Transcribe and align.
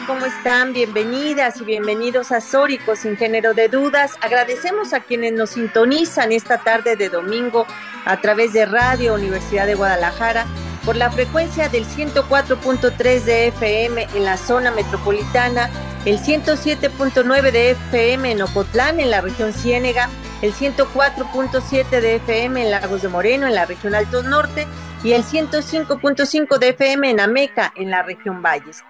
¿Cómo 0.00 0.24
están? 0.24 0.72
Bienvenidas 0.72 1.60
y 1.60 1.64
bienvenidos 1.64 2.32
a 2.32 2.40
Sórico 2.40 2.96
sin 2.96 3.14
género 3.18 3.52
de 3.52 3.68
dudas. 3.68 4.16
Agradecemos 4.22 4.94
a 4.94 5.00
quienes 5.00 5.34
nos 5.34 5.50
sintonizan 5.50 6.32
esta 6.32 6.58
tarde 6.58 6.96
de 6.96 7.10
domingo 7.10 7.66
a 8.06 8.18
través 8.18 8.54
de 8.54 8.64
Radio 8.64 9.14
Universidad 9.14 9.66
de 9.66 9.74
Guadalajara 9.74 10.46
por 10.86 10.96
la 10.96 11.10
frecuencia 11.10 11.68
del 11.68 11.84
104.3 11.84 13.20
de 13.24 13.48
FM 13.48 14.08
en 14.14 14.24
la 14.24 14.38
zona 14.38 14.70
metropolitana, 14.70 15.68
el 16.06 16.18
107.9 16.18 17.52
de 17.52 17.72
FM 17.72 18.32
en 18.32 18.42
Ocotlán, 18.42 18.98
en 18.98 19.10
la 19.10 19.20
región 19.20 19.52
Ciénega, 19.52 20.08
el 20.40 20.54
104.7 20.54 22.00
de 22.00 22.16
FM 22.16 22.62
en 22.62 22.70
Lagos 22.70 23.02
de 23.02 23.08
Moreno, 23.08 23.46
en 23.46 23.54
la 23.54 23.66
región 23.66 23.94
Altos 23.94 24.24
Norte, 24.24 24.66
y 25.04 25.12
el 25.12 25.24
105.5 25.24 26.58
de 26.58 26.68
FM 26.70 27.10
en 27.10 27.20
Ameca, 27.20 27.72
en 27.76 27.90
la 27.90 28.02
región 28.02 28.40
Valles. 28.40 28.82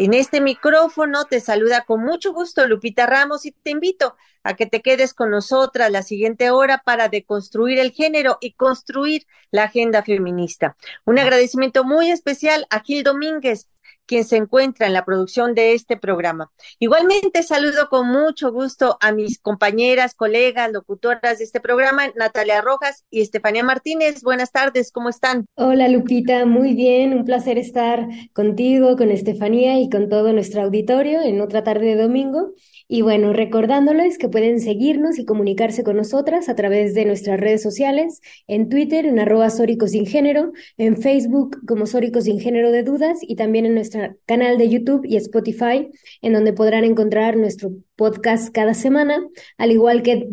En 0.00 0.14
este 0.14 0.40
micrófono 0.40 1.24
te 1.24 1.40
saluda 1.40 1.84
con 1.84 2.04
mucho 2.04 2.32
gusto 2.32 2.64
Lupita 2.68 3.04
Ramos 3.06 3.44
y 3.44 3.50
te 3.50 3.70
invito 3.70 4.14
a 4.44 4.54
que 4.54 4.64
te 4.64 4.80
quedes 4.80 5.12
con 5.12 5.32
nosotras 5.32 5.90
la 5.90 6.04
siguiente 6.04 6.52
hora 6.52 6.82
para 6.84 7.08
deconstruir 7.08 7.80
el 7.80 7.90
género 7.90 8.38
y 8.40 8.52
construir 8.52 9.26
la 9.50 9.64
agenda 9.64 10.04
feminista. 10.04 10.76
Un 11.04 11.18
agradecimiento 11.18 11.82
muy 11.82 12.12
especial 12.12 12.64
a 12.70 12.78
Gil 12.78 13.02
Domínguez, 13.02 13.66
quien 14.08 14.24
se 14.24 14.36
encuentra 14.36 14.86
en 14.86 14.94
la 14.94 15.04
producción 15.04 15.54
de 15.54 15.74
este 15.74 15.96
programa. 15.96 16.50
Igualmente 16.80 17.42
saludo 17.42 17.88
con 17.90 18.08
mucho 18.08 18.50
gusto 18.50 18.96
a 19.00 19.12
mis 19.12 19.38
compañeras, 19.38 20.14
colegas, 20.14 20.72
locutoras 20.72 21.38
de 21.38 21.44
este 21.44 21.60
programa, 21.60 22.08
Natalia 22.16 22.62
Rojas 22.62 23.04
y 23.10 23.20
Estefanía 23.20 23.62
Martínez. 23.62 24.22
Buenas 24.22 24.50
tardes, 24.50 24.90
¿cómo 24.90 25.10
están? 25.10 25.46
Hola 25.54 25.88
Lupita, 25.88 26.46
muy 26.46 26.74
bien, 26.74 27.12
un 27.12 27.24
placer 27.24 27.58
estar 27.58 28.08
contigo, 28.32 28.96
con 28.96 29.10
Estefanía 29.10 29.78
y 29.78 29.90
con 29.90 30.08
todo 30.08 30.32
nuestro 30.32 30.62
auditorio 30.62 31.20
en 31.20 31.40
otra 31.42 31.62
tarde 31.62 31.94
de 31.94 32.02
domingo. 32.02 32.54
Y 32.90 33.02
bueno, 33.02 33.34
recordándoles 33.34 34.16
que 34.16 34.30
pueden 34.30 34.60
seguirnos 34.60 35.18
y 35.18 35.26
comunicarse 35.26 35.84
con 35.84 35.98
nosotras 35.98 36.48
a 36.48 36.54
través 36.54 36.94
de 36.94 37.04
nuestras 37.04 37.38
redes 37.38 37.62
sociales, 37.62 38.22
en 38.46 38.70
Twitter 38.70 39.04
en 39.04 39.18
arroba 39.18 39.50
Sin 39.50 40.06
Género, 40.06 40.52
en 40.78 40.96
Facebook 40.96 41.58
como 41.66 41.84
Sórico 41.84 42.22
Sin 42.22 42.40
Género 42.40 42.72
de 42.72 42.82
Dudas 42.82 43.18
y 43.20 43.36
también 43.36 43.66
en 43.66 43.74
nuestro 43.74 44.16
canal 44.24 44.56
de 44.56 44.70
YouTube 44.70 45.04
y 45.04 45.16
Spotify, 45.16 45.90
en 46.22 46.32
donde 46.32 46.54
podrán 46.54 46.84
encontrar 46.84 47.36
nuestro 47.36 47.72
podcast 47.94 48.54
cada 48.54 48.72
semana, 48.72 49.22
al 49.58 49.70
igual 49.70 50.02
que 50.02 50.26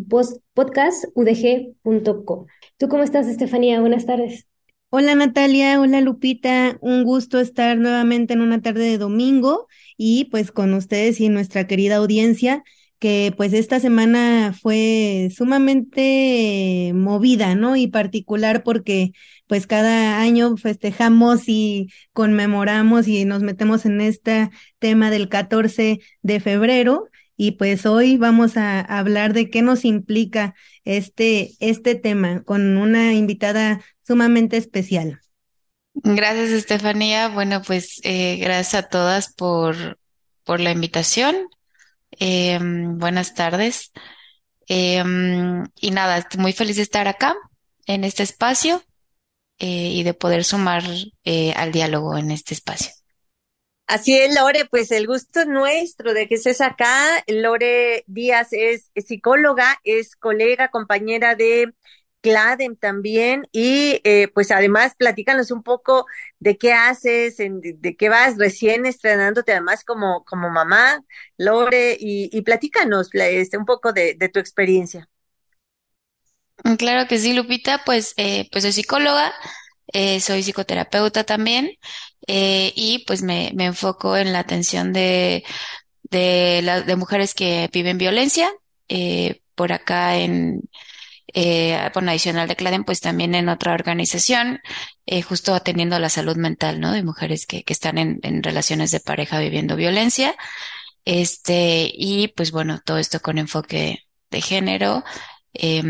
podcastudg.com. 0.53 2.45
¿Tú 2.77 2.87
cómo 2.87 3.03
estás, 3.03 3.27
Estefanía? 3.27 3.81
Buenas 3.81 4.05
tardes. 4.05 4.54
Hola 4.89 5.13
Natalia, 5.15 5.79
hola 5.81 5.99
Lupita, 6.01 6.77
un 6.81 7.03
gusto 7.03 7.39
estar 7.39 7.77
nuevamente 7.77 8.33
en 8.33 8.41
una 8.41 8.61
tarde 8.61 8.85
de 8.85 8.97
domingo 8.97 9.67
y 9.97 10.25
pues 10.25 10.51
con 10.51 10.73
ustedes 10.73 11.19
y 11.19 11.27
nuestra 11.29 11.67
querida 11.67 11.97
audiencia 11.97 12.63
que 12.97 13.33
pues 13.35 13.51
esta 13.53 13.79
semana 13.81 14.53
fue 14.59 15.29
sumamente 15.35 16.93
movida, 16.95 17.55
¿no? 17.55 17.75
Y 17.75 17.87
particular 17.87 18.63
porque 18.63 19.11
pues 19.47 19.67
cada 19.67 20.21
año 20.21 20.55
festejamos 20.55 21.43
y 21.47 21.89
conmemoramos 22.13 23.07
y 23.09 23.25
nos 23.25 23.43
metemos 23.43 23.85
en 23.85 23.99
este 23.99 24.49
tema 24.79 25.11
del 25.11 25.27
14 25.29 25.99
de 26.21 26.39
febrero 26.39 27.09
y 27.37 27.51
pues 27.51 27.85
hoy 27.85 28.17
vamos 28.17 28.57
a 28.57 28.79
hablar 28.79 29.33
de 29.33 29.49
qué 29.49 29.61
nos 29.61 29.85
implica 29.85 30.55
este, 30.83 31.51
este 31.59 31.95
tema 31.95 32.43
con 32.43 32.77
una 32.77 33.13
invitada 33.13 33.81
sumamente 34.05 34.57
especial. 34.57 35.19
Gracias, 35.93 36.49
Estefanía. 36.49 37.29
Bueno, 37.29 37.61
pues 37.61 37.99
eh, 38.03 38.37
gracias 38.37 38.73
a 38.75 38.87
todas 38.87 39.33
por, 39.33 39.97
por 40.43 40.59
la 40.59 40.71
invitación. 40.71 41.35
Eh, 42.19 42.59
buenas 42.61 43.33
tardes. 43.33 43.91
Eh, 44.67 45.03
y 45.79 45.91
nada, 45.91 46.17
estoy 46.17 46.41
muy 46.41 46.53
feliz 46.53 46.77
de 46.77 46.83
estar 46.83 47.07
acá 47.07 47.35
en 47.85 48.03
este 48.03 48.23
espacio 48.23 48.83
y 49.57 50.03
de 50.03 50.13
poder 50.13 50.43
sumar 50.43 50.83
al 51.55 51.71
diálogo 51.71 52.17
en 52.17 52.31
este 52.31 52.53
espacio. 52.53 52.94
Así 53.87 54.17
es, 54.17 54.33
Lore, 54.33 54.65
pues 54.65 54.91
el 54.91 55.05
gusto 55.05 55.41
es 55.41 55.47
nuestro 55.47 56.13
de 56.13 56.27
que 56.27 56.35
estés 56.35 56.59
acá. 56.61 57.23
Lore 57.27 58.03
Díaz 58.07 58.49
es 58.51 58.91
psicóloga, 58.95 59.79
es 59.83 60.15
colega, 60.15 60.69
compañera 60.69 61.35
de 61.35 61.71
Cladem 62.25 62.75
también 62.75 63.47
y 63.51 64.01
eh, 64.03 64.27
pues 64.33 64.49
además 64.49 64.95
platícanos 64.97 65.51
un 65.51 65.61
poco 65.61 66.07
de 66.39 66.57
qué 66.57 66.73
haces, 66.73 67.37
de, 67.37 67.95
qué 67.95 68.09
vas 68.09 68.39
recién 68.39 68.87
estrenándote 68.87 69.51
además 69.51 69.83
como, 69.85 70.25
como 70.25 70.49
mamá, 70.49 71.03
Lore, 71.37 71.95
y, 71.99 72.41
platícanos 72.41 73.09
este, 73.13 73.59
un 73.59 73.65
poco 73.65 73.93
de, 73.93 74.15
tu 74.33 74.39
experiencia. 74.39 75.07
Mm, 76.63 76.73
claro 76.77 77.07
que 77.07 77.19
sí, 77.19 77.33
Lupita, 77.33 77.83
pues, 77.85 78.15
eh, 78.17 78.49
pues 78.51 78.63
soy 78.63 78.73
psicóloga, 78.73 79.31
eh, 79.93 80.19
soy 80.19 80.41
psicoterapeuta 80.41 81.25
también 81.25 81.69
y 82.27 83.03
pues 83.07 83.21
me, 83.21 83.51
me, 83.55 83.65
enfoco 83.65 84.17
en 84.17 84.33
la 84.33 84.39
atención 84.39 84.93
de, 84.93 85.43
de, 86.03 86.83
de 86.85 86.95
mujeres 86.95 87.33
que 87.33 87.69
viven 87.71 87.97
violencia 87.97 88.51
por 89.55 89.71
acá 89.71 90.17
en 90.17 90.61
eh, 91.37 91.89
bueno, 91.93 92.11
adicional 92.11 92.47
de 92.47 92.55
CLADEN, 92.55 92.85
pues 92.85 93.01
también 93.01 93.35
en 93.35 93.49
otra 93.49 93.73
organización, 93.73 94.61
eh, 95.05 95.21
justo 95.21 95.53
atendiendo 95.53 95.99
la 95.99 96.07
salud 96.07 96.37
mental, 96.37 96.79
¿no? 96.79 96.93
De 96.93 97.03
mujeres 97.03 97.45
que, 97.45 97.63
que 97.63 97.73
están 97.73 97.97
en, 97.97 98.19
en, 98.23 98.41
relaciones 98.41 98.91
de 98.91 99.01
pareja 99.01 99.39
viviendo 99.39 99.75
violencia. 99.75 100.35
Este, 101.03 101.91
y 101.93 102.29
pues 102.29 102.51
bueno, 102.51 102.79
todo 102.85 102.97
esto 102.99 103.19
con 103.19 103.37
enfoque 103.37 104.05
de 104.31 104.41
género. 104.41 105.03
Eh, 105.53 105.83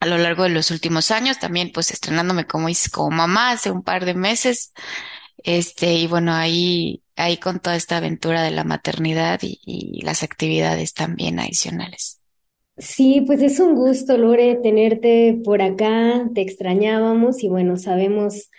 a 0.00 0.06
lo 0.06 0.18
largo 0.18 0.44
de 0.44 0.50
los 0.50 0.70
últimos 0.70 1.10
años, 1.10 1.38
también 1.38 1.72
pues 1.72 1.90
estrenándome 1.92 2.46
como, 2.46 2.68
como 2.92 3.10
mamá 3.10 3.50
hace 3.52 3.70
un 3.70 3.82
par 3.82 4.04
de 4.04 4.14
meses. 4.14 4.72
Este, 5.38 5.94
y 5.94 6.06
bueno, 6.06 6.34
ahí, 6.34 7.02
ahí 7.16 7.38
con 7.38 7.60
toda 7.60 7.76
esta 7.76 7.98
aventura 7.98 8.42
de 8.42 8.50
la 8.52 8.64
maternidad 8.64 9.40
y, 9.42 9.60
y 9.64 10.02
las 10.02 10.22
actividades 10.22 10.94
también 10.94 11.40
adicionales. 11.40 12.20
Sí, 12.76 13.22
pues 13.26 13.42
es 13.42 13.58
un 13.58 13.74
gusto, 13.74 14.16
Lore, 14.16 14.56
tenerte 14.62 15.40
por 15.44 15.62
acá. 15.62 16.28
Te 16.34 16.42
extrañábamos 16.42 17.42
y 17.42 17.48
bueno, 17.48 17.76
sabemos 17.76 18.50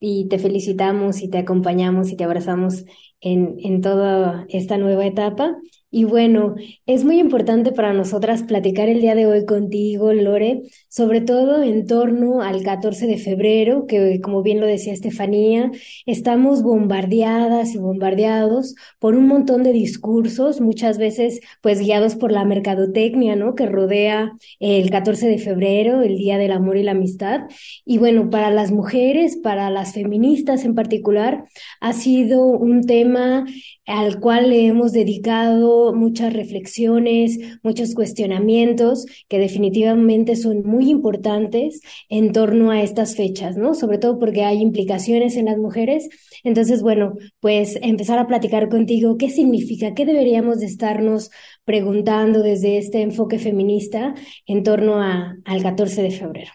y 0.00 0.28
te 0.28 0.38
felicitamos 0.38 1.22
y 1.22 1.30
te 1.30 1.38
acompañamos 1.38 2.10
y 2.10 2.16
te 2.16 2.24
abrazamos 2.24 2.84
en, 3.20 3.56
en 3.60 3.80
toda 3.82 4.46
esta 4.48 4.78
nueva 4.78 5.06
etapa. 5.06 5.56
Y 5.92 6.04
bueno, 6.04 6.54
es 6.86 7.04
muy 7.04 7.18
importante 7.18 7.72
para 7.72 7.92
nosotras 7.92 8.44
platicar 8.44 8.88
el 8.88 9.00
día 9.00 9.16
de 9.16 9.26
hoy 9.26 9.44
contigo, 9.44 10.12
Lore, 10.12 10.62
sobre 10.88 11.20
todo 11.20 11.64
en 11.64 11.84
torno 11.84 12.42
al 12.42 12.62
14 12.62 13.08
de 13.08 13.18
febrero, 13.18 13.86
que 13.88 14.20
como 14.20 14.44
bien 14.44 14.60
lo 14.60 14.66
decía 14.68 14.92
Estefanía, 14.92 15.72
estamos 16.06 16.62
bombardeadas 16.62 17.74
y 17.74 17.78
bombardeados 17.78 18.76
por 19.00 19.16
un 19.16 19.26
montón 19.26 19.64
de 19.64 19.72
discursos, 19.72 20.60
muchas 20.60 20.96
veces 20.96 21.40
pues 21.60 21.80
guiados 21.80 22.14
por 22.14 22.30
la 22.30 22.44
mercadotecnia, 22.44 23.34
¿no? 23.34 23.56
Que 23.56 23.66
rodea 23.66 24.30
el 24.60 24.90
14 24.90 25.26
de 25.26 25.38
febrero, 25.38 26.02
el 26.02 26.16
Día 26.16 26.38
del 26.38 26.52
Amor 26.52 26.76
y 26.76 26.84
la 26.84 26.92
Amistad. 26.92 27.40
Y 27.84 27.98
bueno, 27.98 28.30
para 28.30 28.52
las 28.52 28.70
mujeres, 28.70 29.36
para 29.38 29.70
las 29.70 29.94
feministas 29.94 30.64
en 30.64 30.76
particular, 30.76 31.46
ha 31.80 31.92
sido 31.94 32.46
un 32.46 32.82
tema 32.86 33.44
al 33.86 34.20
cual 34.20 34.50
le 34.50 34.66
hemos 34.66 34.92
dedicado 34.92 35.79
muchas 35.94 36.32
reflexiones, 36.32 37.38
muchos 37.62 37.94
cuestionamientos 37.94 39.06
que 39.28 39.38
definitivamente 39.38 40.36
son 40.36 40.62
muy 40.62 40.90
importantes 40.90 41.80
en 42.08 42.32
torno 42.32 42.70
a 42.70 42.82
estas 42.82 43.16
fechas, 43.16 43.56
¿no? 43.56 43.74
Sobre 43.74 43.98
todo 43.98 44.18
porque 44.18 44.44
hay 44.44 44.60
implicaciones 44.60 45.36
en 45.36 45.46
las 45.46 45.58
mujeres. 45.58 46.08
Entonces, 46.44 46.82
bueno, 46.82 47.14
pues 47.40 47.78
empezar 47.82 48.18
a 48.18 48.26
platicar 48.26 48.68
contigo 48.68 49.16
qué 49.18 49.30
significa, 49.30 49.94
qué 49.94 50.04
deberíamos 50.06 50.60
de 50.60 50.66
estarnos 50.66 51.30
preguntando 51.64 52.42
desde 52.42 52.78
este 52.78 53.02
enfoque 53.02 53.38
feminista 53.38 54.14
en 54.46 54.62
torno 54.62 55.02
a, 55.02 55.36
al 55.44 55.62
14 55.62 56.02
de 56.02 56.10
febrero. 56.10 56.52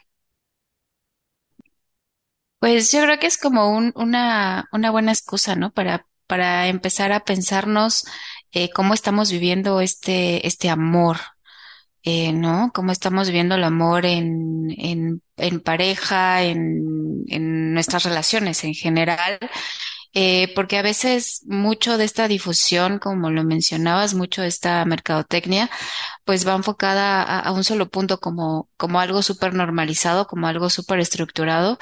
Pues 2.59 2.91
yo 2.91 3.01
creo 3.03 3.19
que 3.19 3.27
es 3.27 3.37
como 3.37 3.75
un, 3.75 3.91
una, 3.95 4.67
una 4.71 4.91
buena 4.91 5.11
excusa, 5.11 5.55
¿no? 5.55 5.71
Para 5.71 6.05
para 6.27 6.67
empezar 6.67 7.11
a 7.11 7.23
pensarnos 7.23 8.05
eh, 8.55 8.69
cómo 8.71 8.93
estamos 8.93 9.31
viviendo 9.31 9.81
este, 9.81 10.47
este 10.47 10.69
amor, 10.69 11.17
eh, 12.03 12.31
¿no? 12.31 12.71
Cómo 12.73 12.91
estamos 12.93 13.27
viviendo 13.27 13.55
el 13.55 13.63
amor 13.65 14.05
en, 14.05 14.69
en, 14.77 15.59
pareja, 15.61 16.41
en, 16.43 17.23
en 17.27 17.73
nuestras 17.73 18.03
relaciones 18.03 18.63
en 18.63 18.73
general. 18.73 19.39
Eh, 20.17 20.53
porque 20.55 20.77
a 20.77 20.81
veces 20.81 21.41
mucho 21.45 21.97
de 21.97 22.05
esta 22.05 22.29
difusión, 22.29 22.99
como 22.99 23.31
lo 23.31 23.43
mencionabas, 23.43 24.13
mucho 24.13 24.41
de 24.43 24.47
esta 24.47 24.85
mercadotecnia, 24.85 25.69
pues 26.23 26.47
va 26.47 26.55
enfocada 26.55 27.21
a, 27.23 27.39
a 27.41 27.51
un 27.51 27.65
solo 27.65 27.89
punto 27.89 28.19
como, 28.21 28.69
como 28.77 29.01
algo 29.01 29.21
súper 29.23 29.53
normalizado, 29.53 30.27
como 30.27 30.47
algo 30.47 30.69
súper 30.69 30.99
estructurado, 30.99 31.77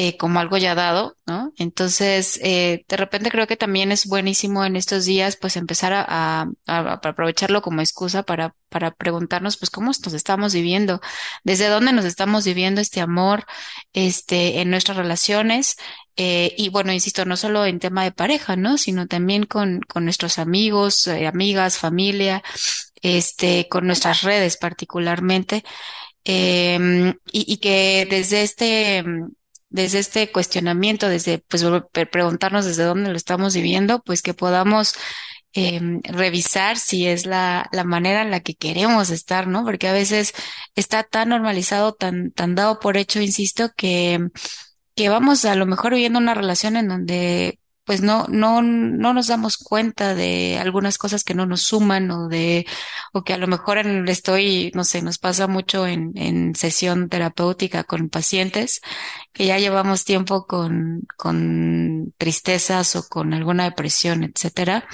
eh, 0.00 0.16
como 0.16 0.38
algo 0.38 0.56
ya 0.58 0.76
dado, 0.76 1.16
¿no? 1.26 1.52
Entonces, 1.56 2.38
eh, 2.44 2.84
de 2.86 2.96
repente 2.96 3.32
creo 3.32 3.48
que 3.48 3.56
también 3.56 3.90
es 3.90 4.06
buenísimo 4.06 4.64
en 4.64 4.76
estos 4.76 5.04
días, 5.06 5.36
pues 5.36 5.56
empezar 5.56 5.92
a, 5.92 6.46
aprovecharlo 6.66 7.62
como 7.62 7.80
excusa 7.80 8.22
para, 8.22 8.54
preguntarnos, 8.96 9.56
pues, 9.56 9.70
cómo 9.70 9.88
nos 9.88 10.12
estamos 10.14 10.54
viviendo, 10.54 11.00
desde 11.42 11.66
dónde 11.66 11.92
nos 11.92 12.04
estamos 12.04 12.44
viviendo 12.44 12.80
este 12.80 13.00
amor, 13.00 13.44
este, 13.92 14.60
en 14.60 14.70
nuestras 14.70 14.98
relaciones, 14.98 15.74
eh, 16.14 16.54
y 16.56 16.68
bueno, 16.68 16.92
insisto, 16.92 17.24
no 17.24 17.36
solo 17.36 17.66
en 17.66 17.80
tema 17.80 18.04
de 18.04 18.12
pareja, 18.12 18.54
¿no? 18.54 18.78
Sino 18.78 19.08
también 19.08 19.46
con, 19.46 19.80
nuestros 19.96 20.38
amigos, 20.38 21.08
amigas, 21.08 21.76
familia, 21.76 22.44
este, 23.02 23.66
con 23.68 23.84
nuestras 23.88 24.22
redes 24.22 24.58
particularmente, 24.58 25.64
y, 26.24 27.12
y 27.32 27.56
que 27.56 28.06
desde 28.08 28.42
este, 28.42 29.04
desde 29.70 29.98
este 29.98 30.30
cuestionamiento, 30.32 31.08
desde 31.08 31.38
pues 31.38 31.64
preguntarnos 32.10 32.64
desde 32.64 32.84
dónde 32.84 33.10
lo 33.10 33.16
estamos 33.16 33.54
viviendo, 33.54 34.00
pues 34.02 34.22
que 34.22 34.34
podamos 34.34 34.94
eh, 35.54 35.80
revisar 36.04 36.76
si 36.76 37.06
es 37.06 37.26
la, 37.26 37.68
la 37.72 37.84
manera 37.84 38.22
en 38.22 38.30
la 38.30 38.40
que 38.40 38.54
queremos 38.54 39.10
estar, 39.10 39.46
¿no? 39.46 39.64
Porque 39.64 39.88
a 39.88 39.92
veces 39.92 40.32
está 40.74 41.02
tan 41.02 41.30
normalizado, 41.30 41.94
tan, 41.94 42.30
tan 42.32 42.54
dado 42.54 42.80
por 42.80 42.96
hecho, 42.96 43.20
insisto, 43.20 43.70
que, 43.76 44.28
que 44.94 45.08
vamos 45.08 45.44
a 45.44 45.54
lo 45.54 45.66
mejor 45.66 45.94
viviendo 45.94 46.18
una 46.18 46.34
relación 46.34 46.76
en 46.76 46.88
donde 46.88 47.58
pues 47.88 48.02
no, 48.02 48.26
no, 48.28 48.60
no 48.60 49.14
nos 49.14 49.28
damos 49.28 49.56
cuenta 49.56 50.14
de 50.14 50.58
algunas 50.58 50.98
cosas 50.98 51.24
que 51.24 51.32
no 51.32 51.46
nos 51.46 51.62
suman 51.62 52.10
o 52.10 52.28
de, 52.28 52.66
o 53.14 53.24
que 53.24 53.32
a 53.32 53.38
lo 53.38 53.46
mejor 53.46 53.78
en, 53.78 54.06
estoy, 54.08 54.70
no 54.74 54.84
sé, 54.84 55.00
nos 55.00 55.16
pasa 55.16 55.46
mucho 55.46 55.86
en, 55.86 56.12
en 56.14 56.54
sesión 56.54 57.08
terapéutica 57.08 57.84
con 57.84 58.10
pacientes 58.10 58.82
que 59.32 59.46
ya 59.46 59.58
llevamos 59.58 60.04
tiempo 60.04 60.46
con, 60.46 61.06
con 61.16 62.12
tristezas 62.18 62.94
o 62.94 63.08
con 63.08 63.32
alguna 63.32 63.64
depresión, 63.64 64.22
etcétera. 64.22 64.86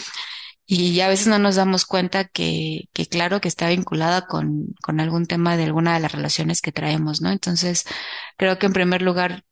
Y 0.64 1.00
a 1.00 1.08
veces 1.08 1.26
no 1.26 1.40
nos 1.40 1.56
damos 1.56 1.86
cuenta 1.86 2.26
que, 2.28 2.88
que 2.92 3.06
claro 3.06 3.40
que 3.40 3.48
está 3.48 3.68
vinculada 3.70 4.28
con, 4.28 4.68
con 4.84 5.00
algún 5.00 5.26
tema 5.26 5.56
de 5.56 5.64
alguna 5.64 5.94
de 5.94 6.00
las 6.00 6.12
relaciones 6.12 6.62
que 6.62 6.70
traemos, 6.70 7.20
¿no? 7.20 7.32
Entonces, 7.32 7.86
creo 8.36 8.56
que 8.60 8.66
en 8.66 8.72
primer 8.72 9.02
lugar 9.02 9.42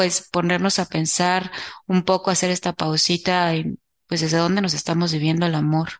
pues 0.00 0.26
ponernos 0.32 0.78
a 0.78 0.86
pensar 0.86 1.50
un 1.86 2.04
poco, 2.04 2.30
hacer 2.30 2.50
esta 2.50 2.72
pausita 2.72 3.54
y 3.54 3.76
pues 4.06 4.22
desde 4.22 4.38
dónde 4.38 4.62
nos 4.62 4.72
estamos 4.72 5.12
viviendo 5.12 5.44
el 5.44 5.54
amor. 5.54 5.90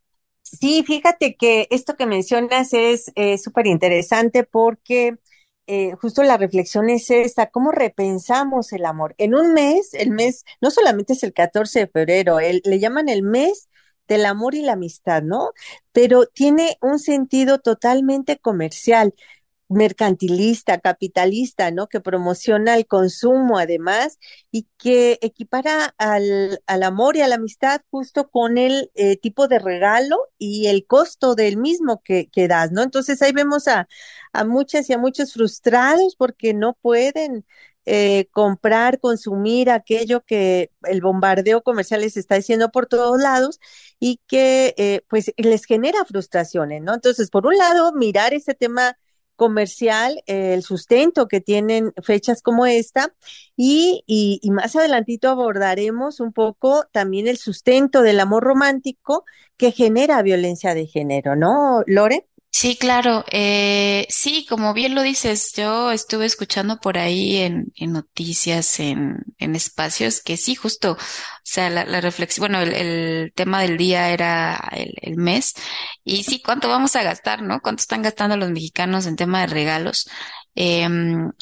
Sí, 0.40 0.82
fíjate 0.86 1.36
que 1.36 1.68
esto 1.70 1.96
que 1.96 2.06
mencionas 2.06 2.72
es 2.72 3.12
súper 3.44 3.66
interesante 3.66 4.42
porque 4.44 5.18
eh, 5.66 5.92
justo 6.00 6.22
la 6.22 6.38
reflexión 6.38 6.88
es 6.88 7.10
esta, 7.10 7.50
¿cómo 7.50 7.72
repensamos 7.72 8.72
el 8.72 8.86
amor? 8.86 9.14
En 9.18 9.34
un 9.34 9.52
mes, 9.52 9.92
el 9.92 10.12
mes 10.12 10.46
no 10.62 10.70
solamente 10.70 11.12
es 11.12 11.22
el 11.22 11.34
14 11.34 11.80
de 11.80 11.86
febrero, 11.86 12.40
el, 12.40 12.62
le 12.64 12.78
llaman 12.78 13.10
el 13.10 13.22
mes 13.22 13.68
del 14.08 14.24
amor 14.24 14.54
y 14.54 14.62
la 14.62 14.72
amistad, 14.72 15.22
¿no? 15.22 15.50
Pero 15.92 16.24
tiene 16.24 16.78
un 16.80 16.98
sentido 16.98 17.58
totalmente 17.58 18.38
comercial 18.38 19.14
mercantilista, 19.70 20.78
capitalista, 20.80 21.70
¿no? 21.70 21.88
Que 21.88 22.00
promociona 22.00 22.76
el 22.76 22.86
consumo 22.86 23.58
además 23.58 24.18
y 24.50 24.66
que 24.78 25.18
equipara 25.22 25.94
al, 25.96 26.60
al 26.66 26.82
amor 26.82 27.16
y 27.16 27.22
a 27.22 27.28
la 27.28 27.36
amistad 27.36 27.80
justo 27.90 28.30
con 28.30 28.58
el 28.58 28.90
eh, 28.94 29.16
tipo 29.16 29.48
de 29.48 29.58
regalo 29.60 30.18
y 30.38 30.66
el 30.66 30.86
costo 30.86 31.34
del 31.34 31.56
mismo 31.56 32.02
que, 32.02 32.28
que 32.30 32.48
das, 32.48 32.72
¿no? 32.72 32.82
Entonces 32.82 33.22
ahí 33.22 33.32
vemos 33.32 33.68
a, 33.68 33.88
a 34.32 34.44
muchas 34.44 34.90
y 34.90 34.92
a 34.92 34.98
muchos 34.98 35.32
frustrados 35.32 36.16
porque 36.16 36.52
no 36.52 36.74
pueden 36.74 37.46
eh, 37.86 38.28
comprar, 38.32 39.00
consumir 39.00 39.70
aquello 39.70 40.22
que 40.24 40.70
el 40.84 41.00
bombardeo 41.00 41.62
comercial 41.62 42.02
les 42.02 42.16
está 42.16 42.34
diciendo 42.36 42.70
por 42.70 42.86
todos 42.86 43.20
lados 43.20 43.58
y 43.98 44.20
que 44.26 44.74
eh, 44.76 45.02
pues 45.08 45.32
les 45.36 45.64
genera 45.64 46.04
frustraciones, 46.04 46.82
¿no? 46.82 46.94
Entonces, 46.94 47.30
por 47.30 47.46
un 47.46 47.56
lado, 47.56 47.92
mirar 47.92 48.34
ese 48.34 48.54
tema 48.54 48.96
comercial, 49.40 50.22
eh, 50.26 50.52
el 50.52 50.62
sustento 50.62 51.26
que 51.26 51.40
tienen 51.40 51.94
fechas 52.02 52.42
como 52.42 52.66
esta 52.66 53.14
y, 53.56 54.04
y, 54.06 54.38
y, 54.42 54.50
más 54.50 54.76
adelantito 54.76 55.30
abordaremos 55.30 56.20
un 56.20 56.34
poco 56.34 56.84
también 56.92 57.26
el 57.26 57.38
sustento 57.38 58.02
del 58.02 58.20
amor 58.20 58.44
romántico 58.44 59.24
que 59.56 59.72
genera 59.72 60.20
violencia 60.20 60.74
de 60.74 60.86
género, 60.86 61.36
¿no, 61.36 61.82
Lore? 61.86 62.26
Sí, 62.52 62.76
claro. 62.76 63.24
Eh, 63.30 64.06
sí, 64.10 64.44
como 64.48 64.74
bien 64.74 64.94
lo 64.94 65.02
dices, 65.02 65.52
yo 65.54 65.92
estuve 65.92 66.26
escuchando 66.26 66.78
por 66.80 66.98
ahí 66.98 67.36
en, 67.38 67.72
en 67.76 67.92
noticias, 67.92 68.80
en, 68.80 69.18
en, 69.38 69.54
espacios, 69.54 70.20
que 70.20 70.36
sí, 70.36 70.56
justo, 70.56 70.92
o 70.92 70.96
sea, 71.44 71.70
la, 71.70 71.84
la 71.84 72.00
reflexión, 72.00 72.42
bueno, 72.52 72.60
el, 72.60 72.74
el, 72.74 73.32
tema 73.34 73.62
del 73.62 73.76
día 73.78 74.10
era 74.10 74.56
el, 74.72 74.92
el, 75.00 75.16
mes, 75.16 75.54
y 76.04 76.24
sí, 76.24 76.42
¿cuánto 76.42 76.68
vamos 76.68 76.96
a 76.96 77.04
gastar, 77.04 77.40
no? 77.42 77.60
¿Cuánto 77.60 77.82
están 77.82 78.02
gastando 78.02 78.36
los 78.36 78.50
mexicanos 78.50 79.06
en 79.06 79.16
tema 79.16 79.40
de 79.42 79.46
regalos? 79.46 80.08
Eh, 80.56 80.88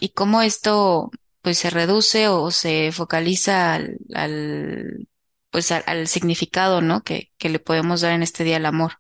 y 0.01 0.11
cómo 0.11 0.43
esto, 0.43 1.11
pues, 1.41 1.59
se 1.59 1.71
reduce 1.71 2.29
o 2.29 2.51
se 2.51 2.93
focaliza 2.93 3.75
al, 3.75 3.97
al 4.15 5.09
pues, 5.51 5.73
al, 5.73 5.83
al 5.87 6.07
significado, 6.09 6.83
¿no? 6.83 7.03
Que, 7.03 7.33
que 7.39 7.49
le 7.49 7.59
podemos 7.61 8.03
dar 8.03 8.13
en 8.13 8.23
este 8.23 8.45
día 8.45 8.57
al 8.59 8.67
amor 8.67 8.93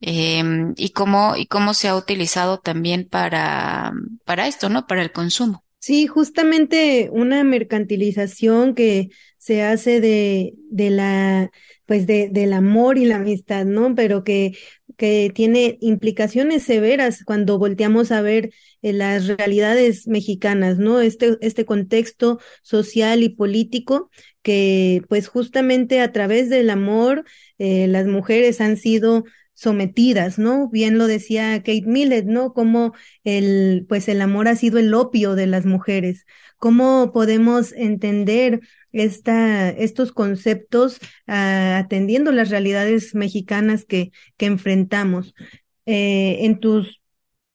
eh, 0.00 0.42
y 0.76 0.90
cómo, 0.90 1.36
y 1.36 1.46
cómo 1.46 1.74
se 1.74 1.88
ha 1.88 1.96
utilizado 1.96 2.58
también 2.58 3.08
para, 3.08 3.92
para 4.24 4.46
esto, 4.46 4.68
¿no? 4.68 4.86
Para 4.86 5.02
el 5.02 5.12
consumo. 5.12 5.64
Sí, 5.78 6.06
justamente 6.08 7.10
una 7.12 7.44
mercantilización 7.44 8.74
que 8.74 9.08
se 9.38 9.62
hace 9.62 10.00
de, 10.00 10.54
de 10.68 10.90
la, 10.90 11.50
pues 11.86 12.08
de, 12.08 12.28
del 12.28 12.52
amor 12.54 12.98
y 12.98 13.04
la 13.04 13.16
amistad, 13.16 13.64
¿no? 13.64 13.94
Pero 13.94 14.24
que, 14.24 14.56
que 14.96 15.30
tiene 15.32 15.78
implicaciones 15.80 16.64
severas 16.64 17.22
cuando 17.24 17.58
volteamos 17.58 18.10
a 18.10 18.20
ver 18.20 18.50
eh, 18.82 18.92
las 18.92 19.28
realidades 19.28 20.08
mexicanas, 20.08 20.78
¿no? 20.78 21.00
Este, 21.00 21.36
este 21.40 21.64
contexto 21.64 22.40
social 22.62 23.22
y 23.22 23.28
político 23.28 24.10
que, 24.42 25.02
pues 25.08 25.28
justamente 25.28 26.00
a 26.00 26.10
través 26.10 26.50
del 26.50 26.68
amor, 26.70 27.24
eh, 27.58 27.86
las 27.86 28.06
mujeres 28.06 28.60
han 28.60 28.76
sido 28.76 29.24
sometidas, 29.56 30.38
¿no? 30.38 30.68
Bien 30.68 30.98
lo 30.98 31.08
decía 31.08 31.58
Kate 31.58 31.82
Millett, 31.86 32.26
¿no? 32.26 32.52
Como 32.52 32.94
el, 33.24 33.86
pues 33.88 34.08
el 34.08 34.20
amor 34.20 34.46
ha 34.46 34.54
sido 34.54 34.78
el 34.78 34.94
opio 34.94 35.34
de 35.34 35.48
las 35.48 35.66
mujeres. 35.66 36.26
¿Cómo 36.58 37.10
podemos 37.12 37.72
entender 37.72 38.60
esta, 38.92 39.70
estos 39.70 40.12
conceptos 40.12 40.98
uh, 41.26 41.76
atendiendo 41.78 42.30
las 42.32 42.50
realidades 42.50 43.14
mexicanas 43.16 43.84
que, 43.84 44.12
que 44.36 44.46
enfrentamos? 44.46 45.34
Eh, 45.86 46.44
en 46.44 46.58
tus, 46.60 47.00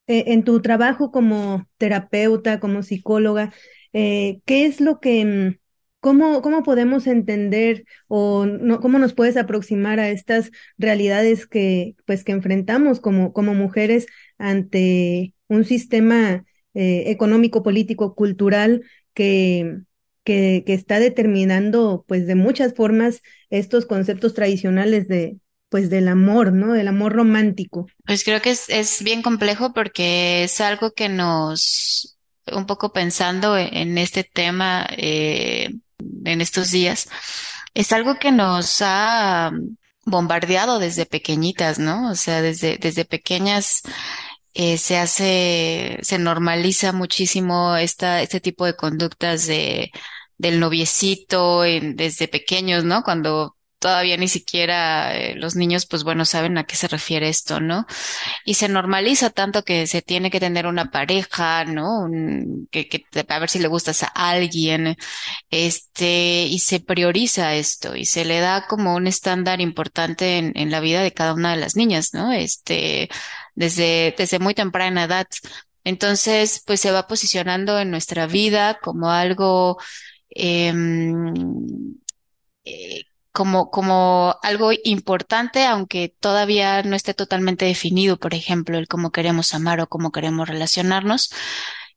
eh, 0.08 0.26
en 0.28 0.44
tu 0.44 0.62
trabajo 0.62 1.12
como 1.12 1.68
terapeuta, 1.78 2.60
como 2.60 2.84
psicóloga, 2.84 3.54
eh, 3.94 4.42
¿qué 4.46 4.66
es 4.66 4.82
lo 4.82 5.00
que, 5.00 5.26
mm, 5.26 5.61
¿Cómo, 6.02 6.42
¿Cómo 6.42 6.64
podemos 6.64 7.08
entender 7.08 7.86
o 8.08 8.46
no, 8.46 8.82
cómo 8.82 9.00
nos 9.00 9.14
puedes 9.14 9.38
aproximar 9.38 10.00
a 10.00 10.10
estas 10.10 10.52
realidades 10.78 11.48
que, 11.48 11.96
pues, 12.06 12.24
que 12.24 12.34
enfrentamos 12.34 13.00
como, 13.00 13.32
como 13.34 13.54
mujeres 13.54 14.08
ante 14.38 15.34
un 15.48 15.64
sistema 15.64 16.44
eh, 16.74 17.04
económico, 17.08 17.64
político, 17.64 18.16
cultural 18.16 18.84
que, 19.14 19.78
que, 20.24 20.64
que 20.66 20.74
está 20.74 21.00
determinando, 21.00 22.04
pues, 22.08 22.26
de 22.28 22.36
muchas 22.36 22.74
formas 22.74 23.22
estos 23.52 23.86
conceptos 23.86 24.34
tradicionales 24.34 25.08
de, 25.08 25.38
pues 25.72 25.90
del 25.90 26.10
amor, 26.10 26.52
¿no? 26.52 26.74
Del 26.74 26.90
amor 26.90 27.14
romántico. 27.14 27.88
Pues 28.06 28.26
creo 28.26 28.42
que 28.42 28.50
es, 28.50 28.68
es 28.68 29.04
bien 29.04 29.22
complejo 29.22 29.72
porque 29.72 30.44
es 30.44 30.60
algo 30.60 30.92
que 30.92 31.08
nos, 31.08 32.18
un 32.52 32.66
poco 32.66 32.92
pensando 32.92 33.58
en 33.58 33.98
este 33.98 34.26
tema, 34.26 34.86
eh, 34.98 35.70
en 36.26 36.42
estos 36.42 36.72
días, 36.72 37.10
es 37.74 37.92
algo 37.92 38.16
que 38.20 38.32
nos 38.32 38.82
ha 38.82 39.52
bombardeado 40.06 40.80
desde 40.80 41.06
pequeñitas, 41.06 41.80
¿no? 41.80 42.10
O 42.12 42.16
sea, 42.16 42.42
desde, 42.42 42.78
desde 42.78 43.06
pequeñas 43.06 43.82
eh, 44.54 44.78
se 44.78 44.98
hace, 44.98 46.00
se 46.02 46.20
normaliza 46.20 46.92
muchísimo 46.92 47.76
esta, 47.78 48.22
este 48.22 48.42
tipo 48.42 48.66
de 48.66 48.76
conductas 48.76 49.48
de, 49.48 49.92
del 50.38 50.60
noviecito 50.60 51.62
desde 51.62 52.28
pequeños, 52.28 52.84
¿no? 52.84 53.04
Cuando 53.04 53.56
todavía 53.82 54.16
ni 54.16 54.28
siquiera 54.28 55.18
eh, 55.18 55.36
los 55.36 55.56
niños, 55.56 55.88
pues 55.88 56.04
bueno, 56.04 56.24
saben 56.24 56.58
a 56.60 56.66
qué 56.66 56.76
se 56.76 56.88
refiere 56.88 57.30
esto, 57.30 57.60
¿no? 57.60 57.88
Y 58.46 58.54
se 58.54 58.70
normaliza 58.70 59.32
tanto 59.32 59.64
que 59.64 59.88
se 59.88 60.04
tiene 60.04 60.30
que 60.32 60.40
tener 60.40 60.68
una 60.68 60.92
pareja, 60.92 61.66
¿no? 61.66 62.08
que, 62.72 62.88
que, 62.88 63.06
a 63.28 63.40
ver 63.40 63.50
si 63.50 63.60
le 63.60 63.68
gustas 63.68 64.04
a 64.04 64.08
alguien, 64.08 64.98
este, 65.50 66.44
y 66.46 66.60
se 66.60 66.80
prioriza 66.80 67.56
esto 67.56 67.96
y 67.96 68.06
se 68.06 68.24
le 68.26 68.40
da 68.40 68.68
como 68.68 68.96
un 68.96 69.08
estándar 69.08 69.62
importante 69.62 70.38
en, 70.38 70.72
la 70.72 70.80
vida 70.80 71.02
de 71.02 71.14
cada 71.14 71.34
una 71.34 71.52
de 71.52 71.58
las 71.62 71.76
niñas, 71.76 72.14
¿no? 72.14 72.32
Este, 72.32 73.10
desde, 73.56 74.14
desde 74.18 74.40
muy 74.40 74.54
temprana 74.54 75.06
edad. 75.06 75.28
Entonces, 75.84 76.64
pues 76.66 76.82
se 76.82 76.92
va 76.92 77.08
posicionando 77.08 77.80
en 77.80 77.90
nuestra 77.92 78.28
vida 78.28 78.80
como 78.82 79.10
algo 79.12 79.78
eh, 80.30 80.72
eh, 82.66 83.04
como, 83.32 83.70
como 83.72 84.36
algo 84.44 84.72
importante, 84.84 85.66
aunque 85.66 86.14
todavía 86.20 86.84
no 86.84 86.96
esté 86.96 87.14
totalmente 87.14 87.66
definido, 87.66 88.18
por 88.18 88.34
ejemplo, 88.34 88.78
el 88.78 88.88
cómo 88.88 89.12
queremos 89.12 89.54
amar 89.54 89.80
o 89.82 89.88
cómo 89.88 90.12
queremos 90.12 90.50
relacionarnos. 90.50 91.32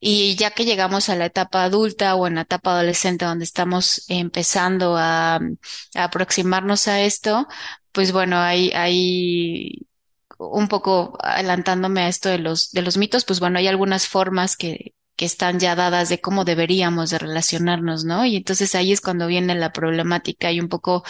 Y 0.01 0.37
ya 0.37 0.51
que 0.53 0.65
llegamos 0.65 1.09
a 1.09 1.17
la 1.17 1.27
etapa 1.27 1.65
adulta 1.65 2.15
o 2.15 2.27
en 2.27 2.37
la 2.37 2.43
etapa 2.43 2.73
adolescente 2.73 3.25
donde 3.25 3.45
estamos 3.45 4.05
empezando 4.09 4.97
a, 4.99 5.41
aproximarnos 5.95 6.89
a 6.89 7.01
esto, 7.03 7.49
pues 7.93 8.13
bueno, 8.13 8.39
hay, 8.39 8.71
hay 8.73 9.87
un 10.39 10.69
poco 10.69 11.17
adelantándome 11.23 12.03
a 12.03 12.09
esto 12.09 12.29
de 12.29 12.39
los, 12.39 12.71
de 12.73 12.83
los 12.83 12.97
mitos, 12.97 13.25
pues 13.25 13.41
bueno, 13.41 13.59
hay 13.59 13.69
algunas 13.69 14.07
formas 14.09 14.57
que, 14.57 14.95
que 15.17 15.25
están 15.25 15.61
ya 15.61 15.75
dadas 15.75 16.09
de 16.09 16.21
cómo 16.21 16.45
deberíamos 16.45 17.11
de 17.11 17.19
relacionarnos, 17.19 18.05
¿no? 18.05 18.25
Y 18.25 18.37
entonces 18.37 18.75
ahí 18.75 18.93
es 18.93 19.01
cuando 19.01 19.27
viene 19.27 19.55
la 19.55 19.73
problemática 19.73 20.51
y 20.51 20.61
un 20.61 20.69
poco 20.69 21.05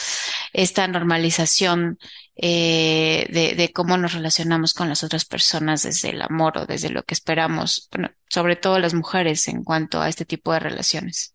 esta 0.53 0.87
normalización 0.89 1.99
eh, 2.37 3.27
de, 3.57 3.73
cómo 3.73 3.97
nos 3.97 4.13
relacionamos 4.13 4.75
con 4.75 4.89
las 4.89 5.05
otras 5.05 5.25
personas 5.25 5.85
desde 5.85 6.11
el 6.11 6.23
amor 6.23 6.59
o 6.59 6.67
desde 6.67 6.91
lo 6.91 7.03
que 7.05 7.15
esperamos, 7.15 7.89
bueno, 7.93 8.11
sobre 8.29 8.57
todo 8.57 8.79
las 8.79 8.95
mujeres 8.95 9.47
en 9.49 9.63
cuanto 9.65 10.01
a 10.01 10.09
este 10.09 10.25
tipo 10.25 10.53
de 10.53 10.61
relaciones. 10.61 11.35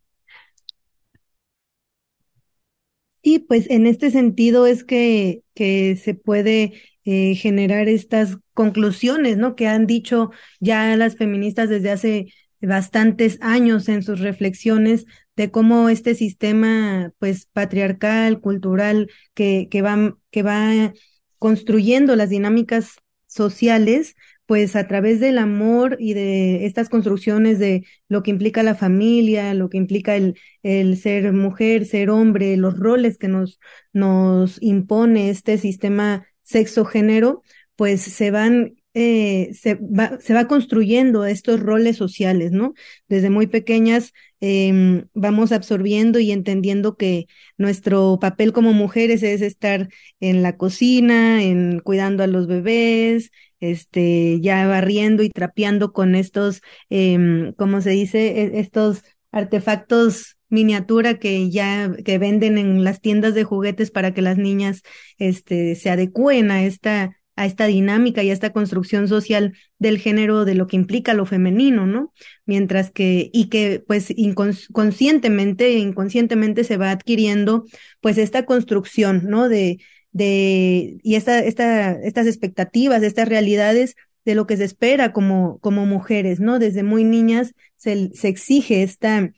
Y 3.22 3.40
pues 3.40 3.70
en 3.70 3.86
este 3.86 4.12
sentido 4.12 4.66
es 4.66 4.84
que, 4.84 5.44
que 5.54 5.96
se 5.98 6.14
puede 6.16 6.82
eh, 7.06 7.36
generar 7.36 7.90
estas 7.90 8.38
conclusiones, 8.54 9.38
¿no? 9.38 9.56
Que 9.56 9.68
han 9.68 9.88
dicho 9.88 10.32
ya 10.60 10.96
las 10.96 11.16
feministas 11.18 11.70
desde 11.70 11.92
hace 11.92 12.34
bastantes 12.62 13.38
años 13.42 13.90
en 13.90 14.04
sus 14.04 14.20
reflexiones 14.20 15.06
de 15.36 15.52
cómo 15.52 15.90
este 15.90 16.16
sistema 16.16 17.14
pues 17.20 17.46
patriarcal, 17.46 18.42
cultural, 18.42 19.10
que, 19.34 19.68
que, 19.72 19.82
va, 19.82 20.18
que 20.32 20.44
va 20.44 20.94
construyendo 21.38 22.16
las 22.16 22.30
dinámicas 22.30 22.96
sociales, 23.28 24.16
pues 24.46 24.76
a 24.76 24.88
través 24.88 25.20
del 25.20 25.38
amor 25.38 25.96
y 26.00 26.14
de 26.16 26.66
estas 26.66 26.90
construcciones 26.90 27.60
de 27.60 27.86
lo 28.08 28.24
que 28.24 28.32
implica 28.32 28.64
la 28.64 28.76
familia, 28.76 29.54
lo 29.54 29.70
que 29.70 29.78
implica 29.78 30.16
el, 30.16 30.40
el 30.64 30.98
ser 30.98 31.32
mujer, 31.34 31.86
ser 31.86 32.10
hombre, 32.10 32.58
los 32.58 32.78
roles 32.78 33.18
que 33.18 33.28
nos, 33.28 33.60
nos 33.94 34.62
impone 34.62 35.30
este 35.30 35.58
sistema 35.60 36.26
sexo-género, 36.42 37.44
pues 37.76 38.02
se 38.02 38.32
van 38.32 38.74
eh, 38.94 39.52
se, 39.54 39.76
va, 39.76 40.20
se 40.20 40.34
va 40.34 40.48
construyendo 40.48 41.26
estos 41.26 41.60
roles 41.60 41.98
sociales, 41.98 42.52
¿no? 42.52 42.74
Desde 43.08 43.30
muy 43.30 43.48
pequeñas 43.48 44.14
eh, 44.42 45.06
vamos 45.14 45.52
absorbiendo 45.52 46.20
y 46.20 46.32
entendiendo 46.32 46.96
que 46.98 47.28
nuestro 47.58 48.18
papel 48.20 48.54
como 48.54 48.74
mujeres 48.74 49.22
es 49.24 49.42
estar 49.42 49.90
en 50.20 50.42
la 50.42 50.58
cocina, 50.58 51.44
en 51.44 51.80
cuidando 51.82 52.24
a 52.24 52.28
los 52.28 52.48
bebés, 52.48 53.32
este, 53.60 54.40
ya 54.42 54.66
barriendo 54.68 55.24
y 55.24 55.30
trapeando 55.30 55.92
con 55.94 56.16
estos, 56.16 56.62
eh, 56.90 57.54
¿cómo 57.58 57.82
se 57.82 57.92
dice? 57.92 58.42
E, 58.42 58.60
estos 58.60 59.04
artefactos 59.32 60.38
miniatura 60.50 61.20
que 61.20 61.52
ya 61.52 61.92
que 62.04 62.18
venden 62.18 62.58
en 62.58 62.84
las 62.84 63.02
tiendas 63.02 63.36
de 63.36 63.44
juguetes 63.44 63.92
para 63.92 64.14
que 64.14 64.24
las 64.24 64.38
niñas 64.38 64.82
este 65.20 65.76
se 65.76 65.92
adecúen 65.92 66.50
a 66.50 66.64
esta 66.64 67.19
a 67.40 67.46
esta 67.46 67.68
dinámica 67.68 68.22
y 68.22 68.32
a 68.32 68.34
esta 68.34 68.52
construcción 68.52 69.08
social 69.08 69.54
del 69.78 69.98
género 69.98 70.44
de 70.44 70.56
lo 70.56 70.68
que 70.68 70.76
implica 70.76 71.14
lo 71.14 71.26
femenino, 71.26 71.88
¿no? 71.88 72.12
Mientras 72.46 72.92
que, 72.92 73.30
y 73.32 73.48
que 73.48 73.82
pues 73.88 74.12
inconscientemente, 74.14 75.72
inconscientemente 75.72 76.66
se 76.66 76.76
va 76.76 76.92
adquiriendo 76.92 77.64
pues 78.02 78.18
esta 78.18 78.46
construcción, 78.46 79.22
¿no? 79.24 79.48
De, 79.48 79.80
de, 80.12 80.98
y 81.02 81.16
esta, 81.16 81.40
esta, 81.40 81.94
estas 81.94 82.28
expectativas, 82.28 83.04
estas 83.04 83.30
realidades 83.30 83.96
de 84.26 84.36
lo 84.36 84.46
que 84.46 84.58
se 84.58 84.66
espera 84.66 85.14
como, 85.14 85.60
como 85.60 85.86
mujeres, 85.86 86.42
¿no? 86.42 86.60
Desde 86.60 86.84
muy 86.84 87.06
niñas 87.06 87.54
se, 87.78 88.12
se 88.16 88.28
exige 88.28 88.84
esta, 88.84 89.32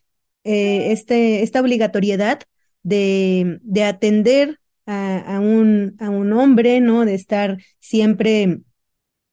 eh, 0.44 0.92
este, 0.92 1.44
esta 1.44 1.62
obligatoriedad 1.62 2.40
de, 2.82 3.60
de 3.62 3.84
atender 3.84 4.60
a, 4.92 5.40
un, 5.40 5.96
a 6.00 6.10
un 6.10 6.34
hombre, 6.34 6.82
¿no? 6.82 7.06
De 7.06 7.16
estar 7.16 7.58
siempre 7.80 8.62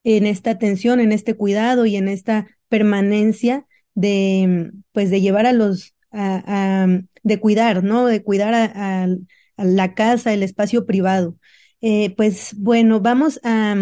en 0.05 0.27
esta 0.27 0.51
atención, 0.51 1.01
en 1.01 1.13
este 1.13 1.35
cuidado 1.35 1.87
y 1.87 1.97
en 1.97 2.09
esta 2.09 2.47
permanencia 2.69 3.67
de, 3.95 4.71
pues, 4.93 5.11
de 5.11 5.21
llevar 5.21 5.47
a 5.47 5.53
los, 5.53 5.95
a, 6.13 6.87
de 7.23 7.41
cuidar, 7.41 7.85
¿no? 7.85 8.07
De 8.07 8.23
cuidar 8.23 8.55
a, 8.55 9.09
la 9.57 9.95
casa, 9.95 10.33
el 10.33 10.45
espacio 10.45 10.87
privado. 10.87 11.37
Eh, 11.81 12.15
pues 12.17 12.55
bueno, 12.57 13.01
vamos 13.01 13.41
a, 13.43 13.75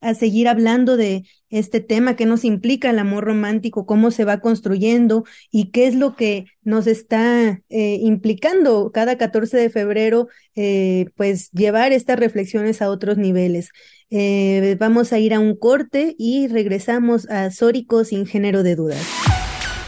a 0.00 0.14
seguir 0.14 0.48
hablando 0.48 0.96
de 0.96 1.24
este 1.50 1.80
tema, 1.80 2.16
qué 2.16 2.26
nos 2.26 2.44
implica 2.44 2.90
el 2.90 2.98
amor 2.98 3.24
romántico, 3.24 3.86
cómo 3.86 4.10
se 4.10 4.24
va 4.24 4.40
construyendo 4.40 5.24
y 5.50 5.70
qué 5.70 5.86
es 5.86 5.94
lo 5.94 6.16
que 6.16 6.46
nos 6.62 6.86
está 6.86 7.60
eh, 7.68 7.98
implicando 8.00 8.90
cada 8.92 9.18
14 9.18 9.56
de 9.56 9.70
febrero, 9.70 10.28
eh, 10.54 11.06
pues 11.16 11.50
llevar 11.50 11.92
estas 11.92 12.18
reflexiones 12.18 12.82
a 12.82 12.90
otros 12.90 13.18
niveles. 13.18 13.70
Eh, 14.10 14.76
vamos 14.78 15.12
a 15.12 15.18
ir 15.18 15.34
a 15.34 15.40
un 15.40 15.56
corte 15.56 16.14
y 16.18 16.48
regresamos 16.48 17.28
a 17.30 17.50
Sórico 17.50 18.04
sin 18.04 18.26
género 18.26 18.62
de 18.62 18.76
dudas. 18.76 19.06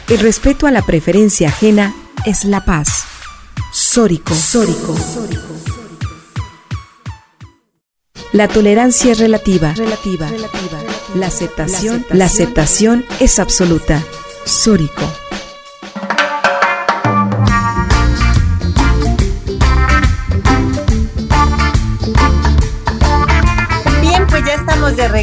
El 0.08 0.18
respeto 0.18 0.66
a 0.66 0.70
la 0.70 0.82
preferencia 0.82 1.48
ajena 1.48 1.94
es 2.26 2.44
la 2.44 2.64
paz. 2.64 3.04
Sórico. 3.72 4.34
Sórico. 4.34 4.96
Sórico. 4.96 5.61
La 8.32 8.48
tolerancia 8.48 9.12
es 9.12 9.18
relativa. 9.18 9.74
Relativa. 9.74 10.30
La 11.14 11.26
aceptación, 11.26 12.06
la 12.10 12.24
aceptación 12.24 13.04
es 13.20 13.38
absoluta. 13.38 14.02
Sórico. 14.46 15.21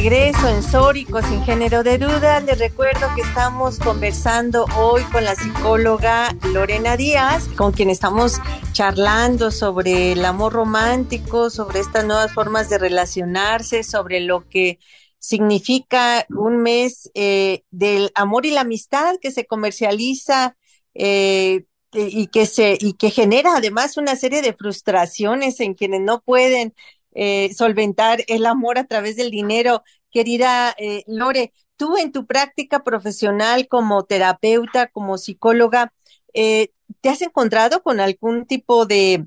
Regreso 0.02 0.48
en 0.48 0.64
Sórico 0.64 1.22
sin 1.22 1.44
género 1.44 1.84
de 1.84 1.98
duda. 1.98 2.40
Les 2.40 2.58
recuerdo 2.58 3.06
que 3.16 3.22
estamos 3.22 3.80
conversando 3.80 4.64
hoy 4.78 5.04
con 5.12 5.26
la 5.26 5.36
psicóloga 5.36 6.34
Lorena 6.54 6.96
Díaz, 6.96 7.50
con 7.58 7.74
quien 7.74 7.90
estamos 7.90 8.40
charlando 8.72 9.52
sobre 9.52 10.14
el 10.14 10.24
amor 10.24 10.54
romántico, 10.54 11.50
sobre 11.50 11.82
estas 11.82 12.06
nuevas 12.06 12.34
formas 12.34 12.70
de 12.70 12.78
relacionarse, 12.78 13.84
sobre 13.84 14.22
lo 14.22 14.48
que 14.48 14.80
significa 15.18 16.26
un 16.30 16.60
mes 16.64 17.12
eh, 17.14 17.64
del 17.70 18.10
amor 18.16 18.46
y 18.46 18.52
la 18.52 18.62
amistad 18.62 19.18
que 19.20 19.32
se 19.32 19.48
comercializa 19.48 20.56
eh, 20.94 21.66
y 21.92 22.28
que 22.28 22.46
se 22.46 22.78
y 22.80 22.94
que 22.94 23.10
genera 23.10 23.58
además 23.58 23.98
una 23.98 24.16
serie 24.16 24.42
de 24.42 24.54
frustraciones 24.54 25.60
en 25.60 25.74
quienes 25.74 26.00
no 26.00 26.22
pueden 26.22 26.74
eh, 27.14 27.54
solventar 27.54 28.24
el 28.28 28.46
amor 28.46 28.78
a 28.78 28.86
través 28.86 29.16
del 29.16 29.32
dinero. 29.32 29.84
Querida 30.12 30.76
eh, 30.78 31.04
Lore, 31.08 31.54
tú 31.78 31.98
en 31.98 32.12
tu 32.12 32.26
práctica 32.26 32.84
profesional 32.84 33.68
como 33.68 34.04
terapeuta, 34.04 34.88
como 34.88 35.18
psicóloga, 35.18 35.94
eh, 36.34 36.72
¿te 37.02 37.10
has 37.10 37.22
encontrado 37.22 37.82
con 37.84 38.00
algún 38.00 38.46
tipo 38.46 38.86
de, 38.86 39.26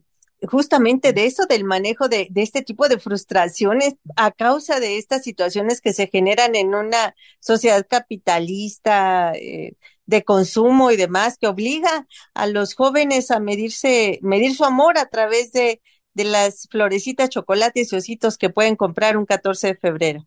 justamente 0.49 1.13
de 1.13 1.27
eso, 1.27 1.47
del 1.47 1.65
manejo 1.65 2.09
de, 2.09 2.29
de, 2.31 2.43
este 2.43 2.63
tipo 2.63 2.89
de 2.89 2.99
frustraciones 2.99 3.95
a 4.17 4.33
causa 4.33 4.81
de 4.81 4.99
estas 4.99 5.23
situaciones 5.23 5.81
que 5.81 5.93
se 5.93 6.09
generan 6.09 6.55
en 6.55 6.75
una 6.75 7.15
sociedad 7.41 7.87
capitalista 7.89 9.33
eh, 9.35 9.75
de 10.07 10.25
consumo 10.25 10.91
y 10.91 10.97
demás, 10.97 11.39
que 11.39 11.47
obliga 11.47 12.07
a 12.35 12.47
los 12.47 12.75
jóvenes 12.75 13.31
a 13.31 13.41
medirse, 13.41 14.19
medir 14.23 14.55
su 14.55 14.65
amor 14.65 14.99
a 14.99 15.07
través 15.07 15.53
de 15.53 15.81
de 16.15 16.25
las 16.25 16.69
florecitas, 16.71 17.31
chocolates 17.31 17.93
y 17.93 17.97
ositos 17.97 18.39
que 18.39 18.51
pueden 18.51 18.77
comprar 18.77 19.17
un 19.17 19.27
14 19.27 19.69
de 19.69 19.77
febrero? 19.77 20.27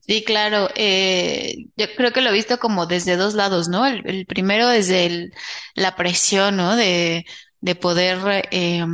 Sí, 0.00 0.24
claro. 0.24 0.68
Eh, 0.74 1.66
yo 1.76 1.86
creo 1.96 2.12
que 2.12 2.20
lo 2.22 2.30
he 2.30 2.32
visto 2.32 2.58
como 2.58 2.86
desde 2.86 3.16
dos 3.16 3.34
lados, 3.34 3.68
¿no? 3.68 3.86
El, 3.86 4.26
primero 4.26 4.68
desde 4.68 5.06
el, 5.06 5.34
la 5.74 5.96
presión, 5.96 6.56
¿no? 6.56 6.76
De, 6.76 7.26
de 7.60 7.74
poder 7.74 8.48
eh, 8.50 8.84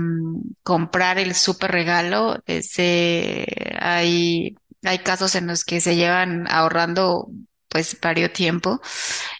comprar 0.62 1.18
el 1.18 1.34
súper 1.34 1.70
regalo. 1.72 2.36
Hay, 3.78 4.56
hay 4.82 4.98
casos 4.98 5.34
en 5.34 5.46
los 5.46 5.64
que 5.64 5.80
se 5.80 5.96
llevan 5.96 6.46
ahorrando 6.48 7.28
pues 7.68 7.98
varios 8.00 8.32
tiempo, 8.32 8.80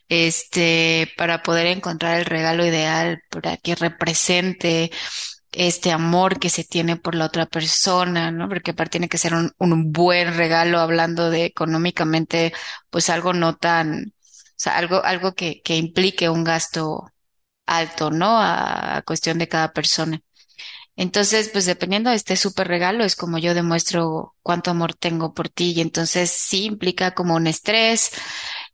este, 0.09 1.11
para 1.17 1.43
poder 1.43 1.67
encontrar 1.69 2.19
el 2.19 2.27
regalo 2.27 2.67
ideal, 2.67 3.23
para 3.31 3.57
que 3.57 3.75
represente 3.75 4.91
este 5.57 5.93
amor 5.93 6.39
que 6.39 6.51
se 6.51 6.65
tiene 6.65 6.97
por 6.97 7.15
la 7.15 7.27
otra 7.27 7.47
persona, 7.47 8.31
¿no? 8.31 8.49
Porque 8.49 8.73
aparte 8.73 8.93
tiene 8.93 9.09
que 9.09 9.19
ser 9.19 9.35
un, 9.35 9.53
un 9.59 9.93
buen 9.93 10.37
regalo 10.37 10.79
hablando 10.81 11.31
de 11.31 11.45
económicamente, 11.47 12.53
pues 12.91 13.11
algo 13.11 13.33
no 13.33 13.57
tan, 13.57 14.07
o 14.09 14.13
sea, 14.57 14.77
algo, 14.79 15.05
algo 15.05 15.35
que, 15.35 15.63
que 15.63 15.77
implique 15.77 16.29
un 16.29 16.45
gasto 16.45 17.07
alto, 17.67 18.11
¿no? 18.11 18.39
A, 18.41 18.99
a 18.99 19.03
cuestión 19.03 19.39
de 19.39 19.49
cada 19.49 19.73
persona. 19.73 20.21
Entonces, 20.97 21.51
pues 21.53 21.67
dependiendo 21.67 22.11
de 22.11 22.17
este 22.17 22.37
súper 22.37 22.69
regalo, 22.69 23.05
es 23.05 23.17
como 23.17 23.37
yo 23.39 23.55
demuestro 23.55 24.35
cuánto 24.43 24.71
amor 24.71 24.95
tengo 24.95 25.35
por 25.35 25.49
ti. 25.51 25.73
Y 25.77 25.81
entonces 25.83 26.31
sí 26.31 26.65
implica 26.65 27.13
como 27.15 27.35
un 27.37 27.47
estrés, 27.47 28.11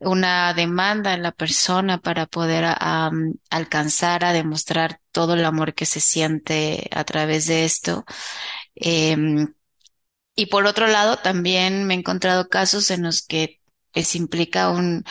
una 0.04 0.52
demanda 0.54 1.14
en 1.14 1.22
la 1.22 1.32
persona 1.32 1.98
para 2.00 2.26
poder 2.26 2.64
am, 2.78 3.34
alcanzar 3.50 4.24
a 4.24 4.32
demostrar 4.32 5.00
todo 5.12 5.34
el 5.34 5.44
amor 5.44 5.74
que 5.74 5.86
se 5.86 6.00
siente 6.00 6.88
a 6.92 7.04
través 7.04 7.46
de 7.46 7.64
esto. 7.64 8.04
Em, 8.74 9.54
y 10.34 10.46
por 10.46 10.66
otro 10.66 10.86
lado, 10.86 11.18
también 11.18 11.84
me 11.84 11.94
he 11.94 11.98
encontrado 11.98 12.48
casos 12.48 12.90
en 12.90 13.02
los 13.02 13.22
que 13.22 13.60
les 13.94 14.16
implica 14.16 14.70
un, 14.70 15.04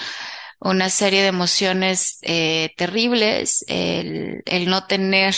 una 0.59 0.89
serie 0.89 1.21
de 1.21 1.27
emociones 1.29 2.19
eh, 2.21 2.73
terribles, 2.77 3.65
el, 3.67 4.43
no 4.67 4.85
tener 4.87 5.35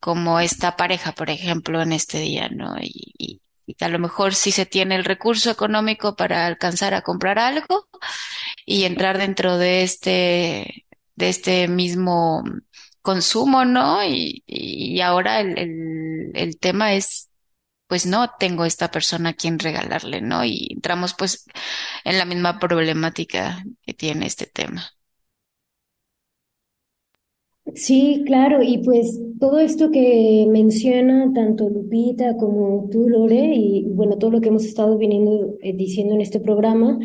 como 0.00 0.40
esta 0.40 0.76
pareja, 0.76 1.12
por 1.12 1.30
ejemplo, 1.30 1.82
en 1.82 1.92
este 1.92 2.20
día, 2.20 2.48
¿no? 2.50 2.76
Y, 2.80 3.14
y, 3.18 3.42
y 3.66 3.84
a 3.84 3.88
lo 3.88 3.98
mejor 3.98 4.34
sí 4.34 4.52
se 4.52 4.66
tiene 4.66 4.96
el 4.96 5.04
recurso 5.04 5.50
económico 5.50 6.16
para 6.16 6.46
alcanzar 6.46 6.94
a 6.94 7.02
comprar 7.02 7.38
algo 7.38 7.88
y 8.66 8.84
entrar 8.84 9.18
dentro 9.18 9.58
de 9.58 9.82
este, 9.82 10.86
de 11.16 11.28
este 11.28 11.68
mismo 11.68 12.42
consumo, 13.02 13.64
¿no? 13.64 14.04
Y, 14.04 15.00
ahora 15.00 15.40
el, 15.40 15.58
el, 15.58 16.30
el 16.34 16.58
tema 16.58 16.94
es, 16.94 17.30
pues 17.86 18.06
no 18.06 18.30
tengo 18.38 18.64
esta 18.64 18.90
persona 18.90 19.30
a 19.30 19.34
quien 19.34 19.58
regalarle, 19.58 20.20
¿no? 20.20 20.44
Y 20.44 20.68
entramos 20.74 21.14
pues 21.18 21.46
en 22.04 22.18
la 22.18 22.24
misma 22.24 22.58
problemática 22.58 23.64
que 23.82 23.94
tiene 23.94 24.26
este 24.26 24.46
tema. 24.46 24.92
Sí, 27.74 28.22
claro, 28.26 28.62
y 28.62 28.78
pues 28.78 29.20
todo 29.38 29.58
esto 29.60 29.90
que 29.90 30.46
menciona 30.50 31.32
tanto 31.32 31.68
Lupita 31.68 32.36
como 32.36 32.88
tú, 32.90 33.08
Lore, 33.08 33.54
y 33.54 33.84
bueno, 33.90 34.18
todo 34.18 34.30
lo 34.32 34.40
que 34.40 34.48
hemos 34.48 34.64
estado 34.64 34.96
viniendo 34.98 35.56
eh, 35.60 35.72
diciendo 35.74 36.14
en 36.14 36.20
este 36.20 36.40
programa, 36.40 36.98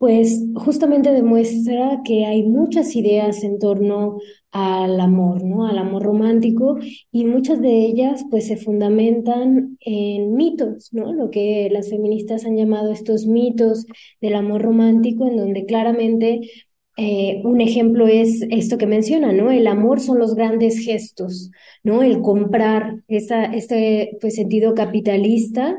pues 0.00 0.46
justamente 0.54 1.12
demuestra 1.12 2.00
que 2.06 2.24
hay 2.24 2.42
muchas 2.42 2.96
ideas 2.96 3.44
en 3.44 3.58
torno 3.58 4.18
al 4.50 4.98
amor, 4.98 5.44
¿no? 5.44 5.66
Al 5.66 5.76
amor 5.76 6.04
romántico, 6.04 6.78
y 7.12 7.26
muchas 7.26 7.60
de 7.60 7.84
ellas 7.84 8.24
pues 8.30 8.46
se 8.46 8.56
fundamentan 8.56 9.76
en 9.80 10.32
mitos, 10.36 10.94
¿no? 10.94 11.12
Lo 11.12 11.30
que 11.30 11.68
las 11.70 11.90
feministas 11.90 12.46
han 12.46 12.56
llamado 12.56 12.92
estos 12.92 13.26
mitos 13.26 13.84
del 14.22 14.36
amor 14.36 14.62
romántico, 14.62 15.28
en 15.28 15.36
donde 15.36 15.66
claramente 15.66 16.40
eh, 16.96 17.42
un 17.44 17.60
ejemplo 17.60 18.06
es 18.06 18.40
esto 18.48 18.78
que 18.78 18.86
menciona, 18.86 19.34
¿no? 19.34 19.50
El 19.50 19.66
amor 19.66 20.00
son 20.00 20.18
los 20.18 20.34
grandes 20.34 20.78
gestos, 20.78 21.50
¿no? 21.82 22.02
El 22.02 22.22
comprar, 22.22 23.04
este 23.06 24.16
pues, 24.18 24.34
sentido 24.34 24.74
capitalista 24.74 25.76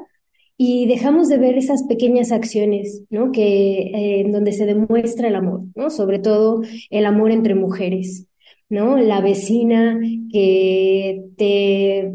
y 0.64 0.86
dejamos 0.86 1.28
de 1.28 1.40
ver 1.40 1.58
esas 1.58 1.82
pequeñas 1.86 2.32
acciones, 2.32 3.02
¿no? 3.10 3.32
Que, 3.32 3.80
eh, 3.82 4.22
en 4.22 4.32
donde 4.32 4.52
se 4.52 4.68
demuestra 4.68 5.28
el 5.28 5.36
amor, 5.36 5.64
¿no? 5.74 5.90
Sobre 5.90 6.20
todo 6.20 6.62
el 6.92 7.08
amor 7.08 7.32
entre 7.32 7.56
mujeres, 7.56 8.28
¿no? 8.70 8.96
La 8.98 9.22
vecina 9.22 10.00
que 10.32 11.24
te 11.36 12.14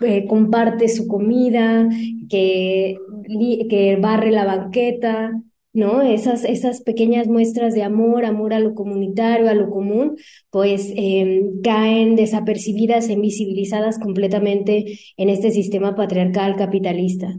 eh, 0.00 0.26
comparte 0.28 0.88
su 0.88 1.08
comida, 1.08 1.88
que, 2.28 2.98
que 3.70 3.96
barre 3.96 4.32
la 4.32 4.44
banqueta, 4.44 5.32
¿no? 5.72 6.02
Esas, 6.02 6.44
esas 6.44 6.82
pequeñas 6.82 7.28
muestras 7.28 7.72
de 7.72 7.84
amor, 7.84 8.24
amor 8.24 8.52
a 8.52 8.60
lo 8.60 8.74
comunitario, 8.74 9.48
a 9.48 9.54
lo 9.54 9.70
común, 9.70 10.16
pues 10.50 10.92
eh, 10.94 11.42
caen 11.62 12.16
desapercibidas 12.16 13.08
e 13.08 13.12
invisibilizadas 13.14 13.98
completamente 13.98 14.98
en 15.16 15.28
este 15.30 15.50
sistema 15.52 15.94
patriarcal 15.94 16.56
capitalista, 16.56 17.38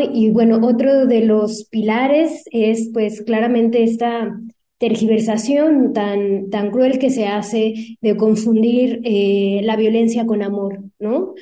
Y 0.00 0.30
bueno, 0.30 0.60
otro 0.62 1.06
de 1.06 1.24
los 1.24 1.64
pilares 1.64 2.44
es 2.52 2.90
pues 2.92 3.22
claramente 3.22 3.82
esta 3.82 4.38
tergiversación 4.78 5.92
tan, 5.92 6.48
tan 6.48 6.70
cruel 6.70 6.98
que 6.98 7.10
se 7.10 7.26
hace 7.26 7.98
de 8.00 8.16
confundir 8.16 9.00
eh, 9.04 9.60
la 9.62 9.76
violencia 9.76 10.24
con 10.24 10.42
amor, 10.42 10.80
¿no? 10.98 11.34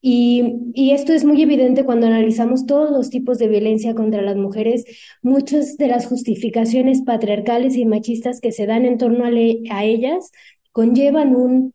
Y, 0.00 0.42
y, 0.74 0.90
esto 0.90 1.12
es 1.14 1.24
muy 1.24 1.40
evidente 1.42 1.84
cuando 1.84 2.06
analizamos 2.06 2.66
todos 2.66 2.90
los 2.90 3.08
tipos 3.08 3.38
de 3.38 3.48
violencia 3.48 3.94
contra 3.94 4.20
las 4.20 4.36
mujeres. 4.36 4.84
Muchas 5.22 5.78
de 5.78 5.88
las 5.88 6.06
justificaciones 6.06 7.00
patriarcales 7.02 7.74
y 7.76 7.86
machistas 7.86 8.40
que 8.40 8.52
se 8.52 8.66
dan 8.66 8.84
en 8.84 8.98
torno 8.98 9.24
a, 9.24 9.30
a 9.74 9.84
ellas 9.84 10.30
conllevan 10.72 11.34
un 11.34 11.74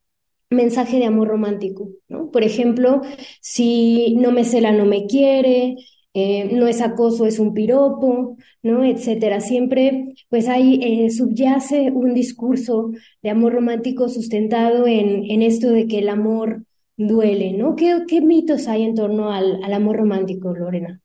mensaje 0.49 0.99
de 0.99 1.05
amor 1.05 1.27
romántico, 1.27 1.89
¿no? 2.07 2.31
Por 2.31 2.43
ejemplo, 2.43 3.01
si 3.41 4.15
no 4.15 4.31
me 4.31 4.45
cela, 4.45 4.71
no 4.71 4.85
me 4.85 5.05
quiere, 5.05 5.75
eh, 6.13 6.49
no 6.53 6.67
es 6.67 6.81
acoso, 6.81 7.25
es 7.25 7.39
un 7.39 7.53
piropo, 7.53 8.37
¿no? 8.63 8.83
Etcétera. 8.83 9.41
Siempre, 9.41 10.13
pues 10.29 10.47
ahí 10.49 10.79
eh, 10.83 11.09
subyace 11.11 11.91
un 11.91 12.13
discurso 12.13 12.91
de 13.21 13.29
amor 13.29 13.53
romántico 13.53 14.09
sustentado 14.09 14.87
en, 14.87 15.29
en 15.29 15.41
esto 15.41 15.69
de 15.71 15.87
que 15.87 15.99
el 15.99 16.09
amor 16.09 16.63
duele, 16.97 17.53
¿no? 17.53 17.75
¿Qué, 17.75 18.01
qué 18.07 18.21
mitos 18.21 18.67
hay 18.67 18.83
en 18.83 18.95
torno 18.95 19.31
al, 19.31 19.63
al 19.63 19.73
amor 19.73 19.97
romántico, 19.97 20.53
Lorena? 20.55 21.01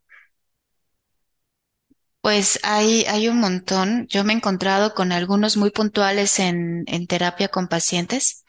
Pues 2.21 2.59
hay, 2.63 3.05
hay 3.07 3.29
un 3.29 3.39
montón. 3.41 4.07
Yo 4.09 4.25
me 4.25 4.33
he 4.33 4.37
encontrado 4.37 4.95
con 4.95 5.13
algunos 5.13 5.57
muy 5.57 5.71
puntuales 5.71 6.39
en, 6.41 6.85
en 6.87 7.07
terapia 7.07 7.49
con 7.49 7.69
pacientes, 7.69 8.45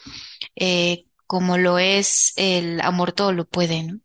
eh, 0.55 1.05
como 1.27 1.57
lo 1.57 1.77
es 1.79 2.33
el 2.37 2.79
amor 2.81 3.11
todo 3.13 3.33
lo 3.33 3.45
puede, 3.47 3.83
¿no? 3.83 3.99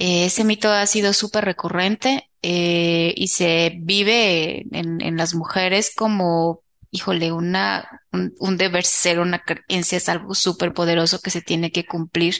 Eh, 0.00 0.26
ese 0.26 0.44
mito 0.44 0.70
ha 0.70 0.86
sido 0.86 1.12
súper 1.12 1.44
recurrente 1.44 2.30
eh, 2.42 3.12
y 3.16 3.28
se 3.28 3.78
vive 3.80 4.64
en, 4.72 5.00
en 5.00 5.16
las 5.16 5.34
mujeres 5.34 5.92
como 5.94 6.62
híjole, 6.90 7.32
una, 7.32 8.02
un, 8.12 8.56
deber 8.56 8.84
ser, 8.84 9.20
una 9.20 9.40
creencia 9.40 9.98
es 9.98 10.08
algo 10.08 10.34
súper 10.34 10.72
poderoso 10.72 11.20
que 11.20 11.30
se 11.30 11.42
tiene 11.42 11.70
que 11.70 11.84
cumplir, 11.86 12.36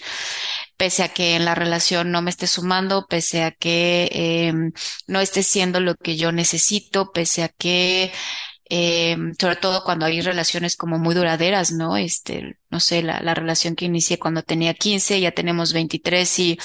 pese 0.77 1.03
a 1.03 1.09
que 1.09 1.37
en 1.37 1.45
la 1.45 1.55
relación 1.55 2.11
no 2.11 2.23
me 2.23 2.31
esté 2.31 2.47
sumando, 2.47 3.07
pese 3.07 3.45
a 3.45 3.51
que 3.53 4.09
eh, 4.13 4.53
no 5.07 5.21
esté 5.21 5.43
siendo 5.43 5.81
lo 5.81 5.97
que 5.97 6.17
yo 6.17 6.33
necesito, 6.33 7.13
pese 7.13 7.43
a 7.43 7.49
que 7.49 8.13
eh, 8.71 9.17
sobre 9.41 9.57
todo 9.57 9.83
cuando 9.85 10.07
hay 10.07 10.21
relaciones 10.21 10.77
como 10.77 10.99
muy 10.99 11.15
duraderas, 11.15 11.73
¿no? 11.73 11.97
Este, 11.97 12.59
no 12.71 12.81
sé, 12.81 13.03
la, 13.03 13.21
la 13.21 13.35
relación 13.35 13.75
que 13.75 13.87
inicié 13.87 14.19
cuando 14.19 14.43
tenía 14.43 14.75
15, 14.75 15.21
ya 15.21 15.33
tenemos 15.33 15.73
23 15.73 16.39
y 16.39 16.59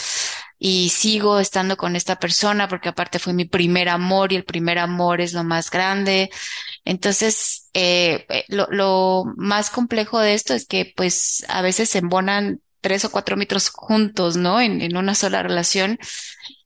y 0.66 0.88
sigo 0.88 1.40
estando 1.42 1.76
con 1.76 1.98
esta 1.98 2.16
persona 2.20 2.70
porque 2.70 2.88
aparte 2.88 3.20
fue 3.20 3.34
mi 3.34 3.44
primer 3.44 3.90
amor 3.90 4.32
y 4.32 4.38
el 4.38 4.46
primer 4.46 4.80
amor 4.80 5.20
es 5.20 5.34
lo 5.34 5.44
más 5.44 5.70
grande. 5.70 6.30
Entonces, 6.86 7.70
eh, 7.74 8.26
eh, 8.30 8.46
lo, 8.48 8.68
lo 8.72 9.26
más 9.36 9.70
complejo 9.70 10.20
de 10.20 10.34
esto 10.34 10.54
es 10.54 10.66
que 10.66 10.94
pues 10.96 11.44
a 11.50 11.62
veces 11.62 11.90
se 11.90 11.98
embonan 11.98 12.62
tres 12.80 13.04
o 13.04 13.12
cuatro 13.12 13.36
mitos 13.36 13.72
juntos, 13.72 14.38
¿no? 14.38 14.62
En, 14.62 14.82
en 14.82 14.96
una 14.96 15.16
sola 15.16 15.44
relación 15.44 16.00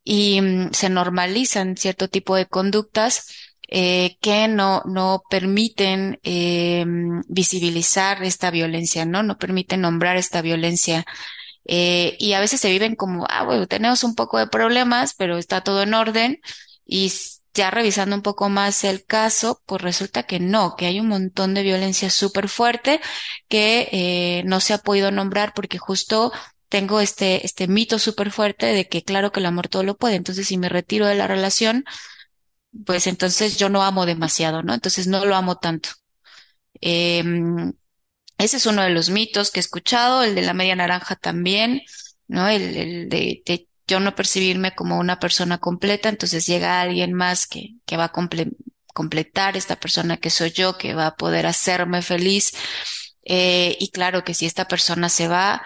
y 0.04 0.42
mm, 0.42 0.74
se 0.74 0.90
normalizan 0.90 1.76
cierto 1.76 2.08
tipo 2.08 2.36
de 2.36 2.46
conductas 2.46 3.26
eh, 3.68 4.18
que 4.22 4.48
no, 4.48 4.84
no 4.86 5.24
permiten 5.28 6.20
eh, 6.24 6.86
visibilizar 7.30 8.24
esta 8.24 8.52
violencia, 8.52 9.06
¿no? 9.06 9.24
No 9.24 9.40
permiten 9.40 9.82
nombrar 9.82 10.18
esta 10.18 10.44
violencia 10.44 11.04
eh, 11.68 12.16
y 12.20 12.34
a 12.34 12.40
veces 12.40 12.62
se 12.62 12.72
viven 12.72 12.96
como, 12.96 13.26
ah, 13.30 13.44
bueno, 13.44 13.68
tenemos 13.68 14.04
un 14.04 14.16
poco 14.16 14.40
de 14.40 14.48
problemas, 14.48 15.14
pero 15.16 15.38
está 15.38 15.62
todo 15.62 15.84
en 15.84 15.94
orden. 15.94 16.40
Y 16.86 17.12
ya 17.54 17.72
revisando 17.72 18.16
un 18.16 18.22
poco 18.22 18.50
más 18.50 18.84
el 18.84 19.04
caso, 19.06 19.62
pues 19.66 19.82
resulta 19.82 20.24
que 20.24 20.40
no, 20.40 20.76
que 20.78 20.86
hay 20.86 21.00
un 21.00 21.08
montón 21.08 21.54
de 21.54 21.64
violencia 21.64 22.10
súper 22.10 22.48
fuerte 22.50 23.02
que 23.50 23.90
eh, 23.92 24.44
no 24.46 24.60
se 24.62 24.74
ha 24.74 24.78
podido 24.78 25.12
nombrar 25.12 25.54
porque 25.54 25.78
justo 25.78 26.32
tengo 26.70 27.02
este, 27.02 27.46
este 27.46 27.68
mito 27.68 28.00
súper 28.00 28.32
fuerte 28.32 28.68
de 28.68 28.88
que 28.88 29.04
claro 29.04 29.32
que 29.32 29.40
el 29.40 29.46
amor 29.48 29.68
todo 29.68 29.84
lo 29.84 29.98
puede. 29.98 30.16
Entonces, 30.16 30.48
si 30.48 30.58
me 30.58 30.70
retiro 30.70 31.08
de 31.08 31.16
la 31.16 31.28
relación, 31.28 31.84
pues 32.86 33.08
entonces 33.08 33.58
yo 33.58 33.70
no 33.70 33.84
amo 33.84 34.06
demasiado, 34.06 34.64
¿no? 34.64 34.74
Entonces 34.74 35.08
no 35.08 35.26
lo 35.26 35.36
amo 35.36 35.58
tanto. 35.58 35.90
Em, 36.82 37.74
ese 38.38 38.58
es 38.58 38.66
uno 38.66 38.84
de 38.84 38.90
los 38.92 39.10
mitos 39.10 39.52
que 39.52 39.60
he 39.60 39.62
escuchado, 39.62 40.24
el 40.24 40.36
de 40.36 40.42
la 40.42 40.54
media 40.54 40.76
naranja 40.76 41.16
también, 41.16 41.82
¿no? 42.28 42.48
El, 42.48 42.76
el 42.76 43.10
de, 43.10 43.42
de, 43.46 43.68
yo 43.88 44.00
no 44.00 44.16
percibirme 44.16 44.76
como 44.76 45.00
una 45.00 45.20
persona 45.20 45.60
completa, 45.60 46.10
entonces 46.10 46.46
llega 46.46 46.82
alguien 46.82 47.14
más 47.14 47.48
que, 47.48 47.76
que 47.86 47.98
va 47.98 48.06
a 48.06 48.12
comple 48.12 48.52
completar 48.94 49.56
esta 49.56 49.76
persona 49.76 50.18
que 50.18 50.32
soy 50.32 50.52
yo, 50.52 50.78
que 50.78 50.96
va 50.96 51.08
a 51.08 51.16
poder 51.16 51.46
hacerme 51.46 52.02
feliz. 52.02 52.54
Eh, 53.24 53.78
y 53.80 53.92
claro 53.92 54.24
que 54.24 54.34
si 54.34 54.48
esta 54.48 54.68
persona 54.68 55.10
se 55.10 55.28
va, 55.28 55.62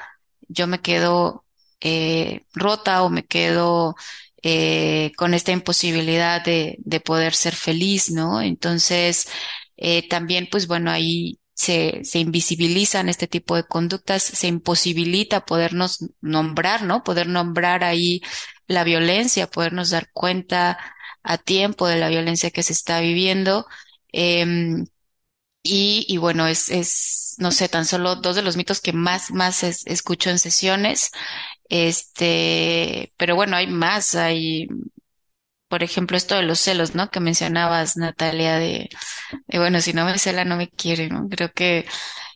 yo 0.49 0.67
me 0.67 0.81
quedo 0.81 1.45
eh, 1.79 2.45
rota 2.53 3.03
o 3.03 3.10
me 3.10 3.25
quedo 3.25 3.95
eh, 4.43 5.12
con 5.17 5.34
esta 5.34 5.51
imposibilidad 5.51 6.43
de, 6.43 6.75
de, 6.79 6.99
poder 6.99 7.34
ser 7.36 7.55
feliz, 7.55 8.12
¿no? 8.12 8.41
Entonces, 8.41 9.27
eh, 9.77 10.07
también, 10.10 10.47
pues 10.51 10.67
bueno, 10.67 10.91
ahí 10.91 11.39
se, 11.62 12.02
se 12.04 12.19
invisibilizan 12.19 13.10
este 13.10 13.28
tipo 13.28 13.56
de 13.56 13.63
conductas, 13.65 14.24
se 14.24 14.47
imposibilita 14.47 15.45
podernos 15.45 16.00
nombrar, 16.21 16.84
¿no? 16.84 17.04
Poder 17.04 17.28
nombrar 17.28 17.84
ahí 17.84 18.21
la 18.67 18.84
violencia, 18.84 19.47
podernos 19.47 19.91
dar 19.91 20.10
cuenta 20.12 20.80
a 21.24 21.38
tiempo 21.38 21.88
de 21.88 22.00
la 22.00 22.10
violencia 22.10 22.52
que 22.52 22.63
se 22.63 22.74
está 22.74 23.00
viviendo. 23.02 23.67
Eh, 24.12 24.45
y, 25.63 26.06
y, 26.08 26.17
bueno, 26.17 26.47
es, 26.47 27.36
no 27.38 27.52
sé, 27.52 27.69
tan 27.69 27.86
solo 27.86 28.15
dos 28.15 28.36
de 28.36 28.41
los 28.41 28.58
mitos 28.58 28.82
que 28.82 28.93
más, 28.93 29.32
más 29.32 29.63
es, 29.63 29.86
escucho 29.86 30.30
en 30.32 30.39
sesiones. 30.39 31.12
Este, 31.69 33.13
pero 33.17 33.36
bueno, 33.36 33.56
hay 33.58 33.67
más, 33.67 34.15
hay, 34.15 34.67
por 35.71 35.84
ejemplo, 35.84 36.17
esto 36.17 36.36
de 36.36 36.43
los 36.43 36.60
celos, 36.60 36.95
¿no? 36.95 37.10
Que 37.10 37.21
mencionabas, 37.21 37.95
Natalia, 37.95 38.60
de, 38.60 38.89
bueno, 39.47 39.79
si 39.79 39.93
no 39.93 40.03
me 40.05 40.17
cela, 40.19 40.43
no 40.43 40.57
me 40.57 40.69
quiere, 40.69 41.07
¿no? 41.07 41.29
Creo 41.29 41.53
que 41.53 41.88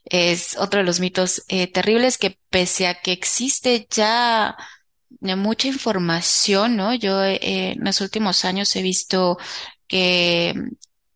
es 0.05 0.55
otro 0.57 0.79
de 0.79 0.85
los 0.85 1.01
mitos 1.01 1.43
eh, 1.49 1.67
terribles 1.67 2.17
que 2.17 2.39
pese 2.49 2.87
a 2.87 3.01
que 3.01 3.11
existe 3.11 3.87
ya 3.91 4.55
mucha 5.19 5.67
información, 5.67 6.77
¿no? 6.77 6.93
Yo 6.93 7.21
eh, 7.25 7.39
en 7.73 7.83
los 7.83 7.99
últimos 7.99 8.45
años 8.45 8.73
he 8.77 8.81
visto 8.81 9.37
que 9.87 10.53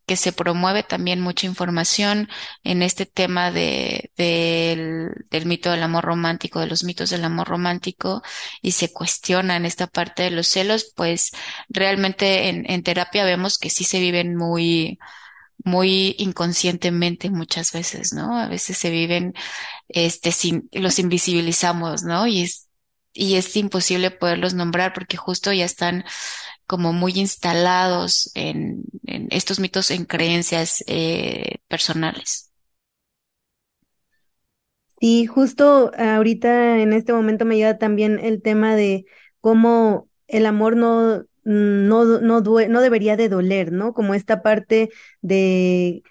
que 0.10 0.16
se 0.16 0.34
promueve 0.34 0.82
también 0.82 1.22
mucha 1.22 1.46
información 1.46 2.30
en 2.64 2.82
este 2.82 3.06
tema 3.06 3.52
de, 3.52 4.12
del, 4.18 5.12
del 5.30 5.46
mito 5.46 5.70
del 5.70 5.84
amor 5.84 6.04
romántico, 6.04 6.60
de 6.60 6.66
los 6.66 6.84
mitos 6.84 7.12
del 7.12 7.24
amor 7.24 7.48
romántico, 7.48 8.24
y 8.64 8.72
se 8.72 8.92
cuestiona 8.92 9.56
en 9.56 9.68
esta 9.68 9.86
parte 9.86 10.24
de 10.24 10.32
los 10.32 10.48
celos, 10.48 10.92
pues 10.96 11.30
realmente 11.70 12.50
en, 12.50 12.66
en 12.72 12.82
terapia 12.82 13.24
vemos 13.24 13.60
que 13.60 13.70
sí 13.70 13.84
se 13.84 14.00
viven 14.00 14.36
muy, 14.36 14.98
muy 15.64 16.16
inconscientemente 16.18 17.30
muchas 17.30 17.72
veces, 17.72 18.12
¿no? 18.12 18.36
A 18.40 18.48
veces 18.48 18.80
se 18.80 18.90
viven, 18.90 19.36
este, 19.90 20.32
sin, 20.32 20.70
los 20.72 20.98
invisibilizamos, 20.98 22.02
¿no? 22.02 22.26
Y 22.26 22.42
es, 22.42 22.68
y 23.14 23.36
es 23.36 23.56
imposible 23.56 24.10
poderlos 24.10 24.56
nombrar 24.56 24.92
porque 24.92 25.18
justo 25.18 25.54
ya 25.54 25.66
están 25.66 26.04
como 26.70 26.94
muy 26.94 27.14
instalados 27.16 28.32
en, 28.36 28.84
estos 29.32 29.60
mitos, 29.60 29.90
en 29.90 30.06
creencias 30.06 30.84
eh, 30.86 31.56
personales. 31.68 32.52
Sí, 35.02 35.26
justo 35.26 35.92
ahorita 35.98 36.78
en 36.78 36.94
este 36.94 37.12
momento 37.12 37.44
me 37.44 37.56
llega 37.56 37.80
también 37.80 38.20
el 38.20 38.44
tema 38.44 38.76
de 38.76 39.06
cómo 39.42 40.10
el 40.28 40.46
amor 40.46 40.76
no, 40.76 41.24
no, 41.44 42.06
no, 42.06 42.42
no 42.42 42.82
debería 42.82 43.18
de 43.18 43.30
doler, 43.30 43.72
¿no? 43.72 43.96
Como 43.96 44.14
esta 44.14 44.44
parte 44.44 44.92
de, 45.22 46.04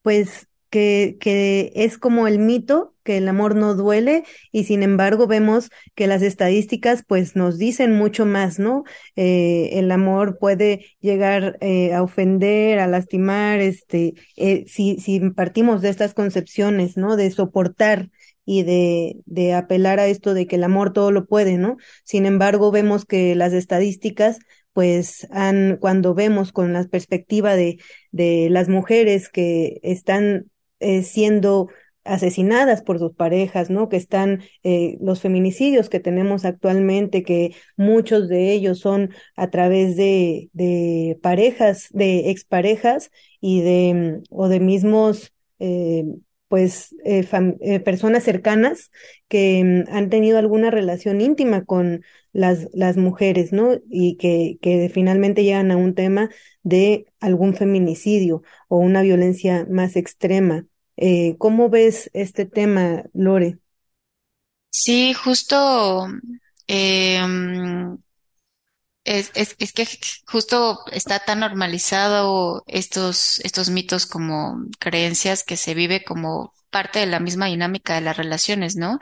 pues, 0.00 0.48
que, 0.70 1.18
que 1.20 1.70
es 1.74 1.98
como 1.98 2.26
el 2.26 2.38
mito 2.38 2.94
que 3.08 3.16
el 3.16 3.28
amor 3.28 3.56
no 3.56 3.74
duele 3.74 4.24
y 4.52 4.64
sin 4.64 4.82
embargo 4.82 5.26
vemos 5.26 5.70
que 5.94 6.06
las 6.06 6.20
estadísticas 6.20 7.04
pues 7.08 7.36
nos 7.36 7.56
dicen 7.56 7.92
mucho 7.92 8.26
más, 8.26 8.58
¿no? 8.58 8.84
Eh, 9.16 9.70
el 9.78 9.90
amor 9.92 10.36
puede 10.38 10.84
llegar 11.00 11.56
eh, 11.62 11.94
a 11.94 12.02
ofender, 12.02 12.78
a 12.80 12.86
lastimar, 12.86 13.60
este, 13.60 14.12
eh, 14.36 14.66
si, 14.66 15.00
si 15.00 15.20
partimos 15.30 15.80
de 15.80 15.88
estas 15.88 16.12
concepciones, 16.12 16.98
¿no? 16.98 17.16
De 17.16 17.30
soportar 17.30 18.10
y 18.44 18.64
de, 18.64 19.16
de 19.24 19.54
apelar 19.54 20.00
a 20.00 20.06
esto 20.06 20.34
de 20.34 20.46
que 20.46 20.56
el 20.56 20.64
amor 20.64 20.92
todo 20.92 21.10
lo 21.10 21.24
puede, 21.26 21.56
¿no? 21.56 21.78
Sin 22.04 22.26
embargo, 22.26 22.70
vemos 22.70 23.06
que 23.06 23.34
las 23.34 23.54
estadísticas 23.54 24.38
pues 24.74 25.26
han, 25.30 25.78
cuando 25.80 26.12
vemos 26.12 26.52
con 26.52 26.74
la 26.74 26.84
perspectiva 26.84 27.56
de, 27.56 27.78
de 28.10 28.48
las 28.50 28.68
mujeres 28.68 29.30
que 29.30 29.80
están 29.82 30.50
siendo 31.02 31.68
asesinadas 32.08 32.82
por 32.82 32.98
sus 32.98 33.14
parejas, 33.14 33.70
¿no? 33.70 33.88
Que 33.88 33.96
están 33.96 34.42
eh, 34.62 34.98
los 35.00 35.20
feminicidios 35.20 35.88
que 35.88 36.00
tenemos 36.00 36.44
actualmente, 36.44 37.22
que 37.22 37.54
muchos 37.76 38.28
de 38.28 38.52
ellos 38.52 38.80
son 38.80 39.10
a 39.36 39.50
través 39.50 39.96
de, 39.96 40.50
de 40.52 41.18
parejas, 41.22 41.88
de 41.90 42.30
exparejas 42.30 43.10
y 43.40 43.60
de, 43.62 44.22
o 44.30 44.48
de 44.48 44.60
mismos, 44.60 45.32
eh, 45.58 46.04
pues, 46.48 46.94
eh, 47.04 47.26
eh, 47.60 47.80
personas 47.80 48.24
cercanas 48.24 48.90
que 49.28 49.62
mm, 49.64 49.94
han 49.94 50.10
tenido 50.10 50.38
alguna 50.38 50.70
relación 50.70 51.20
íntima 51.20 51.64
con 51.64 52.02
las, 52.32 52.68
las 52.72 52.96
mujeres, 52.96 53.52
¿no? 53.52 53.78
Y 53.90 54.16
que, 54.16 54.58
que 54.62 54.90
finalmente 54.92 55.44
llegan 55.44 55.70
a 55.70 55.76
un 55.76 55.94
tema 55.94 56.30
de 56.62 57.06
algún 57.20 57.54
feminicidio 57.54 58.42
o 58.68 58.78
una 58.78 59.02
violencia 59.02 59.66
más 59.70 59.96
extrema. 59.96 60.66
Eh, 61.00 61.36
¿Cómo 61.38 61.70
ves 61.70 62.10
este 62.12 62.44
tema, 62.44 63.04
Lore? 63.14 63.58
Sí, 64.70 65.14
justo 65.14 66.08
eh, 66.66 67.20
es, 69.04 69.30
es, 69.34 69.54
es, 69.60 69.72
que 69.72 69.86
justo 70.26 70.80
está 70.90 71.20
tan 71.20 71.40
normalizado 71.40 72.64
estos, 72.66 73.38
estos 73.44 73.70
mitos 73.70 74.06
como 74.06 74.64
creencias 74.80 75.44
que 75.44 75.56
se 75.56 75.74
vive 75.74 76.04
como 76.04 76.52
parte 76.70 76.98
de 76.98 77.06
la 77.06 77.20
misma 77.20 77.46
dinámica 77.46 77.94
de 77.94 78.00
las 78.02 78.16
relaciones, 78.16 78.74
¿no? 78.76 78.98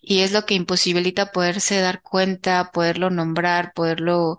Y 0.00 0.20
es 0.20 0.32
lo 0.32 0.46
que 0.46 0.54
imposibilita 0.54 1.32
poderse 1.32 1.80
dar 1.80 2.00
cuenta, 2.00 2.70
poderlo 2.72 3.10
nombrar, 3.10 3.72
poderlo 3.74 4.38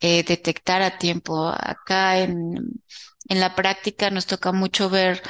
eh, 0.00 0.24
detectar 0.24 0.82
a 0.82 0.98
tiempo. 0.98 1.48
Acá 1.48 2.18
en, 2.18 2.82
en 3.28 3.40
la 3.40 3.54
práctica 3.54 4.10
nos 4.10 4.26
toca 4.26 4.52
mucho 4.52 4.90
ver 4.90 5.22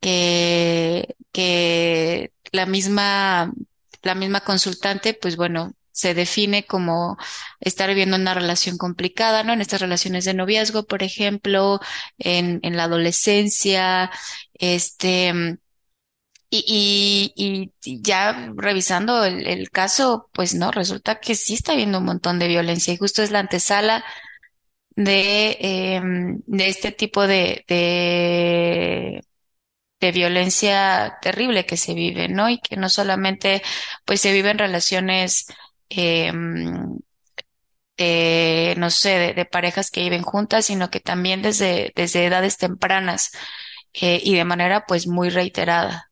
que, 0.00 1.16
que 1.32 2.32
la 2.52 2.66
misma, 2.66 3.52
la 4.02 4.14
misma 4.14 4.40
consultante, 4.40 5.14
pues 5.14 5.36
bueno, 5.36 5.72
se 5.92 6.14
define 6.14 6.64
como 6.66 7.16
estar 7.60 7.88
viviendo 7.88 8.16
una 8.16 8.34
relación 8.34 8.78
complicada, 8.78 9.42
¿no? 9.42 9.52
En 9.52 9.60
estas 9.60 9.80
relaciones 9.80 10.24
de 10.24 10.34
noviazgo, 10.34 10.86
por 10.86 11.02
ejemplo, 11.02 11.80
en, 12.18 12.60
en 12.62 12.76
la 12.76 12.84
adolescencia, 12.84 14.10
este, 14.54 15.58
y, 16.50 17.32
y, 17.36 17.72
y 17.84 18.02
ya 18.02 18.52
revisando 18.56 19.24
el, 19.24 19.46
el, 19.46 19.70
caso, 19.70 20.30
pues 20.32 20.54
no, 20.54 20.70
resulta 20.70 21.20
que 21.20 21.34
sí 21.34 21.54
está 21.54 21.72
habiendo 21.72 21.98
un 21.98 22.04
montón 22.06 22.38
de 22.38 22.48
violencia 22.48 22.94
y 22.94 22.96
justo 22.96 23.22
es 23.22 23.30
la 23.30 23.40
antesala 23.40 24.04
de, 24.96 25.58
eh, 25.60 26.00
de 26.46 26.68
este 26.68 26.92
tipo 26.92 27.26
de, 27.26 27.64
de 27.68 29.22
de 30.00 30.12
violencia 30.12 31.18
terrible 31.22 31.66
que 31.66 31.76
se 31.76 31.94
vive, 31.94 32.28
¿no? 32.28 32.48
Y 32.48 32.60
que 32.60 32.76
no 32.76 32.88
solamente 32.88 33.62
pues 34.04 34.20
se 34.20 34.32
viven 34.32 34.58
relaciones, 34.58 35.46
eh, 35.90 36.32
no 38.76 38.90
sé, 38.90 39.18
de, 39.18 39.34
de, 39.34 39.44
parejas 39.44 39.90
que 39.90 40.02
viven 40.02 40.22
juntas, 40.22 40.66
sino 40.66 40.90
que 40.90 41.00
también 41.00 41.42
desde, 41.42 41.92
desde 41.96 42.26
edades 42.26 42.56
tempranas 42.56 43.32
eh, 44.00 44.20
y 44.22 44.34
de 44.36 44.44
manera 44.44 44.84
pues 44.86 45.06
muy 45.06 45.30
reiterada. 45.30 46.10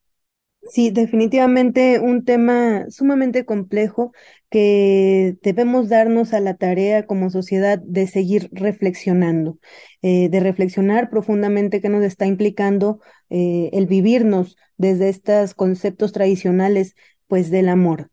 Sí, 0.68 0.90
definitivamente 0.90 2.00
un 2.00 2.24
tema 2.24 2.86
sumamente 2.90 3.44
complejo 3.44 4.12
que 4.50 5.36
debemos 5.42 5.88
darnos 5.88 6.32
a 6.32 6.40
la 6.40 6.54
tarea 6.54 7.06
como 7.06 7.30
sociedad 7.30 7.78
de 7.78 8.08
seguir 8.08 8.48
reflexionando, 8.52 9.58
eh, 10.02 10.28
de 10.28 10.40
reflexionar 10.40 11.08
profundamente 11.08 11.80
qué 11.80 11.88
nos 11.88 12.02
está 12.02 12.26
implicando 12.26 13.00
eh, 13.30 13.70
el 13.72 13.86
vivirnos 13.86 14.56
desde 14.76 15.08
estos 15.08 15.54
conceptos 15.54 16.12
tradicionales, 16.12 16.94
pues 17.26 17.50
del 17.50 17.68
amor. 17.68 18.10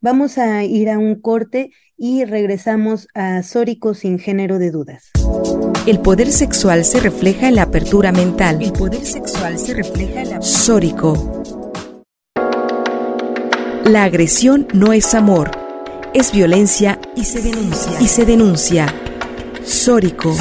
Vamos 0.00 0.38
a 0.38 0.64
ir 0.64 0.88
a 0.88 0.98
un 0.98 1.20
corte 1.20 1.70
y 1.96 2.24
regresamos 2.24 3.08
a 3.14 3.42
Sórico 3.42 3.92
sin 3.94 4.18
género 4.18 4.58
de 4.58 4.70
dudas. 4.70 5.10
El 5.86 6.00
poder 6.00 6.32
sexual 6.32 6.84
se 6.84 7.00
refleja 7.00 7.48
en 7.48 7.56
la 7.56 7.62
apertura 7.62 8.10
mental. 8.10 8.62
El 8.62 8.72
poder 8.72 9.04
sexual 9.04 9.58
se 9.58 9.74
refleja 9.74 10.22
en 10.22 10.30
la 10.30 10.42
Sórico 10.42 11.42
la 13.84 14.04
agresión 14.04 14.66
no 14.72 14.94
es 14.94 15.14
amor, 15.14 15.50
es 16.14 16.32
violencia 16.32 16.98
y 17.14 17.24
se 17.24 17.42
denuncia. 17.42 18.00
Y 18.00 18.08
se 18.08 18.24
denuncia. 18.24 18.86
Sórico. 19.62 20.34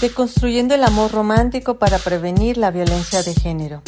Deconstruyendo 0.00 0.76
el 0.76 0.84
amor 0.84 1.10
romántico 1.10 1.80
para 1.80 1.98
prevenir 1.98 2.56
la 2.56 2.70
violencia 2.70 3.24
de 3.24 3.34
género. 3.34 3.82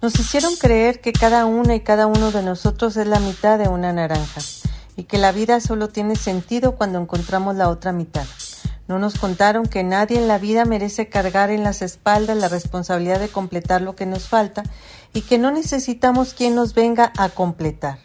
Nos 0.00 0.20
hicieron 0.20 0.54
creer 0.54 1.00
que 1.00 1.12
cada 1.12 1.44
una 1.44 1.74
y 1.74 1.80
cada 1.80 2.06
uno 2.06 2.30
de 2.30 2.44
nosotros 2.44 2.96
es 2.96 3.08
la 3.08 3.18
mitad 3.18 3.58
de 3.58 3.66
una 3.66 3.92
naranja 3.92 4.40
y 4.96 5.04
que 5.04 5.18
la 5.18 5.32
vida 5.32 5.58
solo 5.58 5.88
tiene 5.88 6.14
sentido 6.14 6.76
cuando 6.76 7.00
encontramos 7.00 7.56
la 7.56 7.68
otra 7.68 7.90
mitad. 7.90 8.26
No 8.86 9.00
nos 9.00 9.18
contaron 9.18 9.66
que 9.66 9.82
nadie 9.82 10.18
en 10.18 10.28
la 10.28 10.38
vida 10.38 10.64
merece 10.64 11.08
cargar 11.08 11.50
en 11.50 11.64
las 11.64 11.82
espaldas 11.82 12.36
la 12.36 12.48
responsabilidad 12.48 13.18
de 13.18 13.28
completar 13.28 13.82
lo 13.82 13.96
que 13.96 14.06
nos 14.06 14.28
falta 14.28 14.62
y 15.12 15.22
que 15.22 15.38
no 15.38 15.50
necesitamos 15.50 16.32
quien 16.32 16.54
nos 16.54 16.74
venga 16.74 17.12
a 17.18 17.28
completar. 17.30 17.98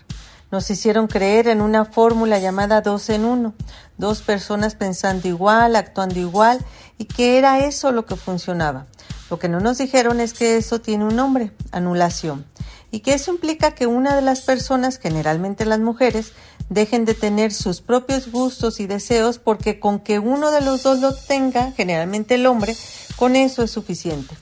Nos 0.51 0.69
hicieron 0.69 1.07
creer 1.07 1.47
en 1.47 1.61
una 1.61 1.85
fórmula 1.85 2.37
llamada 2.37 2.81
dos 2.81 3.09
en 3.09 3.23
uno, 3.23 3.53
dos 3.97 4.21
personas 4.21 4.75
pensando 4.75 5.29
igual, 5.29 5.77
actuando 5.77 6.19
igual, 6.19 6.59
y 6.97 7.05
que 7.05 7.37
era 7.37 7.65
eso 7.65 7.93
lo 7.93 8.05
que 8.05 8.17
funcionaba. 8.17 8.85
Lo 9.29 9.39
que 9.39 9.47
no 9.47 9.61
nos 9.61 9.77
dijeron 9.77 10.19
es 10.19 10.33
que 10.33 10.57
eso 10.57 10.81
tiene 10.81 11.05
un 11.05 11.15
nombre, 11.15 11.53
anulación, 11.71 12.45
y 12.91 12.99
que 12.99 13.13
eso 13.13 13.31
implica 13.31 13.71
que 13.71 13.87
una 13.87 14.13
de 14.13 14.21
las 14.21 14.41
personas, 14.41 14.99
generalmente 14.99 15.63
las 15.63 15.79
mujeres, 15.79 16.33
dejen 16.67 17.05
de 17.05 17.13
tener 17.13 17.53
sus 17.53 17.79
propios 17.79 18.29
gustos 18.29 18.81
y 18.81 18.87
deseos 18.87 19.39
porque 19.39 19.79
con 19.79 19.99
que 19.99 20.19
uno 20.19 20.51
de 20.51 20.59
los 20.59 20.83
dos 20.83 20.99
lo 20.99 21.13
tenga, 21.13 21.71
generalmente 21.71 22.35
el 22.35 22.45
hombre, 22.45 22.75
con 23.15 23.37
eso 23.37 23.63
es 23.63 23.71
suficiente. 23.71 24.35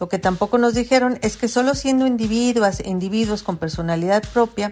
Lo 0.00 0.08
que 0.08 0.18
tampoco 0.18 0.58
nos 0.58 0.74
dijeron 0.74 1.18
es 1.22 1.36
que 1.36 1.48
solo 1.48 1.74
siendo 1.74 2.06
individuos, 2.06 2.80
individuos 2.84 3.42
con 3.42 3.56
personalidad 3.56 4.22
propia, 4.32 4.70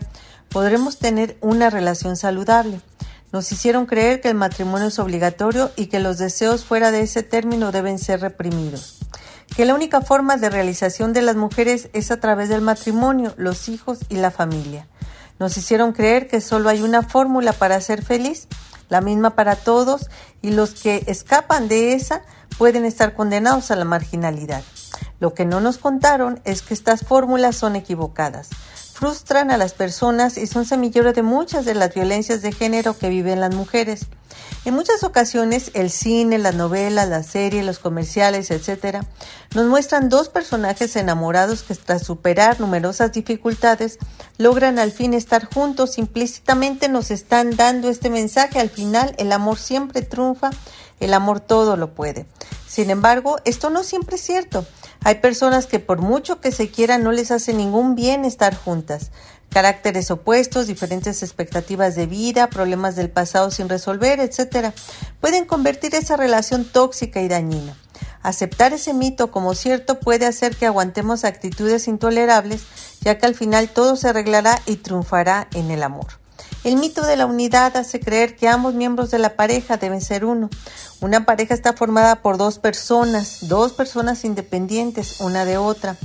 podremos 0.52 0.98
tener 0.98 1.36
una 1.40 1.70
relación 1.70 2.16
saludable. 2.16 2.80
Nos 3.32 3.50
hicieron 3.50 3.86
creer 3.86 4.20
que 4.20 4.28
el 4.28 4.34
matrimonio 4.34 4.88
es 4.88 4.98
obligatorio 4.98 5.70
y 5.76 5.86
que 5.86 5.98
los 5.98 6.18
deseos 6.18 6.64
fuera 6.64 6.90
de 6.90 7.00
ese 7.00 7.22
término 7.22 7.72
deben 7.72 7.98
ser 7.98 8.20
reprimidos. 8.20 8.98
Que 9.56 9.64
la 9.64 9.74
única 9.74 10.02
forma 10.02 10.36
de 10.36 10.50
realización 10.50 11.14
de 11.14 11.22
las 11.22 11.36
mujeres 11.36 11.88
es 11.94 12.10
a 12.10 12.20
través 12.20 12.50
del 12.50 12.60
matrimonio, 12.60 13.32
los 13.38 13.70
hijos 13.70 14.00
y 14.10 14.16
la 14.16 14.30
familia. 14.30 14.86
Nos 15.38 15.56
hicieron 15.56 15.92
creer 15.92 16.28
que 16.28 16.42
solo 16.42 16.68
hay 16.68 16.82
una 16.82 17.02
fórmula 17.02 17.54
para 17.54 17.80
ser 17.80 18.04
feliz, 18.04 18.48
la 18.90 19.00
misma 19.00 19.34
para 19.34 19.56
todos, 19.56 20.10
y 20.42 20.50
los 20.50 20.74
que 20.74 21.04
escapan 21.06 21.68
de 21.68 21.94
esa 21.94 22.22
pueden 22.58 22.84
estar 22.84 23.14
condenados 23.14 23.70
a 23.70 23.76
la 23.76 23.86
marginalidad. 23.86 24.62
Lo 25.20 25.32
que 25.32 25.46
no 25.46 25.60
nos 25.60 25.78
contaron 25.78 26.40
es 26.44 26.60
que 26.60 26.74
estas 26.74 27.00
fórmulas 27.00 27.56
son 27.56 27.76
equivocadas 27.76 28.50
frustran 29.02 29.50
a 29.50 29.56
las 29.56 29.74
personas 29.74 30.38
y 30.38 30.46
son 30.46 30.64
semillero 30.64 31.12
de 31.12 31.22
muchas 31.22 31.64
de 31.64 31.74
las 31.74 31.92
violencias 31.92 32.40
de 32.40 32.52
género 32.52 32.96
que 32.96 33.08
viven 33.08 33.40
las 33.40 33.52
mujeres. 33.52 34.06
En 34.64 34.74
muchas 34.74 35.02
ocasiones 35.02 35.72
el 35.74 35.90
cine, 35.90 36.38
las 36.38 36.54
novelas, 36.54 37.08
las 37.08 37.26
series, 37.26 37.66
los 37.66 37.80
comerciales, 37.80 38.52
etc., 38.52 38.98
nos 39.56 39.66
muestran 39.66 40.08
dos 40.08 40.28
personajes 40.28 40.94
enamorados 40.94 41.64
que 41.64 41.74
tras 41.74 42.04
superar 42.04 42.60
numerosas 42.60 43.10
dificultades 43.10 43.98
logran 44.38 44.78
al 44.78 44.92
fin 44.92 45.14
estar 45.14 45.46
juntos. 45.52 45.98
Implícitamente 45.98 46.88
nos 46.88 47.10
están 47.10 47.56
dando 47.56 47.88
este 47.88 48.08
mensaje. 48.08 48.60
Al 48.60 48.70
final 48.70 49.16
el 49.18 49.32
amor 49.32 49.58
siempre 49.58 50.02
triunfa, 50.02 50.50
el 51.00 51.12
amor 51.12 51.40
todo 51.40 51.76
lo 51.76 51.92
puede. 51.92 52.26
Sin 52.68 52.88
embargo, 52.88 53.34
esto 53.44 53.68
no 53.68 53.82
siempre 53.82 54.14
es 54.14 54.22
cierto. 54.22 54.64
Hay 55.04 55.16
personas 55.16 55.66
que 55.66 55.80
por 55.80 56.00
mucho 56.00 56.40
que 56.40 56.52
se 56.52 56.70
quieran 56.70 57.02
no 57.02 57.12
les 57.12 57.30
hace 57.30 57.52
ningún 57.52 57.94
bien 57.94 58.24
estar 58.24 58.54
juntas. 58.54 59.10
Caracteres 59.50 60.10
opuestos, 60.10 60.66
diferentes 60.66 61.22
expectativas 61.22 61.94
de 61.94 62.06
vida, 62.06 62.48
problemas 62.48 62.96
del 62.96 63.10
pasado 63.10 63.50
sin 63.50 63.68
resolver, 63.68 64.20
etc. 64.20 64.72
pueden 65.20 65.44
convertir 65.44 65.94
esa 65.94 66.16
relación 66.16 66.64
tóxica 66.64 67.20
y 67.20 67.28
dañina. 67.28 67.76
Aceptar 68.22 68.72
ese 68.72 68.94
mito 68.94 69.32
como 69.32 69.54
cierto 69.54 69.98
puede 69.98 70.26
hacer 70.26 70.56
que 70.56 70.66
aguantemos 70.66 71.24
actitudes 71.24 71.88
intolerables, 71.88 72.62
ya 73.00 73.18
que 73.18 73.26
al 73.26 73.34
final 73.34 73.68
todo 73.68 73.96
se 73.96 74.08
arreglará 74.08 74.62
y 74.66 74.76
triunfará 74.76 75.48
en 75.52 75.72
el 75.72 75.82
amor. 75.82 76.21
El 76.64 76.76
mito 76.76 77.02
de 77.02 77.16
la 77.16 77.26
unidad 77.26 77.76
hace 77.76 77.98
creer 77.98 78.36
que 78.36 78.46
ambos 78.46 78.74
miembros 78.74 79.10
de 79.10 79.18
la 79.18 79.34
pareja 79.34 79.78
deben 79.78 80.00
ser 80.00 80.24
uno. 80.24 80.48
Una 81.00 81.26
pareja 81.26 81.54
está 81.54 81.72
formada 81.72 82.22
por 82.22 82.36
dos 82.36 82.60
personas, 82.60 83.38
dos 83.48 83.72
personas 83.72 84.24
independientes 84.24 85.20
una 85.20 85.44
de 85.44 85.56
otra, 85.56 85.96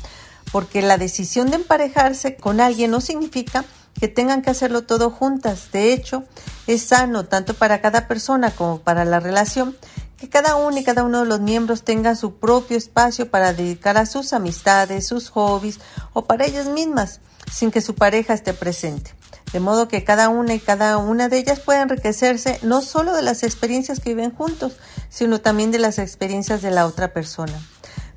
porque 0.51 0.81
la 0.81 0.97
decisión 0.97 1.51
de 1.51 1.57
emparejarse 1.57 2.37
con 2.37 2.59
alguien 2.59 2.89
no 2.89 3.01
significa 3.01 3.65
que 3.99 4.07
tengan 4.07 4.41
que 4.41 4.49
hacerlo 4.49 4.83
todo 4.83 5.11
juntas. 5.11 5.71
De 5.71 5.93
hecho, 5.93 6.23
es 6.65 6.81
sano 6.81 7.25
tanto 7.25 7.53
para 7.53 7.79
cada 7.79 8.07
persona 8.07 8.49
como 8.49 8.79
para 8.79 9.05
la 9.05 9.19
relación 9.19 9.77
que 10.17 10.27
cada 10.27 10.55
uno 10.55 10.75
y 10.79 10.83
cada 10.83 11.03
uno 11.03 11.19
de 11.19 11.27
los 11.27 11.39
miembros 11.39 11.83
tenga 11.83 12.15
su 12.15 12.39
propio 12.39 12.77
espacio 12.77 13.29
para 13.29 13.53
dedicar 13.53 13.97
a 13.97 14.07
sus 14.07 14.33
amistades, 14.33 15.05
sus 15.05 15.29
hobbies 15.29 15.79
o 16.13 16.25
para 16.25 16.47
ellas 16.47 16.65
mismas, 16.65 17.19
sin 17.51 17.69
que 17.69 17.81
su 17.81 17.93
pareja 17.93 18.33
esté 18.33 18.55
presente 18.55 19.16
de 19.53 19.59
modo 19.59 19.87
que 19.87 20.03
cada 20.03 20.29
una 20.29 20.53
y 20.53 20.59
cada 20.59 20.97
una 20.97 21.29
de 21.29 21.37
ellas 21.37 21.59
pueda 21.59 21.81
enriquecerse 21.81 22.59
no 22.63 22.81
solo 22.81 23.13
de 23.13 23.21
las 23.21 23.43
experiencias 23.43 23.99
que 23.99 24.09
viven 24.09 24.31
juntos, 24.31 24.77
sino 25.09 25.39
también 25.39 25.71
de 25.71 25.79
las 25.79 25.99
experiencias 25.99 26.61
de 26.61 26.71
la 26.71 26.85
otra 26.85 27.13
persona. 27.13 27.53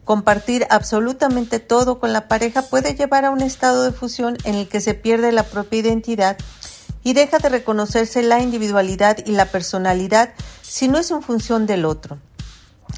Compartir 0.05 0.67
absolutamente 0.71 1.61
todo 1.61 2.01
con 2.01 2.13
la 2.13 2.27
pareja 2.27 2.63
puede 2.63 2.95
llevar 2.95 3.25
a 3.25 3.31
un 3.31 3.43
estado 3.43 3.85
de 3.85 3.93
fusión 3.93 4.37
en 4.45 4.57
el 4.57 4.69
que 4.69 4.81
se 4.81 4.95
pierde 4.95 5.31
la 5.31 5.45
propia 5.45 5.79
identidad 5.79 6.37
y 7.05 7.13
deja 7.13 7.39
de 7.39 7.49
reconocerse 7.49 8.23
la 8.23 8.41
individualidad 8.41 9.19
y 9.25 9.33
la 9.33 9.47
personalidad 9.47 10.35
si 10.63 10.89
no 10.89 10.99
es 10.99 11.11
en 11.11 11.23
función 11.23 11.67
del 11.67 11.85
otro. 11.85 12.19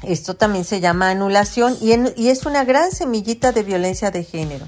Esto 0.01 0.35
también 0.35 0.65
se 0.65 0.79
llama 0.79 1.11
anulación 1.11 1.77
y, 1.79 1.93
y 2.19 2.29
es 2.29 2.45
una 2.45 2.65
gran 2.65 2.91
semillita 2.91 3.51
de 3.51 3.63
violencia 3.63 4.11
de 4.11 4.23
género. 4.23 4.65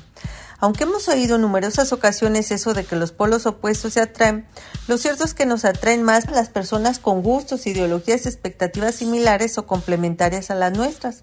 Aunque 0.65 0.85
hemos 0.85 1.07
oído 1.09 1.35
en 1.35 1.41
numerosas 1.41 1.93
ocasiones 1.93 2.49
eso 2.49 2.73
de 2.73 2.85
que 2.85 2.95
los 2.95 3.11
polos 3.11 3.45
opuestos 3.45 3.93
se 3.93 4.01
atraen, 4.01 4.47
lo 4.87 4.97
cierto 4.97 5.23
es 5.23 5.35
que 5.35 5.45
nos 5.45 5.63
atraen 5.63 6.01
más 6.01 6.27
las 6.31 6.49
personas 6.49 6.97
con 6.97 7.21
gustos, 7.21 7.67
ideologías, 7.67 8.25
expectativas 8.25 8.95
similares 8.95 9.59
o 9.59 9.67
complementarias 9.67 10.49
a 10.49 10.55
las 10.55 10.75
nuestras. 10.75 11.21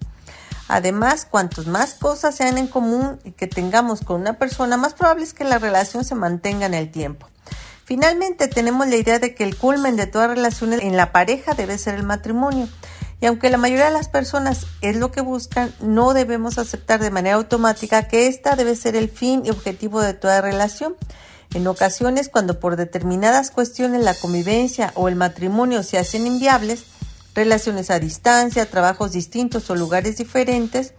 Además, 0.69 1.27
cuantos 1.29 1.67
más 1.67 1.95
cosas 1.95 2.37
sean 2.37 2.57
en 2.57 2.69
común 2.69 3.19
y 3.25 3.33
que 3.33 3.49
tengamos 3.49 4.03
con 4.03 4.21
una 4.21 4.39
persona, 4.39 4.77
más 4.77 4.95
probable 4.95 5.25
es 5.25 5.35
que 5.35 5.43
la 5.43 5.59
relación 5.59 6.05
se 6.05 6.15
mantenga 6.15 6.67
en 6.67 6.75
el 6.75 6.93
tiempo. 6.93 7.27
Finalmente, 7.85 8.47
tenemos 8.47 8.87
la 8.87 8.95
idea 8.95 9.19
de 9.19 9.35
que 9.35 9.43
el 9.43 9.57
culmen 9.57 9.97
de 9.97 10.07
todas 10.07 10.31
relaciones 10.31 10.83
en 10.83 10.97
la 10.97 11.11
pareja 11.11 11.55
debe 11.55 11.79
ser 11.79 11.97
el 11.97 12.05
matrimonio. 12.05 12.69
Y 13.23 13.27
aunque 13.27 13.51
la 13.51 13.57
mayoría 13.57 13.85
de 13.85 13.93
las 13.93 14.09
personas 14.09 14.67
es 14.81 14.97
lo 14.97 15.13
que 15.13 15.21
buscan, 15.21 15.73
no 15.81 16.13
debemos 16.13 16.59
aceptar 16.59 16.99
de 16.99 17.13
manera 17.13 17.37
automática 17.37 18.09
que 18.09 18.27
esta 18.27 18.57
debe 18.57 18.75
ser 18.75 18.97
el 18.97 19.09
fin 19.09 19.43
y 19.47 19.51
objetivo 19.51 20.01
de 20.01 20.13
toda 20.13 20.41
relación. 20.41 20.97
En 21.55 21.69
ocasiones, 21.69 22.29
cuando 22.29 22.59
por 22.59 22.75
determinadas 22.75 23.53
cuestiones 23.53 24.03
la 24.03 24.15
convivencia 24.15 24.91
o 24.97 25.07
el 25.07 25.15
matrimonio 25.15 25.85
se 25.85 25.99
hacen 25.99 26.27
inviables, 26.27 26.83
relaciones 27.33 27.91
a 27.91 28.01
distancia, 28.01 28.69
trabajos 28.69 29.13
distintos 29.13 29.71
o 29.71 29.77
lugares 29.77 30.17
diferentes, 30.17 30.93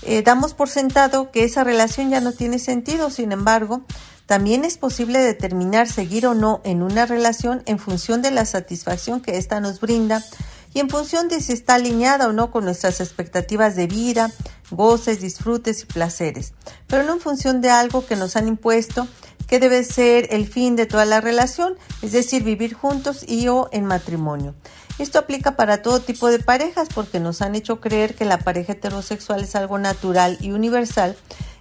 eh, 0.00 0.22
damos 0.22 0.54
por 0.54 0.70
sentado 0.70 1.30
que 1.30 1.44
esa 1.44 1.62
relación 1.62 2.08
ya 2.08 2.22
no 2.22 2.32
tiene 2.32 2.58
sentido. 2.58 3.10
Sin 3.10 3.32
embargo, 3.32 3.82
también 4.24 4.64
es 4.64 4.78
posible 4.78 5.18
determinar 5.18 5.88
seguir 5.88 6.26
o 6.26 6.32
no 6.32 6.62
en 6.64 6.82
una 6.82 7.04
relación 7.04 7.62
en 7.66 7.78
función 7.78 8.22
de 8.22 8.30
la 8.30 8.46
satisfacción 8.46 9.20
que 9.20 9.36
ésta 9.36 9.60
nos 9.60 9.78
brinda 9.78 10.24
y 10.72 10.80
en 10.80 10.88
función 10.88 11.28
de 11.28 11.40
si 11.40 11.52
está 11.52 11.74
alineada 11.74 12.28
o 12.28 12.32
no 12.32 12.50
con 12.50 12.64
nuestras 12.64 13.00
expectativas 13.00 13.76
de 13.76 13.86
vida, 13.86 14.30
goces, 14.70 15.20
disfrutes 15.20 15.82
y 15.82 15.86
placeres, 15.86 16.52
pero 16.86 17.02
no 17.02 17.14
en 17.14 17.20
función 17.20 17.60
de 17.60 17.70
algo 17.70 18.06
que 18.06 18.16
nos 18.16 18.36
han 18.36 18.48
impuesto 18.48 19.08
que 19.50 19.58
debe 19.58 19.82
ser 19.82 20.28
el 20.30 20.46
fin 20.46 20.76
de 20.76 20.86
toda 20.86 21.04
la 21.04 21.20
relación, 21.20 21.74
es 22.02 22.12
decir, 22.12 22.44
vivir 22.44 22.72
juntos 22.72 23.24
y 23.26 23.48
o 23.48 23.68
en 23.72 23.84
matrimonio. 23.84 24.54
Esto 25.00 25.18
aplica 25.18 25.56
para 25.56 25.82
todo 25.82 25.98
tipo 25.98 26.28
de 26.28 26.38
parejas 26.38 26.88
porque 26.94 27.18
nos 27.18 27.42
han 27.42 27.56
hecho 27.56 27.80
creer 27.80 28.14
que 28.14 28.24
la 28.24 28.38
pareja 28.38 28.74
heterosexual 28.74 29.42
es 29.42 29.56
algo 29.56 29.78
natural 29.78 30.38
y 30.40 30.52
universal 30.52 31.16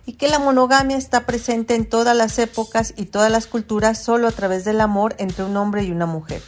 y 0.06 0.13
que 0.13 0.28
la 0.28 0.38
monogamia 0.38 0.98
está 0.98 1.26
presente 1.26 1.74
en 1.74 1.89
todas 1.89 2.15
las 2.15 2.38
épocas 2.38 2.93
y 2.95 3.06
todas 3.06 3.32
las 3.32 3.48
culturas 3.48 3.98
solo 4.04 4.28
a 4.28 4.32
través 4.32 4.65
del 4.65 4.82
amor 4.82 5.15
entre 5.17 5.45
un 5.45 5.58
hombre 5.58 5.84
y 5.84 5.91
una 5.91 6.06
mujer, 6.06 6.43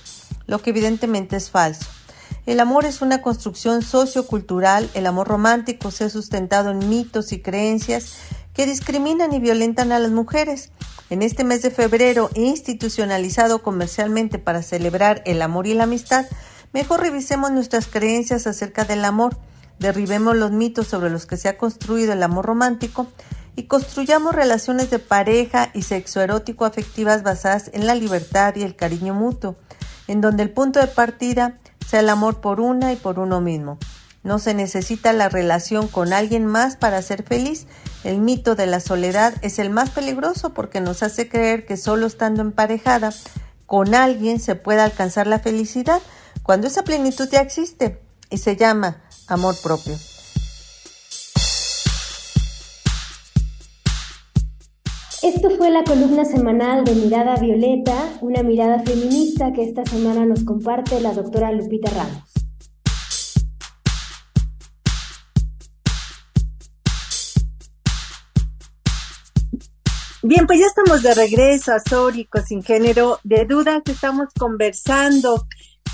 lo 0.45 0.61
que 0.61 0.69
evidentemente 0.69 1.37
es 1.37 1.49
falso. 1.49 1.87
El 2.47 2.59
amor 2.59 2.85
es 2.85 3.03
una 3.03 3.21
construcción 3.21 3.83
sociocultural, 3.83 4.89
el 4.95 5.05
amor 5.05 5.27
romántico 5.27 5.91
se 5.91 6.05
ha 6.05 6.09
sustentado 6.09 6.71
en 6.71 6.89
mitos 6.89 7.31
y 7.33 7.39
creencias 7.39 8.15
que 8.55 8.65
discriminan 8.65 9.31
y 9.31 9.39
violentan 9.39 9.91
a 9.91 9.99
las 9.99 10.09
mujeres. 10.11 10.71
En 11.11 11.21
este 11.21 11.43
mes 11.43 11.61
de 11.61 11.69
febrero, 11.69 12.31
institucionalizado 12.33 13.61
comercialmente 13.61 14.39
para 14.39 14.63
celebrar 14.63 15.21
el 15.25 15.43
amor 15.43 15.67
y 15.67 15.75
la 15.75 15.83
amistad, 15.83 16.25
mejor 16.73 17.01
revisemos 17.01 17.51
nuestras 17.51 17.85
creencias 17.85 18.47
acerca 18.47 18.85
del 18.85 19.05
amor, 19.05 19.37
derribemos 19.77 20.35
los 20.35 20.51
mitos 20.51 20.87
sobre 20.87 21.11
los 21.11 21.27
que 21.27 21.37
se 21.37 21.47
ha 21.47 21.59
construido 21.59 22.13
el 22.13 22.23
amor 22.23 22.47
romántico 22.47 23.05
y 23.55 23.63
construyamos 23.63 24.33
relaciones 24.33 24.89
de 24.89 24.97
pareja 24.97 25.69
y 25.75 25.83
sexoerótico 25.83 26.65
afectivas 26.65 27.21
basadas 27.21 27.69
en 27.73 27.85
la 27.85 27.93
libertad 27.93 28.55
y 28.55 28.63
el 28.63 28.75
cariño 28.75 29.13
mutuo, 29.13 29.55
en 30.07 30.21
donde 30.21 30.41
el 30.41 30.49
punto 30.49 30.79
de 30.79 30.87
partida 30.87 31.59
sea 31.87 32.01
el 32.01 32.09
amor 32.09 32.41
por 32.41 32.59
una 32.59 32.93
y 32.93 32.95
por 32.95 33.19
uno 33.19 33.41
mismo. 33.41 33.77
No 34.23 34.37
se 34.37 34.53
necesita 34.53 35.13
la 35.13 35.29
relación 35.29 35.87
con 35.87 36.13
alguien 36.13 36.45
más 36.45 36.75
para 36.75 37.01
ser 37.01 37.23
feliz. 37.23 37.65
El 38.03 38.19
mito 38.19 38.55
de 38.55 38.67
la 38.67 38.79
soledad 38.79 39.33
es 39.41 39.57
el 39.57 39.71
más 39.71 39.89
peligroso 39.89 40.53
porque 40.53 40.79
nos 40.79 41.01
hace 41.01 41.27
creer 41.27 41.65
que 41.65 41.77
solo 41.77 42.05
estando 42.05 42.41
emparejada 42.41 43.11
con 43.65 43.95
alguien 43.95 44.39
se 44.39 44.55
puede 44.55 44.81
alcanzar 44.81 45.27
la 45.27 45.39
felicidad, 45.39 46.01
cuando 46.43 46.67
esa 46.67 46.83
plenitud 46.83 47.29
ya 47.31 47.39
existe 47.39 48.01
y 48.29 48.37
se 48.37 48.57
llama 48.57 49.01
amor 49.27 49.55
propio. 49.63 49.95
Esto 55.23 55.51
fue 55.51 55.69
la 55.69 55.83
columna 55.83 56.25
semanal 56.25 56.83
de 56.83 56.95
Mirada 56.95 57.35
Violeta, 57.35 58.17
una 58.21 58.41
mirada 58.41 58.79
feminista 58.79 59.53
que 59.53 59.63
esta 59.63 59.85
semana 59.85 60.25
nos 60.25 60.43
comparte 60.43 60.99
la 60.99 61.13
doctora 61.13 61.51
Lupita 61.51 61.91
Ramos. 61.91 62.23
Bien, 70.23 70.47
pues 70.47 70.59
ya 70.59 70.65
estamos 70.65 71.03
de 71.03 71.13
regreso 71.13 71.71
a 71.71 71.79
Sórico 71.79 72.41
sin 72.41 72.63
género 72.63 73.19
de 73.23 73.45
dudas. 73.45 73.83
Estamos 73.85 74.29
conversando 74.39 75.45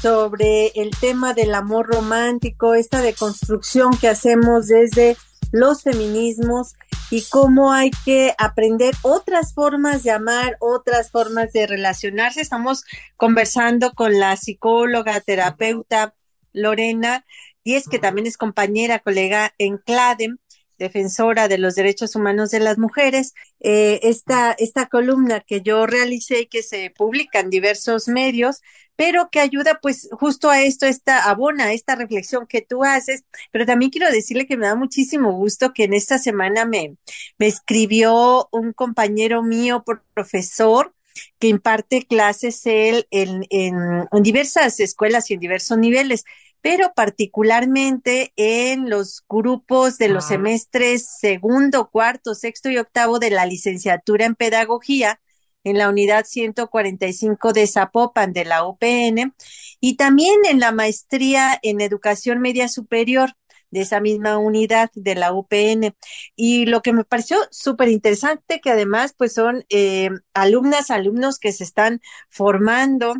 sobre 0.01 0.67
el 0.75 0.91
tema 1.01 1.33
del 1.33 1.53
amor 1.53 1.87
romántico, 1.87 2.75
esta 2.75 3.01
deconstrucción 3.01 3.91
que 3.99 4.07
hacemos 4.07 4.67
desde 4.67 5.17
los 5.51 5.83
feminismos 5.83 6.75
y 7.09 7.23
cómo 7.29 7.71
hay 7.71 7.91
que 8.05 8.33
aprender 8.37 8.93
otras 9.01 9.53
formas 9.53 10.03
de 10.03 10.11
amar, 10.11 10.57
otras 10.59 11.11
formas 11.11 11.53
de 11.53 11.67
relacionarse. 11.67 12.41
Estamos 12.41 12.83
conversando 13.15 13.93
con 13.93 14.19
la 14.19 14.35
psicóloga, 14.35 15.21
terapeuta 15.21 16.13
Lorena 16.53 17.25
Díez, 17.63 17.87
que 17.89 17.99
también 17.99 18.27
es 18.27 18.37
compañera, 18.37 18.99
colega 18.99 19.53
en 19.57 19.77
CLADEM, 19.77 20.37
defensora 20.77 21.47
de 21.47 21.57
los 21.57 21.75
derechos 21.75 22.15
humanos 22.15 22.51
de 22.51 22.59
las 22.59 22.77
mujeres. 22.77 23.33
Eh, 23.59 23.99
esta, 24.03 24.55
esta 24.57 24.87
columna 24.87 25.41
que 25.41 25.61
yo 25.61 25.85
realicé 25.85 26.41
y 26.41 26.45
que 26.47 26.63
se 26.63 26.91
publica 26.91 27.39
en 27.39 27.49
diversos 27.49 28.07
medios 28.07 28.61
pero 28.97 29.29
que 29.29 29.39
ayuda 29.39 29.79
pues 29.81 30.09
justo 30.11 30.49
a 30.49 30.61
esto, 30.61 30.85
esta 30.85 31.29
abona, 31.29 31.71
esta 31.71 31.95
reflexión 31.95 32.47
que 32.47 32.61
tú 32.61 32.83
haces, 32.83 33.23
pero 33.51 33.65
también 33.65 33.91
quiero 33.91 34.11
decirle 34.11 34.47
que 34.47 34.57
me 34.57 34.67
da 34.67 34.75
muchísimo 34.75 35.31
gusto 35.31 35.71
que 35.71 35.85
en 35.85 35.93
esta 35.93 36.17
semana 36.17 36.65
me, 36.65 36.97
me 37.37 37.47
escribió 37.47 38.49
un 38.51 38.73
compañero 38.73 39.43
mío, 39.43 39.85
profesor, 40.13 40.93
que 41.39 41.47
imparte 41.47 42.05
clases 42.05 42.65
él 42.65 43.07
en, 43.11 43.45
en, 43.49 44.07
en 44.11 44.23
diversas 44.23 44.79
escuelas 44.79 45.31
y 45.31 45.35
en 45.35 45.39
diversos 45.39 45.77
niveles 45.77 46.25
pero 46.61 46.91
particularmente 46.95 48.33
en 48.35 48.89
los 48.89 49.23
grupos 49.29 49.97
de 49.97 50.09
los 50.09 50.25
ah. 50.25 50.29
semestres 50.29 51.07
segundo, 51.19 51.89
cuarto, 51.89 52.35
sexto 52.35 52.69
y 52.69 52.77
octavo 52.77 53.19
de 53.19 53.29
la 53.29 53.45
licenciatura 53.45 54.25
en 54.25 54.35
pedagogía, 54.35 55.21
en 55.69 55.77
la 55.77 55.89
unidad 55.89 56.25
145 56.25 57.53
de 57.53 57.67
Zapopan 57.67 58.33
de 58.33 58.45
la 58.45 58.65
UPN 58.65 59.33
y 59.79 59.95
también 59.97 60.35
en 60.49 60.59
la 60.59 60.71
maestría 60.71 61.59
en 61.61 61.81
educación 61.81 62.39
media 62.39 62.69
superior 62.69 63.33
de 63.69 63.81
esa 63.81 63.99
misma 63.99 64.37
unidad 64.37 64.89
de 64.95 65.15
la 65.15 65.33
UPN. 65.33 65.95
Y 66.35 66.65
lo 66.67 66.81
que 66.81 66.93
me 66.93 67.03
pareció 67.03 67.37
súper 67.51 67.89
interesante, 67.89 68.61
que 68.61 68.71
además 68.71 69.13
pues 69.17 69.33
son 69.33 69.65
eh, 69.69 70.09
alumnas, 70.33 70.89
alumnos 70.89 71.37
que 71.39 71.51
se 71.51 71.63
están 71.65 72.01
formando 72.29 73.15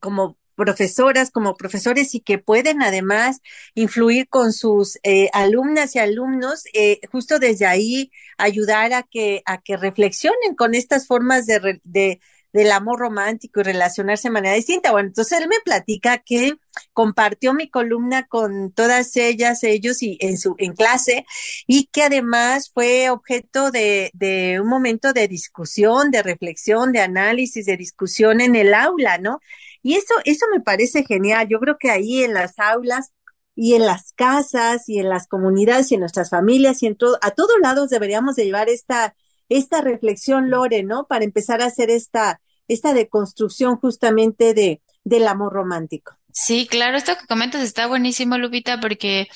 como 0.00 0.36
profesoras 0.56 1.30
como 1.30 1.56
profesores 1.56 2.14
y 2.14 2.20
que 2.20 2.38
pueden 2.38 2.82
además 2.82 3.40
influir 3.74 4.28
con 4.28 4.52
sus 4.52 4.98
eh, 5.02 5.28
alumnas 5.32 5.94
y 5.96 5.98
alumnos, 5.98 6.64
eh, 6.74 7.00
justo 7.10 7.38
desde 7.38 7.66
ahí 7.66 8.10
ayudar 8.38 8.92
a 8.92 9.02
que, 9.02 9.42
a 9.46 9.60
que 9.60 9.76
reflexionen 9.76 10.54
con 10.56 10.74
estas 10.74 11.06
formas 11.06 11.46
de, 11.46 11.80
de, 11.84 12.20
del 12.52 12.70
amor 12.70 13.00
romántico 13.00 13.60
y 13.60 13.64
relacionarse 13.64 14.28
de 14.28 14.32
manera 14.32 14.54
distinta. 14.54 14.92
Bueno, 14.92 15.08
entonces 15.08 15.40
él 15.40 15.48
me 15.48 15.60
platica 15.64 16.18
que 16.18 16.54
compartió 16.92 17.54
mi 17.54 17.68
columna 17.68 18.26
con 18.26 18.72
todas 18.72 19.16
ellas, 19.16 19.62
ellos 19.64 20.02
y 20.02 20.18
en 20.20 20.38
su 20.38 20.54
en 20.58 20.74
clase 20.74 21.24
y 21.66 21.86
que 21.86 22.04
además 22.04 22.70
fue 22.72 23.10
objeto 23.10 23.70
de, 23.70 24.10
de 24.14 24.60
un 24.60 24.68
momento 24.68 25.12
de 25.12 25.28
discusión, 25.28 26.10
de 26.10 26.22
reflexión, 26.22 26.92
de 26.92 27.00
análisis, 27.00 27.66
de 27.66 27.76
discusión 27.76 28.40
en 28.40 28.56
el 28.56 28.74
aula, 28.74 29.18
¿no? 29.18 29.40
Y 29.82 29.94
eso, 29.94 30.14
eso 30.24 30.46
me 30.52 30.60
parece 30.60 31.04
genial. 31.04 31.48
Yo 31.48 31.58
creo 31.58 31.76
que 31.78 31.90
ahí 31.90 32.22
en 32.22 32.34
las 32.34 32.58
aulas 32.58 33.12
y 33.54 33.74
en 33.74 33.84
las 33.84 34.12
casas 34.12 34.88
y 34.88 34.98
en 34.98 35.08
las 35.08 35.26
comunidades 35.26 35.90
y 35.90 35.94
en 35.94 36.00
nuestras 36.00 36.30
familias 36.30 36.82
y 36.82 36.86
en 36.86 36.96
todo, 36.96 37.18
a 37.20 37.32
todos 37.32 37.58
lados 37.60 37.90
deberíamos 37.90 38.36
de 38.36 38.44
llevar 38.44 38.68
esta, 38.68 39.14
esta 39.48 39.82
reflexión, 39.82 40.50
Lore, 40.50 40.82
¿no? 40.82 41.06
Para 41.06 41.24
empezar 41.24 41.60
a 41.62 41.66
hacer 41.66 41.90
esta, 41.90 42.40
esta 42.68 42.94
deconstrucción 42.94 43.76
justamente 43.76 44.54
de, 44.54 44.80
del 45.04 45.28
amor 45.28 45.52
romántico. 45.52 46.16
Sí, 46.32 46.66
claro, 46.66 46.96
esto 46.96 47.16
que 47.18 47.26
comentas 47.26 47.62
está 47.62 47.86
buenísimo, 47.86 48.38
Lupita, 48.38 48.80
porque 48.80 49.28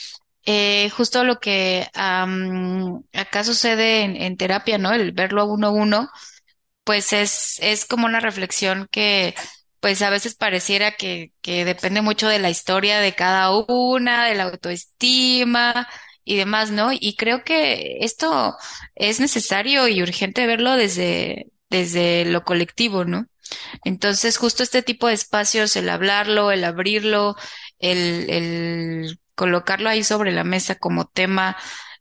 eh, 0.47 0.89
justo 0.91 1.25
lo 1.25 1.41
que 1.41 1.89
acá 1.93 3.45
sucede 3.45 4.03
en, 4.03 4.17
en, 4.17 4.37
terapia, 4.39 4.79
¿no? 4.79 4.93
El 4.93 5.13
verlo 5.13 5.43
a 5.43 5.45
uno 5.45 5.67
a 5.67 5.71
uno, 5.71 6.09
pues 6.85 7.13
es, 7.13 7.59
es 7.61 7.85
como 7.85 8.07
una 8.07 8.21
reflexión 8.21 8.89
que 8.91 9.35
pues 9.87 10.03
a 10.03 10.11
veces 10.11 10.35
pareciera 10.35 10.97
que, 10.97 11.31
depende 11.45 12.03
mucho 12.03 12.27
de 12.27 12.41
la 12.41 12.51
historia 12.51 12.99
de 12.99 13.15
cada 13.15 13.53
una, 13.57 14.25
de 14.27 14.35
la 14.35 14.43
autoestima 14.43 15.87
y 16.25 16.35
demás, 16.35 16.73
¿no? 16.73 16.91
Y 16.93 17.15
creo 17.15 17.45
que 17.45 17.99
esto 18.01 18.57
es 18.97 19.21
necesario 19.21 19.87
y 19.87 20.03
urgente 20.03 20.45
verlo 20.49 20.73
desde, 20.73 21.53
desde 21.71 22.25
lo 22.25 22.43
colectivo, 22.43 23.05
¿no? 23.05 23.29
Entonces, 23.85 24.39
justo 24.39 24.65
este 24.65 24.83
tipo 24.83 25.07
de 25.07 25.15
espacios, 25.15 25.77
el 25.77 25.89
hablarlo, 25.89 26.51
el 26.51 26.65
abrirlo, 26.65 27.37
el 27.79 29.21
colocarlo 29.37 29.89
ahí 29.89 30.03
sobre 30.03 30.33
la 30.33 30.43
mesa 30.43 30.75
como 30.75 31.05
tema 31.07 31.57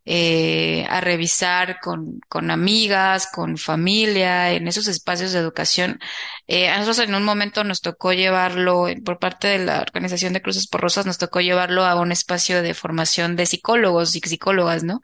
eh, 0.05 0.85
a 0.87 1.01
revisar 1.01 1.79
con, 1.79 2.19
con 2.29 2.51
amigas, 2.51 3.27
con 3.33 3.57
familia, 3.57 4.51
en 4.51 4.67
esos 4.67 4.87
espacios 4.87 5.31
de 5.33 5.39
educación. 5.39 5.99
Eh, 6.47 6.69
a 6.69 6.77
nosotros 6.77 7.07
en 7.07 7.15
un 7.15 7.23
momento 7.23 7.63
nos 7.63 7.81
tocó 7.81 8.13
llevarlo, 8.13 8.85
por 9.03 9.17
parte 9.17 9.47
de 9.47 9.59
la 9.59 9.81
Organización 9.81 10.33
de 10.33 10.41
Cruces 10.41 10.67
por 10.67 10.81
Rosas, 10.81 11.05
nos 11.07 11.17
tocó 11.17 11.41
llevarlo 11.41 11.85
a 11.85 11.95
un 11.99 12.11
espacio 12.11 12.61
de 12.61 12.75
formación 12.75 13.35
de 13.35 13.47
psicólogos 13.47 14.15
y 14.15 14.19
psicólogas, 14.19 14.83
¿no? 14.83 15.01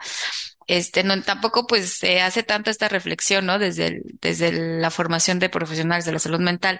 Este, 0.68 1.04
no, 1.04 1.22
tampoco 1.24 1.68
pues 1.68 1.98
se 1.98 2.22
hace 2.22 2.44
tanto 2.44 2.70
esta 2.70 2.88
reflexión, 2.88 3.46
¿no? 3.46 3.60
Desde, 3.60 4.02
desde 4.22 4.52
la 4.80 4.92
formación 4.92 5.40
de 5.40 5.50
profesionales 5.50 6.06
de 6.06 6.12
la 6.14 6.20
salud 6.20 6.40
mental, 6.40 6.80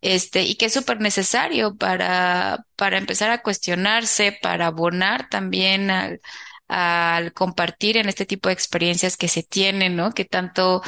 este, 0.00 0.42
y 0.42 0.56
que 0.56 0.66
es 0.66 0.72
súper 0.72 1.00
necesario 1.00 1.76
para, 1.76 2.64
para 2.76 2.98
empezar 2.98 3.30
a 3.30 3.42
cuestionarse, 3.42 4.36
para 4.42 4.66
abonar 4.68 5.28
también 5.28 5.90
al, 5.90 6.20
al 6.68 7.32
compartir 7.32 7.96
en 7.96 8.08
este 8.08 8.26
tipo 8.26 8.48
de 8.48 8.54
experiencias 8.54 9.16
que 9.16 9.28
se 9.28 9.42
tienen, 9.42 9.96
¿no? 9.96 10.12
Que 10.12 10.24
tanto, 10.24 10.82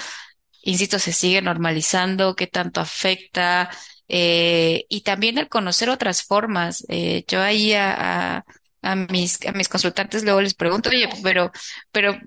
insisto, 0.62 0.98
se 0.98 1.12
sigue 1.12 1.42
normalizando, 1.42 2.36
que 2.36 2.46
tanto 2.46 2.80
afecta, 2.80 3.70
eh, 4.08 4.84
y 4.88 5.02
también 5.02 5.38
el 5.38 5.48
conocer 5.48 5.90
otras 5.90 6.22
formas. 6.22 6.84
Eh, 6.88 7.24
yo 7.28 7.40
ahí 7.42 7.72
a, 7.74 8.44
a, 8.82 8.96
mis, 8.96 9.44
a 9.46 9.52
mis 9.52 9.68
consultantes 9.68 10.24
luego 10.24 10.40
les 10.40 10.54
pregunto, 10.54 10.90
oye, 10.90 11.08
pero, 11.22 11.52
pero, 11.92 12.18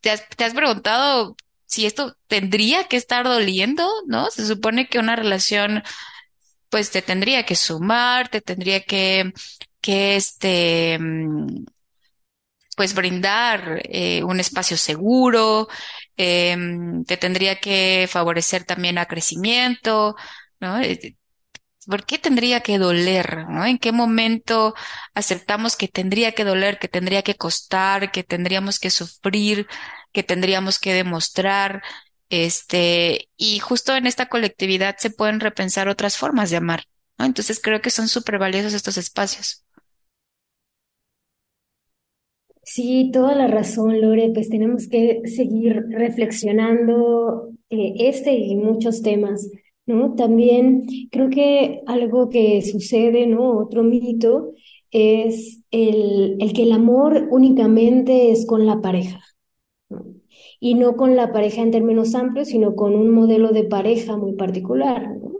¿te 0.00 0.10
has, 0.10 0.28
te 0.28 0.44
has 0.44 0.54
preguntado 0.54 1.36
si 1.66 1.86
esto 1.86 2.16
tendría 2.26 2.84
que 2.88 2.96
estar 2.96 3.24
doliendo, 3.24 3.88
¿no? 4.06 4.30
Se 4.30 4.46
supone 4.46 4.88
que 4.88 4.98
una 4.98 5.16
relación, 5.16 5.82
pues 6.70 6.90
te 6.90 7.02
tendría 7.02 7.44
que 7.46 7.56
sumar, 7.56 8.28
te 8.28 8.40
tendría 8.40 8.82
que, 8.82 9.32
que 9.80 10.16
este, 10.16 10.98
mm, 10.98 11.64
pues 12.78 12.94
brindar 12.94 13.82
eh, 13.90 14.22
un 14.22 14.38
espacio 14.38 14.76
seguro, 14.76 15.66
eh, 16.16 16.56
te 17.08 17.16
tendría 17.16 17.58
que 17.58 18.08
favorecer 18.08 18.62
también 18.62 18.98
a 18.98 19.06
crecimiento, 19.06 20.14
¿no? 20.60 20.80
Eh, 20.80 21.16
¿Por 21.88 22.06
qué 22.06 22.18
tendría 22.18 22.60
que 22.60 22.78
doler? 22.78 23.48
¿no? 23.48 23.66
¿En 23.66 23.78
qué 23.78 23.90
momento 23.90 24.74
aceptamos 25.14 25.74
que 25.74 25.88
tendría 25.88 26.32
que 26.32 26.44
doler, 26.44 26.78
que 26.78 26.86
tendría 26.86 27.22
que 27.22 27.34
costar, 27.34 28.12
que 28.12 28.22
tendríamos 28.22 28.78
que 28.78 28.90
sufrir, 28.90 29.66
que 30.12 30.22
tendríamos 30.22 30.78
que 30.78 30.92
demostrar? 30.94 31.82
Este, 32.30 33.28
y 33.36 33.58
justo 33.58 33.96
en 33.96 34.06
esta 34.06 34.26
colectividad 34.28 34.96
se 34.98 35.10
pueden 35.10 35.40
repensar 35.40 35.88
otras 35.88 36.16
formas 36.16 36.50
de 36.50 36.58
amar, 36.58 36.84
¿no? 37.18 37.24
Entonces 37.24 37.58
creo 37.60 37.80
que 37.80 37.90
son 37.90 38.06
súper 38.06 38.38
valiosos 38.38 38.72
estos 38.74 38.98
espacios. 38.98 39.64
Sí, 42.70 43.10
toda 43.12 43.34
la 43.34 43.46
razón, 43.48 44.00
Lore, 44.00 44.30
pues 44.34 44.48
tenemos 44.50 44.88
que 44.88 45.22
seguir 45.24 45.84
reflexionando 45.90 47.50
eh, 47.70 47.94
este 47.98 48.34
y 48.34 48.56
muchos 48.56 49.02
temas 49.02 49.50
¿no? 49.86 50.14
También 50.14 50.86
creo 51.10 51.30
que 51.30 51.80
algo 51.86 52.28
que 52.28 52.60
sucede, 52.62 53.26
¿no? 53.26 53.58
Otro 53.58 53.82
mito 53.84 54.52
es 54.90 55.64
el, 55.70 56.36
el 56.40 56.52
que 56.52 56.64
el 56.64 56.72
amor 56.72 57.28
únicamente 57.30 58.30
es 58.32 58.46
con 58.46 58.66
la 58.66 58.80
pareja, 58.82 59.20
y 60.60 60.74
no 60.74 60.96
con 60.96 61.16
la 61.16 61.32
pareja 61.32 61.62
en 61.62 61.70
términos 61.70 62.14
amplios, 62.14 62.48
sino 62.48 62.74
con 62.74 62.94
un 62.94 63.10
modelo 63.10 63.50
de 63.50 63.64
pareja 63.64 64.16
muy 64.16 64.34
particular, 64.34 65.08
¿no? 65.16 65.32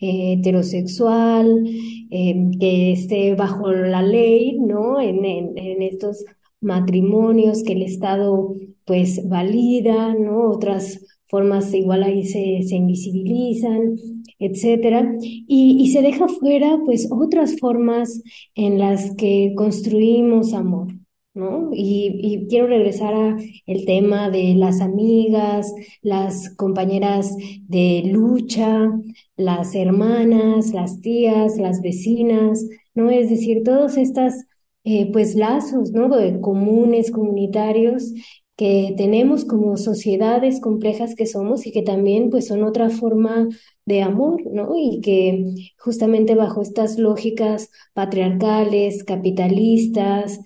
Eh, 0.00 0.34
heterosexual, 0.34 1.64
eh, 2.10 2.50
que 2.60 2.92
esté 2.92 3.34
bajo 3.34 3.72
la 3.72 4.02
ley, 4.02 4.58
¿no? 4.58 5.00
En, 5.00 5.24
en, 5.24 5.82
estos 5.82 6.24
matrimonios 6.64 7.62
que 7.62 7.74
el 7.74 7.82
Estado 7.82 8.54
pues 8.84 9.28
valida, 9.28 10.14
¿no? 10.14 10.50
Otras 10.50 11.04
formas 11.28 11.72
igual 11.74 12.02
ahí 12.04 12.24
se, 12.24 12.62
se 12.62 12.76
invisibilizan, 12.76 13.96
etcétera, 14.38 15.16
y, 15.20 15.76
y 15.80 15.88
se 15.90 16.02
deja 16.02 16.28
fuera 16.28 16.78
pues 16.84 17.08
otras 17.10 17.58
formas 17.58 18.22
en 18.54 18.78
las 18.78 19.14
que 19.16 19.52
construimos 19.56 20.52
amor, 20.52 20.88
¿no? 21.34 21.70
Y, 21.72 22.20
y, 22.22 22.46
quiero 22.48 22.66
regresar 22.68 23.14
a 23.14 23.36
el 23.66 23.84
tema 23.84 24.30
de 24.30 24.54
las 24.54 24.80
amigas, 24.80 25.74
las 26.02 26.50
compañeras 26.56 27.34
de 27.68 28.02
lucha, 28.06 28.90
las 29.36 29.74
hermanas, 29.74 30.72
las 30.72 31.00
tías, 31.00 31.58
las 31.58 31.82
vecinas, 31.82 32.64
¿no? 32.94 33.10
Es 33.10 33.30
decir, 33.30 33.62
todos 33.64 33.96
estas, 33.96 34.46
eh, 34.84 35.10
pues, 35.12 35.34
lazos, 35.34 35.92
¿no? 35.92 36.08
De 36.08 36.40
comunes, 36.40 37.10
comunitarios 37.10 38.12
que 38.56 38.94
tenemos 38.96 39.44
como 39.44 39.76
sociedades 39.76 40.60
complejas 40.60 41.14
que 41.16 41.26
somos 41.26 41.66
y 41.66 41.72
que 41.72 41.82
también, 41.82 42.30
pues, 42.30 42.46
son 42.48 42.62
otra 42.64 42.90
forma 42.90 43.48
de 43.86 44.02
amor, 44.02 44.42
¿no? 44.52 44.74
Y 44.76 45.00
que 45.02 45.72
justamente 45.78 46.34
bajo 46.36 46.62
estas 46.62 46.98
lógicas 46.98 47.70
patriarcales, 47.94 49.04
capitalistas, 49.04 50.40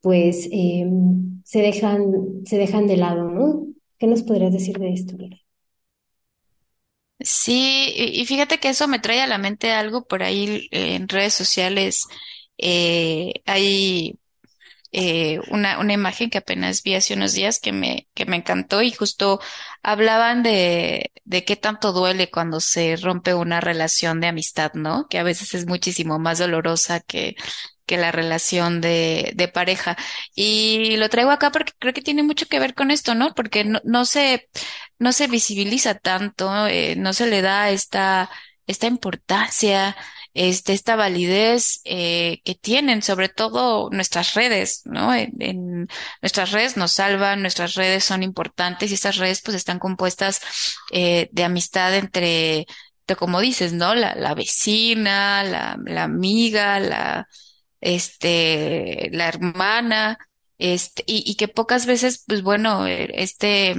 pues 0.00 0.48
eh, 0.52 0.86
se, 1.44 1.60
dejan, 1.60 2.44
se 2.44 2.58
dejan 2.58 2.86
de 2.88 2.96
lado, 2.96 3.30
¿no? 3.30 3.66
¿Qué 3.98 4.06
nos 4.08 4.22
podrías 4.22 4.52
decir 4.52 4.78
de 4.78 4.92
esto, 4.92 5.16
Sí, 7.20 7.92
y 7.96 8.26
fíjate 8.26 8.58
que 8.58 8.70
eso 8.70 8.88
me 8.88 8.98
trae 8.98 9.20
a 9.22 9.26
la 9.28 9.38
mente 9.38 9.70
algo 9.72 10.04
por 10.06 10.22
ahí 10.24 10.66
en 10.72 11.08
redes 11.08 11.34
sociales. 11.34 12.06
Eh, 12.62 13.34
hay 13.46 14.18
eh, 14.92 15.40
una, 15.50 15.78
una 15.78 15.92
imagen 15.94 16.30
que 16.30 16.38
apenas 16.38 16.82
vi 16.82 16.94
hace 16.94 17.14
unos 17.14 17.32
días 17.32 17.60
que 17.60 17.72
me, 17.72 18.08
que 18.14 18.26
me 18.26 18.36
encantó 18.36 18.82
y 18.82 18.92
justo 18.92 19.40
hablaban 19.82 20.42
de, 20.42 21.12
de 21.24 21.44
qué 21.44 21.56
tanto 21.56 21.92
duele 21.92 22.30
cuando 22.30 22.60
se 22.60 22.96
rompe 22.96 23.34
una 23.34 23.60
relación 23.60 24.20
de 24.20 24.28
amistad, 24.28 24.72
¿no? 24.74 25.06
Que 25.08 25.18
a 25.18 25.22
veces 25.22 25.54
es 25.54 25.66
muchísimo 25.66 26.18
más 26.18 26.38
dolorosa 26.38 27.00
que 27.00 27.36
que 27.86 27.96
la 27.96 28.12
relación 28.12 28.80
de, 28.80 29.32
de 29.34 29.48
pareja. 29.48 29.96
Y 30.34 30.96
lo 30.96 31.08
traigo 31.08 31.30
acá 31.30 31.50
porque 31.50 31.72
creo 31.78 31.92
que 31.92 32.02
tiene 32.02 32.22
mucho 32.22 32.46
que 32.46 32.58
ver 32.60 32.74
con 32.74 32.90
esto, 32.90 33.14
¿no? 33.14 33.34
Porque 33.34 33.64
no, 33.64 33.80
no 33.84 34.04
se, 34.04 34.48
no 34.98 35.12
se 35.12 35.26
visibiliza 35.26 35.94
tanto, 35.96 36.66
eh, 36.68 36.94
no 36.96 37.12
se 37.12 37.26
le 37.26 37.42
da 37.42 37.70
esta, 37.70 38.30
esta 38.66 38.86
importancia, 38.86 39.96
este, 40.34 40.72
esta 40.72 40.96
validez 40.96 41.80
eh, 41.84 42.40
que 42.44 42.54
tienen, 42.54 43.02
sobre 43.02 43.28
todo 43.28 43.90
nuestras 43.90 44.34
redes, 44.34 44.82
¿no? 44.84 45.14
En, 45.14 45.32
en, 45.40 45.88
nuestras 46.20 46.52
redes 46.52 46.76
nos 46.76 46.92
salvan, 46.92 47.42
nuestras 47.42 47.74
redes 47.74 48.04
son 48.04 48.22
importantes 48.22 48.90
y 48.90 48.94
estas 48.94 49.16
redes 49.16 49.42
pues 49.42 49.56
están 49.56 49.78
compuestas 49.78 50.40
eh, 50.92 51.28
de 51.32 51.44
amistad 51.44 51.94
entre, 51.94 52.66
como 53.18 53.40
dices, 53.40 53.72
¿no? 53.72 53.94
La, 53.94 54.14
la 54.14 54.34
vecina, 54.34 55.44
la, 55.44 55.78
la 55.84 56.04
amiga, 56.04 56.80
la, 56.80 57.28
este, 57.80 59.10
la 59.12 59.28
hermana, 59.28 60.18
este, 60.58 61.04
y, 61.06 61.24
y 61.26 61.34
que 61.36 61.48
pocas 61.48 61.86
veces, 61.86 62.24
pues 62.26 62.42
bueno, 62.42 62.86
eh, 62.86 63.10
este, 63.14 63.74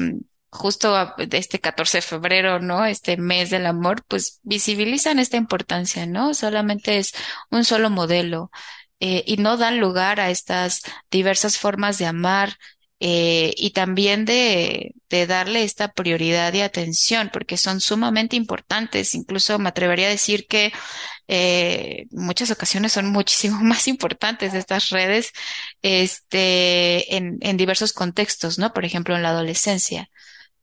justo 0.53 1.15
este 1.17 1.59
14 1.59 1.97
de 1.97 2.01
febrero, 2.03 2.59
¿no? 2.59 2.85
Este 2.85 3.17
mes 3.17 3.49
del 3.49 3.65
amor, 3.65 4.03
pues 4.07 4.39
visibilizan 4.43 5.19
esta 5.19 5.37
importancia, 5.37 6.05
¿no? 6.05 6.33
Solamente 6.33 6.99
es 6.99 7.11
un 7.51 7.65
solo 7.65 7.89
modelo 7.89 8.51
eh, 8.99 9.23
y 9.27 9.37
no 9.37 9.57
dan 9.57 9.79
lugar 9.79 10.19
a 10.19 10.29
estas 10.29 10.81
diversas 11.11 11.57
formas 11.57 11.97
de 11.97 12.05
amar 12.05 12.57
eh, 12.99 13.53
y 13.57 13.71
también 13.71 14.25
de, 14.25 14.93
darle 15.27 15.63
esta 15.63 15.91
prioridad 15.93 16.53
y 16.53 16.61
atención, 16.61 17.29
porque 17.31 17.57
son 17.57 17.81
sumamente 17.81 18.35
importantes. 18.35 19.13
Incluso 19.15 19.59
me 19.59 19.69
atrevería 19.69 20.07
a 20.07 20.09
decir 20.09 20.47
que 20.47 20.73
eh, 21.27 22.05
muchas 22.11 22.49
ocasiones 22.51 22.93
son 22.93 23.07
muchísimo 23.11 23.59
más 23.63 23.87
importantes 23.87 24.53
estas 24.53 24.89
redes, 24.89 25.31
este, 25.81 27.15
en 27.15 27.57
diversos 27.57 27.93
contextos, 27.93 28.57
¿no? 28.59 28.73
Por 28.73 28.85
ejemplo, 28.85 29.15
en 29.15 29.23
la 29.23 29.29
adolescencia. 29.29 30.09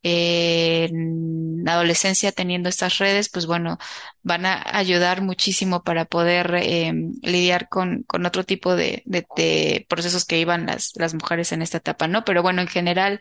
En 0.03 1.69
adolescencia 1.69 2.33
teniendo 2.33 2.69
estas 2.69 2.99
redes, 2.99 3.29
pues 3.29 3.47
bueno, 3.47 3.79
van 4.23 4.47
a 4.47 4.63
ayudar 4.79 5.23
muchísimo 5.23 5.83
para 5.83 6.05
poder 6.07 6.55
eh, 6.57 6.93
lidiar 7.23 7.69
con, 7.69 8.03
con 8.05 8.25
otro 8.27 8.45
tipo 8.45 8.77
de, 8.77 9.03
de, 9.07 9.87
procesos 9.89 10.25
que 10.25 10.41
iban 10.41 10.67
las, 10.67 10.93
las 10.97 11.15
mujeres 11.15 11.53
en 11.53 11.63
esta 11.63 11.79
etapa, 11.79 12.09
¿no? 12.09 12.25
Pero 12.25 12.43
bueno, 12.43 12.63
en 12.63 12.69
general, 12.69 13.21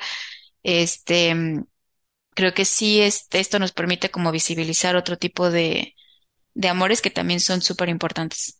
este, 0.63 1.63
creo 2.33 2.53
que 2.53 2.65
sí, 2.65 3.01
este, 3.01 3.39
esto 3.39 3.59
nos 3.59 3.71
permite 3.73 4.11
como 4.11 4.31
visibilizar 4.31 4.95
otro 4.95 5.17
tipo 5.17 5.49
de, 5.51 5.95
de 6.53 6.69
amores 6.69 7.01
que 7.01 7.11
también 7.11 7.39
son 7.41 7.61
súper 7.61 7.89
importantes. 7.89 8.58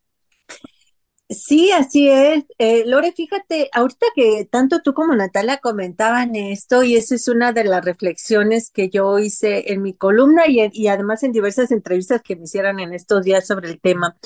Sí, 1.32 1.72
así 1.72 2.10
es. 2.10 2.44
Eh, 2.58 2.86
Lore, 2.88 3.12
fíjate, 3.12 3.70
ahorita 3.72 4.08
que 4.16 4.46
tanto 4.52 4.82
tú 4.82 4.96
como 4.96 5.16
Natalia 5.16 5.60
comentaban 5.60 6.36
esto, 6.36 6.82
y 6.82 6.96
esa 6.96 7.14
es 7.14 7.28
una 7.28 7.54
de 7.54 7.66
las 7.66 7.86
reflexiones 7.86 8.72
que 8.72 8.90
yo 8.90 9.20
hice 9.20 9.72
en 9.72 9.84
mi 9.84 9.94
columna 9.94 10.48
y, 10.48 10.68
y 10.74 10.88
además 10.88 11.22
en 11.22 11.32
diversas 11.32 11.70
entrevistas 11.70 12.24
que 12.24 12.36
me 12.36 12.46
hicieron 12.46 12.80
en 12.80 12.94
estos 12.96 13.24
días 13.24 13.46
sobre 13.46 13.70
el 13.70 13.80
tema, 13.80 14.18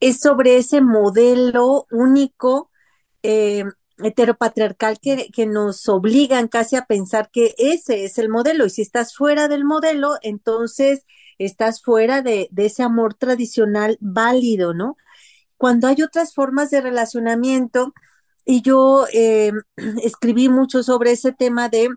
es 0.00 0.20
sobre 0.20 0.56
ese 0.56 0.80
modelo 0.80 1.86
único 1.92 2.70
eh, 3.22 3.64
heteropatriarcal 4.02 4.98
que, 5.00 5.28
que 5.32 5.46
nos 5.46 5.88
obligan 5.88 6.48
casi 6.48 6.74
a 6.76 6.86
pensar 6.86 7.30
que 7.30 7.54
ese 7.58 8.04
es 8.04 8.18
el 8.18 8.28
modelo, 8.28 8.66
y 8.66 8.70
si 8.70 8.82
estás 8.82 9.14
fuera 9.14 9.46
del 9.46 9.64
modelo, 9.64 10.16
entonces 10.22 11.06
estás 11.38 11.80
fuera 11.82 12.22
de, 12.22 12.48
de 12.50 12.66
ese 12.66 12.82
amor 12.82 13.14
tradicional 13.14 13.98
válido, 14.00 14.74
¿no? 14.74 14.96
Cuando 15.60 15.88
hay 15.88 16.00
otras 16.02 16.32
formas 16.32 16.70
de 16.70 16.80
relacionamiento, 16.80 17.92
y 18.46 18.62
yo 18.62 19.04
eh, 19.12 19.52
escribí 20.02 20.48
mucho 20.48 20.82
sobre 20.82 21.12
ese 21.12 21.32
tema 21.32 21.68
de 21.68 21.90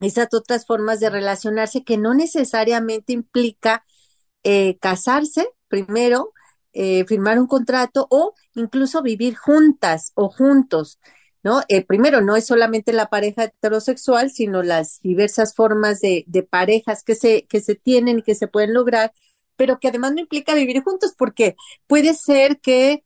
esas 0.00 0.28
otras 0.34 0.66
formas 0.66 1.00
de 1.00 1.08
relacionarse 1.08 1.84
que 1.84 1.96
no 1.96 2.12
necesariamente 2.12 3.14
implica 3.14 3.82
eh, 4.42 4.76
casarse 4.78 5.48
primero, 5.68 6.34
eh, 6.74 7.06
firmar 7.06 7.38
un 7.38 7.46
contrato 7.46 8.08
o 8.10 8.34
incluso 8.54 9.00
vivir 9.00 9.36
juntas 9.36 10.12
o 10.14 10.28
juntos, 10.28 10.98
¿no? 11.42 11.62
Eh, 11.68 11.86
primero, 11.86 12.20
no 12.20 12.36
es 12.36 12.44
solamente 12.44 12.92
la 12.92 13.08
pareja 13.08 13.44
heterosexual, 13.44 14.30
sino 14.30 14.62
las 14.62 15.00
diversas 15.00 15.54
formas 15.54 16.02
de, 16.02 16.24
de 16.26 16.42
parejas 16.42 17.04
que 17.04 17.14
se, 17.14 17.46
que 17.46 17.62
se 17.62 17.74
tienen 17.74 18.18
y 18.18 18.22
que 18.22 18.34
se 18.34 18.48
pueden 18.48 18.74
lograr 18.74 19.14
pero 19.62 19.78
que 19.78 19.86
además 19.86 20.12
no 20.12 20.18
implica 20.18 20.54
vivir 20.56 20.82
juntos, 20.82 21.14
porque 21.16 21.54
puede 21.86 22.14
ser 22.14 22.58
que 22.58 23.04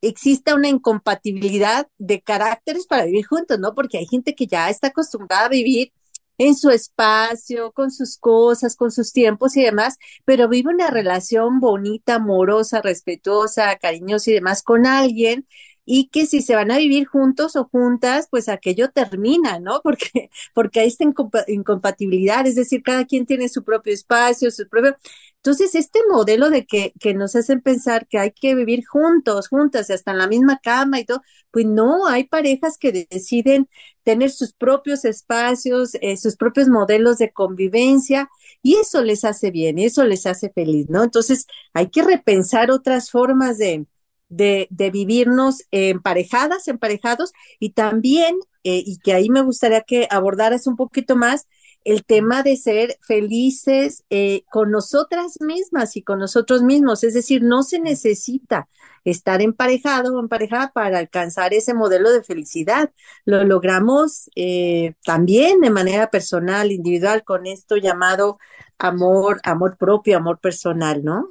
exista 0.00 0.54
una 0.54 0.68
incompatibilidad 0.70 1.88
de 1.98 2.22
caracteres 2.22 2.86
para 2.86 3.04
vivir 3.04 3.26
juntos, 3.26 3.58
¿no? 3.58 3.74
Porque 3.74 3.98
hay 3.98 4.06
gente 4.06 4.34
que 4.34 4.46
ya 4.46 4.70
está 4.70 4.86
acostumbrada 4.86 5.44
a 5.44 5.50
vivir 5.50 5.92
en 6.38 6.56
su 6.56 6.70
espacio, 6.70 7.72
con 7.72 7.90
sus 7.90 8.16
cosas, 8.16 8.76
con 8.76 8.90
sus 8.90 9.12
tiempos 9.12 9.58
y 9.58 9.62
demás, 9.62 9.98
pero 10.24 10.48
vive 10.48 10.72
una 10.72 10.88
relación 10.88 11.60
bonita, 11.60 12.14
amorosa, 12.14 12.80
respetuosa, 12.80 13.76
cariñosa 13.76 14.30
y 14.30 14.34
demás 14.34 14.62
con 14.62 14.86
alguien 14.86 15.46
y 15.90 16.08
que 16.08 16.26
si 16.26 16.42
se 16.42 16.54
van 16.54 16.70
a 16.70 16.76
vivir 16.76 17.06
juntos 17.06 17.56
o 17.56 17.64
juntas, 17.64 18.28
pues 18.30 18.50
aquello 18.50 18.90
termina, 18.90 19.58
¿no? 19.58 19.80
Porque, 19.88 20.28
porque 20.54 20.80
hay 20.80 20.88
esta 20.88 21.04
incompatibilidad, 21.48 22.46
es 22.46 22.56
decir, 22.56 22.82
cada 22.82 23.06
quien 23.06 23.24
tiene 23.24 23.48
su 23.48 23.64
propio 23.64 23.94
espacio, 23.94 24.50
su 24.50 24.68
propio... 24.68 24.96
Entonces, 25.36 25.74
este 25.74 26.00
modelo 26.10 26.50
de 26.50 26.66
que, 26.66 26.92
que 27.00 27.14
nos 27.14 27.34
hacen 27.36 27.62
pensar 27.62 28.06
que 28.06 28.18
hay 28.18 28.32
que 28.32 28.54
vivir 28.54 28.84
juntos, 28.86 29.48
juntas, 29.48 29.88
hasta 29.90 30.10
en 30.10 30.18
la 30.18 30.26
misma 30.26 30.58
cama 30.62 31.00
y 31.00 31.06
todo, 31.06 31.22
pues 31.50 31.64
no, 31.64 32.06
hay 32.06 32.24
parejas 32.24 32.76
que 32.76 33.06
deciden 33.08 33.68
tener 34.02 34.30
sus 34.30 34.52
propios 34.52 35.06
espacios, 35.06 35.94
eh, 36.02 36.18
sus 36.18 36.36
propios 36.36 36.68
modelos 36.68 37.16
de 37.16 37.32
convivencia, 37.32 38.28
y 38.62 38.76
eso 38.76 39.02
les 39.02 39.24
hace 39.24 39.50
bien, 39.50 39.78
eso 39.78 40.04
les 40.04 40.26
hace 40.26 40.50
feliz, 40.50 40.90
¿no? 40.90 41.02
Entonces, 41.02 41.46
hay 41.72 41.88
que 41.88 42.02
repensar 42.02 42.70
otras 42.70 43.10
formas 43.10 43.56
de, 43.56 43.86
de, 44.28 44.68
de 44.70 44.90
vivirnos 44.90 45.62
emparejadas, 45.70 46.68
emparejados, 46.68 47.32
y 47.58 47.70
también, 47.70 48.38
eh, 48.64 48.82
y 48.84 48.98
que 48.98 49.14
ahí 49.14 49.30
me 49.30 49.42
gustaría 49.42 49.82
que 49.82 50.06
abordaras 50.10 50.66
un 50.66 50.76
poquito 50.76 51.16
más, 51.16 51.46
el 51.84 52.04
tema 52.04 52.42
de 52.42 52.56
ser 52.56 52.98
felices 53.00 54.04
eh, 54.10 54.42
con 54.50 54.70
nosotras 54.70 55.40
mismas 55.40 55.96
y 55.96 56.02
con 56.02 56.18
nosotros 56.18 56.62
mismos. 56.62 57.02
Es 57.04 57.14
decir, 57.14 57.42
no 57.42 57.62
se 57.62 57.80
necesita 57.80 58.68
estar 59.04 59.40
emparejado 59.40 60.14
o 60.14 60.20
emparejada 60.20 60.70
para 60.72 60.98
alcanzar 60.98 61.54
ese 61.54 61.74
modelo 61.74 62.10
de 62.12 62.22
felicidad. 62.22 62.90
Lo 63.24 63.42
logramos 63.44 64.28
eh, 64.36 64.94
también 65.04 65.60
de 65.60 65.70
manera 65.70 66.10
personal, 66.10 66.72
individual, 66.72 67.24
con 67.24 67.46
esto 67.46 67.76
llamado 67.76 68.38
amor, 68.78 69.40
amor 69.44 69.76
propio, 69.78 70.18
amor 70.18 70.40
personal, 70.40 71.02
¿no? 71.02 71.28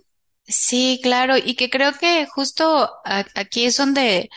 Sí, 0.48 1.00
claro, 1.04 1.36
y 1.38 1.56
que 1.56 1.70
creo 1.70 1.92
que 1.94 2.26
justo 2.28 2.90
aquí 3.36 3.66
es 3.66 3.76
donde, 3.78 4.30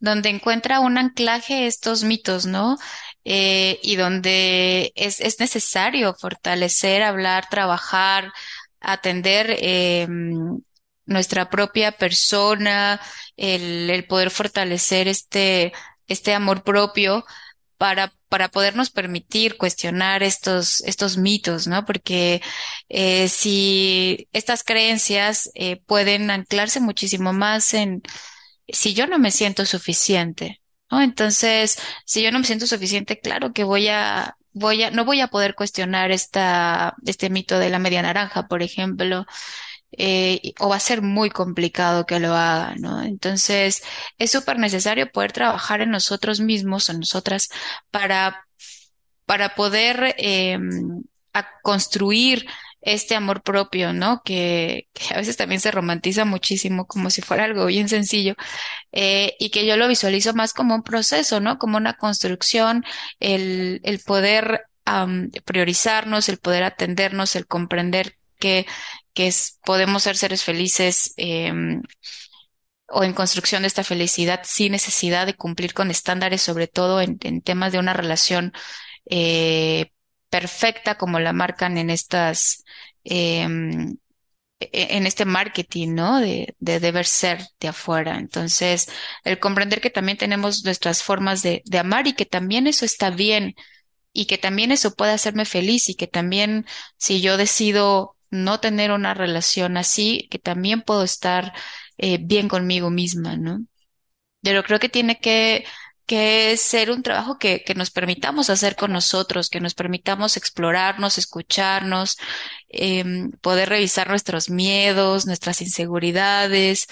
donde 0.00 0.30
encuentra 0.30 0.80
un 0.80 0.96
anclaje 0.96 1.66
estos 1.66 2.04
mitos, 2.04 2.46
¿no? 2.46 2.78
Eh, 3.24 3.78
y 3.82 3.96
donde 3.96 4.92
es, 4.96 5.20
es 5.20 5.38
necesario 5.40 6.14
fortalecer, 6.14 7.02
hablar, 7.02 7.48
trabajar, 7.50 8.32
atender 8.80 9.56
eh, 9.60 10.06
nuestra 11.06 11.50
propia 11.50 11.92
persona, 11.92 13.00
el, 13.36 13.90
el 13.90 14.06
poder 14.06 14.30
fortalecer 14.30 15.08
este, 15.08 15.72
este 16.06 16.34
amor 16.34 16.62
propio 16.64 17.24
para, 17.78 18.12
para 18.28 18.48
podernos 18.50 18.90
permitir 18.90 19.56
cuestionar 19.56 20.22
estos, 20.22 20.82
estos 20.82 21.16
mitos, 21.16 21.66
¿no? 21.66 21.84
Porque 21.86 22.42
eh, 22.88 23.28
si 23.28 24.28
estas 24.32 24.64
creencias 24.64 25.50
eh, 25.54 25.80
pueden 25.86 26.30
anclarse 26.30 26.80
muchísimo 26.80 27.32
más 27.32 27.72
en 27.74 28.02
si 28.68 28.94
yo 28.94 29.06
no 29.06 29.18
me 29.18 29.30
siento 29.30 29.64
suficiente, 29.64 30.60
¿no? 30.90 31.00
Entonces, 31.00 31.78
si 32.04 32.22
yo 32.22 32.32
no 32.32 32.40
me 32.40 32.44
siento 32.44 32.66
suficiente, 32.66 33.20
claro 33.20 33.52
que 33.52 33.64
voy 33.64 33.88
a, 33.88 34.36
voy 34.52 34.82
a, 34.82 34.90
no 34.90 35.04
voy 35.04 35.20
a 35.20 35.28
poder 35.28 35.54
cuestionar 35.54 36.10
esta, 36.10 36.96
este 37.06 37.30
mito 37.30 37.58
de 37.58 37.70
la 37.70 37.78
media 37.78 38.02
naranja, 38.02 38.48
por 38.48 38.62
ejemplo 38.62 39.24
eh, 39.92 40.52
o 40.60 40.68
va 40.68 40.76
a 40.76 40.80
ser 40.80 41.02
muy 41.02 41.30
complicado 41.30 42.06
que 42.06 42.20
lo 42.20 42.34
haga, 42.34 42.74
¿no? 42.76 43.02
Entonces, 43.02 43.82
es 44.18 44.30
súper 44.30 44.58
necesario 44.58 45.10
poder 45.10 45.32
trabajar 45.32 45.80
en 45.80 45.90
nosotros 45.90 46.40
mismos, 46.40 46.88
en 46.90 47.00
nosotras, 47.00 47.48
para, 47.90 48.46
para 49.24 49.54
poder 49.54 50.14
eh, 50.18 50.58
construir 51.62 52.46
este 52.80 53.14
amor 53.14 53.42
propio, 53.42 53.92
¿no? 53.92 54.22
Que, 54.24 54.88
a 55.10 55.16
veces 55.16 55.36
también 55.36 55.60
se 55.60 55.70
romantiza 55.70 56.24
muchísimo 56.24 56.86
como 56.86 57.10
si 57.10 57.22
fuera 57.22 57.44
algo 57.44 57.66
bien 57.66 57.88
sencillo 57.88 58.34
eh, 58.92 59.34
y 59.38 59.50
que 59.50 59.66
yo 59.66 59.76
lo 59.76 59.88
visualizo 59.88 60.34
más 60.34 60.52
como 60.54 60.74
un 60.74 60.82
proceso, 60.82 61.40
¿no? 61.40 61.58
Como 61.58 61.76
una 61.76 61.94
construcción, 61.94 62.84
el, 63.20 63.80
el 63.84 64.00
poder 64.00 64.64
priorizarnos, 65.44 66.30
el 66.30 66.38
poder 66.38 66.62
atendernos, 66.62 67.36
el 67.36 67.46
comprender 67.46 68.16
que 68.38 68.66
que 69.18 69.26
es, 69.26 69.58
podemos 69.64 70.04
ser 70.04 70.16
seres 70.16 70.44
felices 70.44 71.12
eh, 71.16 71.52
o 72.86 73.02
en 73.02 73.12
construcción 73.14 73.62
de 73.62 73.66
esta 73.66 73.82
felicidad 73.82 74.42
sin 74.44 74.70
necesidad 74.70 75.26
de 75.26 75.34
cumplir 75.34 75.74
con 75.74 75.90
estándares, 75.90 76.40
sobre 76.40 76.68
todo 76.68 77.00
en, 77.00 77.18
temas 77.42 77.72
de 77.72 77.80
una 77.80 77.94
relación 77.94 78.52
eh, 79.10 79.90
perfecta 80.30 80.98
como 80.98 81.18
la 81.18 81.32
marcan 81.32 81.78
en 81.78 81.90
estas, 81.90 82.62
eh, 83.02 83.42
en 83.42 85.06
este 85.08 85.24
marketing, 85.24 85.94
¿no? 85.96 86.20
De, 86.20 86.54
de 86.60 86.78
deber 86.78 87.04
ser 87.04 87.44
de 87.58 87.66
afuera. 87.66 88.18
Entonces, 88.18 88.88
el 89.24 89.40
comprender 89.40 89.80
que 89.80 89.90
también 89.90 90.16
tenemos 90.16 90.64
nuestras 90.64 91.02
formas 91.02 91.42
de, 91.42 91.62
de 91.64 91.78
amar 91.80 92.06
y 92.06 92.12
que 92.12 92.24
también 92.24 92.68
eso 92.68 92.84
está 92.84 93.10
bien 93.10 93.56
y 94.12 94.26
que 94.26 94.38
también 94.38 94.70
eso 94.70 94.94
puede 94.94 95.10
hacerme 95.10 95.44
feliz 95.44 95.88
y 95.88 95.96
que 95.96 96.06
también 96.06 96.66
si 96.98 97.20
yo 97.20 97.36
decido 97.36 98.14
no 98.30 98.60
tener 98.60 98.92
una 98.92 99.14
relación 99.14 99.76
así, 99.76 100.28
que 100.30 100.38
también 100.38 100.82
puedo 100.82 101.02
estar 101.02 101.52
eh, 101.98 102.18
bien 102.20 102.48
conmigo 102.48 102.90
misma, 102.90 103.36
¿no? 103.36 103.64
Pero 104.42 104.62
creo 104.64 104.78
que 104.78 104.88
tiene 104.88 105.18
que, 105.20 105.64
que 106.06 106.56
ser 106.56 106.90
un 106.90 107.02
trabajo 107.02 107.38
que, 107.38 107.62
que 107.64 107.74
nos 107.74 107.90
permitamos 107.90 108.50
hacer 108.50 108.76
con 108.76 108.92
nosotros, 108.92 109.50
que 109.50 109.60
nos 109.60 109.74
permitamos 109.74 110.36
explorarnos, 110.36 111.18
escucharnos, 111.18 112.18
eh, 112.68 113.04
poder 113.42 113.68
revisar 113.68 114.08
nuestros 114.08 114.50
miedos, 114.50 115.26
nuestras 115.26 115.60
inseguridades, 115.62 116.86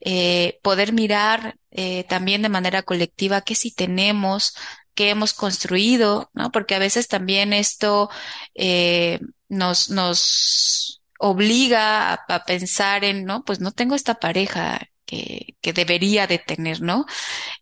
eh, 0.00 0.58
poder 0.62 0.92
mirar 0.92 1.56
eh, 1.70 2.04
también 2.04 2.42
de 2.42 2.48
manera 2.48 2.82
colectiva 2.82 3.42
qué 3.42 3.54
sí 3.54 3.72
tenemos, 3.72 4.54
qué 4.94 5.10
hemos 5.10 5.34
construido, 5.34 6.30
¿no? 6.34 6.50
Porque 6.52 6.74
a 6.74 6.78
veces 6.78 7.08
también 7.08 7.52
esto 7.52 8.10
eh, 8.54 9.20
nos, 9.48 9.90
nos 9.90 11.02
obliga 11.18 12.14
a, 12.14 12.44
pensar 12.44 13.04
en, 13.04 13.24
no, 13.24 13.44
pues 13.44 13.60
no 13.60 13.72
tengo 13.72 13.94
esta 13.94 14.16
pareja 14.16 14.80
que, 15.06 15.56
que 15.60 15.72
debería 15.72 16.26
de 16.26 16.38
tener, 16.38 16.80
¿no? 16.80 17.06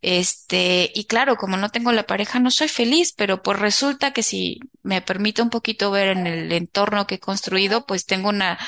Este, 0.03 0.91
y 0.95 1.05
claro, 1.05 1.37
como 1.37 1.57
no 1.57 1.69
tengo 1.71 1.93
la 1.93 2.07
pareja, 2.07 2.39
no 2.39 2.51
soy 2.51 2.69
feliz, 2.69 3.13
pero 3.17 3.43
pues 3.43 3.59
resulta 3.59 4.13
que 4.13 4.23
si 4.23 4.61
me 4.83 5.03
permite 5.03 5.43
un 5.43 5.51
poquito 5.51 5.91
ver 5.91 6.09
en 6.09 6.27
el 6.27 6.53
entorno 6.53 7.07
que 7.07 7.17
he 7.17 7.21
construido, 7.21 7.87
pues 7.87 8.07
tengo 8.07 8.29
una, 8.31 8.59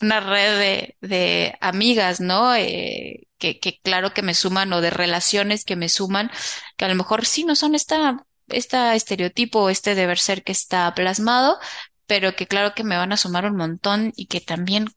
una 0.00 0.20
red 0.20 0.58
de, 0.58 0.96
de 1.00 1.56
amigas, 1.60 2.20
¿no? 2.20 2.54
Eh, 2.54 3.26
que, 3.38 3.58
que 3.60 3.78
claro 3.80 4.12
que 4.14 4.22
me 4.22 4.34
suman 4.34 4.72
o 4.72 4.80
de 4.80 4.90
relaciones 4.90 5.64
que 5.64 5.76
me 5.76 5.88
suman, 5.88 6.30
que 6.76 6.84
a 6.84 6.88
lo 6.88 6.94
mejor 6.94 7.26
sí 7.26 7.44
no 7.44 7.54
son 7.56 7.74
esta, 7.74 8.26
esta 8.48 8.94
estereotipo, 8.94 9.70
este 9.70 9.94
deber 9.94 10.18
ser 10.18 10.42
que 10.42 10.52
está 10.52 10.94
plasmado, 10.94 11.58
pero 12.06 12.36
que 12.36 12.46
claro 12.46 12.74
que 12.74 12.84
me 12.84 12.96
van 12.96 13.12
a 13.12 13.16
sumar 13.16 13.46
un 13.50 13.56
montón 13.56 14.12
y 14.16 14.26
que 14.26 14.40
también 14.40 14.88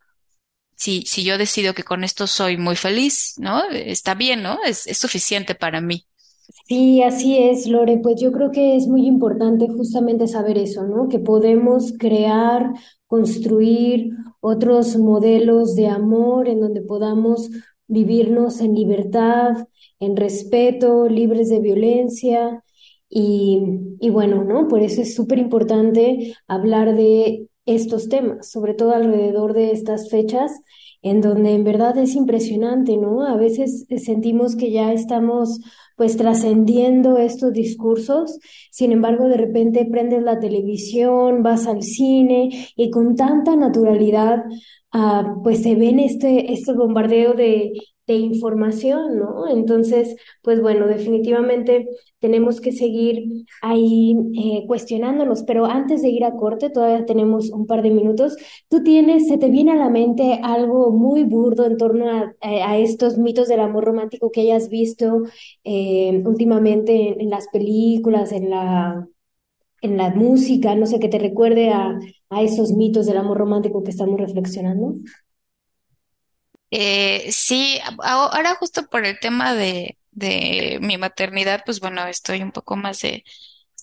si, 0.75 1.03
si 1.05 1.23
yo 1.23 1.37
decido 1.37 1.73
que 1.73 1.83
con 1.83 2.03
esto 2.03 2.27
soy 2.27 2.57
muy 2.57 2.75
feliz, 2.75 3.35
¿no? 3.37 3.63
Está 3.71 4.15
bien, 4.15 4.43
¿no? 4.43 4.59
Es, 4.65 4.87
es 4.87 4.97
suficiente 4.97 5.55
para 5.55 5.81
mí. 5.81 6.05
Sí, 6.67 7.01
así 7.03 7.37
es, 7.37 7.67
Lore. 7.67 7.97
Pues 7.97 8.19
yo 8.21 8.31
creo 8.31 8.51
que 8.51 8.75
es 8.75 8.87
muy 8.87 9.05
importante 9.07 9.67
justamente 9.67 10.27
saber 10.27 10.57
eso, 10.57 10.83
¿no? 10.87 11.07
Que 11.09 11.19
podemos 11.19 11.93
crear, 11.97 12.73
construir 13.09 14.11
otros 14.39 14.95
modelos 14.97 15.75
de 15.75 15.87
amor 15.87 16.47
en 16.47 16.61
donde 16.61 16.81
podamos 16.81 17.49
vivirnos 17.87 18.61
en 18.61 18.75
libertad, 18.75 19.67
en 19.99 20.15
respeto, 20.15 21.09
libres 21.09 21.49
de 21.49 21.59
violencia, 21.59 22.63
y, 23.09 23.63
y 23.99 24.11
bueno, 24.11 24.43
¿no? 24.43 24.67
Por 24.67 24.81
eso 24.83 25.01
es 25.01 25.15
súper 25.15 25.39
importante 25.39 26.35
hablar 26.47 26.95
de 26.95 27.47
estos 27.65 28.09
temas, 28.09 28.51
sobre 28.51 28.75
todo 28.75 28.93
alrededor 28.93 29.53
de 29.53 29.71
estas 29.71 30.11
fechas, 30.11 30.51
en 31.01 31.21
donde 31.21 31.53
en 31.53 31.63
verdad 31.63 31.97
es 31.97 32.15
impresionante, 32.15 32.97
¿no? 32.97 33.25
A 33.25 33.35
veces 33.37 33.85
sentimos 33.97 34.55
que 34.55 34.71
ya 34.71 34.91
estamos 34.93 35.59
pues 35.95 36.17
trascendiendo 36.17 37.17
estos 37.17 37.51
discursos, 37.53 38.39
sin 38.71 38.91
embargo 38.91 39.27
de 39.27 39.37
repente 39.37 39.85
prendes 39.91 40.23
la 40.23 40.39
televisión, 40.39 41.43
vas 41.43 41.67
al 41.67 41.83
cine 41.83 42.49
y 42.75 42.89
con 42.89 43.15
tanta 43.15 43.55
naturalidad 43.55 44.43
ah, 44.91 45.35
pues 45.43 45.61
se 45.61 45.75
ven 45.75 45.99
este, 45.99 46.53
este 46.53 46.73
bombardeo 46.73 47.33
de, 47.33 47.73
de 48.13 48.19
información, 48.19 49.17
¿no? 49.17 49.47
Entonces, 49.47 50.15
pues 50.41 50.61
bueno, 50.61 50.87
definitivamente 50.87 51.87
tenemos 52.19 52.61
que 52.61 52.71
seguir 52.71 53.45
ahí 53.61 54.15
eh, 54.35 54.65
cuestionándonos, 54.67 55.43
pero 55.43 55.65
antes 55.65 56.01
de 56.01 56.09
ir 56.09 56.23
a 56.25 56.35
corte, 56.35 56.69
todavía 56.69 57.05
tenemos 57.05 57.49
un 57.51 57.65
par 57.67 57.81
de 57.81 57.91
minutos. 57.91 58.35
¿Tú 58.69 58.83
tienes, 58.83 59.27
se 59.27 59.37
te 59.37 59.49
viene 59.49 59.71
a 59.71 59.75
la 59.75 59.89
mente 59.89 60.39
algo 60.43 60.91
muy 60.91 61.23
burdo 61.23 61.65
en 61.65 61.77
torno 61.77 62.09
a, 62.09 62.35
a 62.41 62.77
estos 62.77 63.17
mitos 63.17 63.47
del 63.47 63.59
amor 63.61 63.85
romántico 63.85 64.31
que 64.31 64.41
hayas 64.41 64.69
visto 64.69 65.23
eh, 65.63 66.21
últimamente 66.25 67.13
en, 67.13 67.21
en, 67.21 67.29
las 67.29 67.47
películas, 67.49 68.31
en 68.31 68.49
la, 68.49 69.07
en 69.81 69.97
la 69.97 70.09
música, 70.11 70.75
no 70.75 70.85
sé, 70.85 70.99
que 70.99 71.09
te 71.09 71.19
recuerde 71.19 71.69
a, 71.69 71.99
a 72.29 72.41
esos 72.43 72.73
mitos 72.73 73.05
del 73.05 73.17
amor 73.17 73.37
romántico 73.37 73.83
que 73.83 73.91
estamos 73.91 74.19
reflexionando? 74.19 74.95
Eh, 76.71 77.31
sí, 77.31 77.79
ahora 78.03 78.55
justo 78.55 78.87
por 78.87 79.05
el 79.05 79.19
tema 79.19 79.55
de, 79.55 79.97
de 80.11 80.77
mi 80.81 80.97
maternidad, 80.97 81.63
pues 81.65 81.79
bueno, 81.79 82.05
estoy 82.07 82.41
un 82.43 82.51
poco 82.51 82.75
más 82.75 83.01
de, 83.01 83.23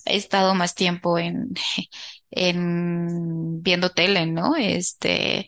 he 0.07 0.17
estado 0.17 0.55
más 0.55 0.75
tiempo 0.75 1.19
en, 1.19 1.51
en 2.31 3.63
viendo 3.63 3.91
tele, 3.91 4.27
¿no? 4.27 4.57
Este, 4.57 5.47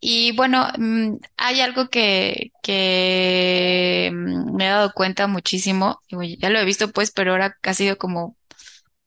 y 0.00 0.32
bueno, 0.36 0.68
mm, 0.78 1.16
hay 1.38 1.60
algo 1.62 1.88
que, 1.90 2.52
que 2.62 4.10
me 4.14 4.66
he 4.66 4.68
dado 4.68 4.92
cuenta 4.94 5.26
muchísimo, 5.28 6.00
ya 6.40 6.50
lo 6.50 6.58
he 6.60 6.64
visto 6.66 6.90
pues, 6.92 7.12
pero 7.12 7.32
ahora 7.32 7.56
ha 7.62 7.74
sido 7.74 7.98
como, 7.98 8.36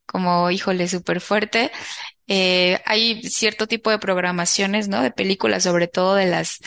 como, 0.05 0.49
híjole, 0.51 0.88
súper 0.88 1.22
fuerte. 1.22 1.72
Eh, 2.28 2.82
hay 2.86 3.22
cierto 3.24 3.67
tipo 3.67 3.89
de 3.91 3.99
programaciones, 3.99 4.88
¿no? 4.88 5.01
De 5.03 5.11
películas, 5.11 5.63
sobre 5.63 5.88
todo 5.88 6.15
de 6.15 6.28
las 6.28 6.59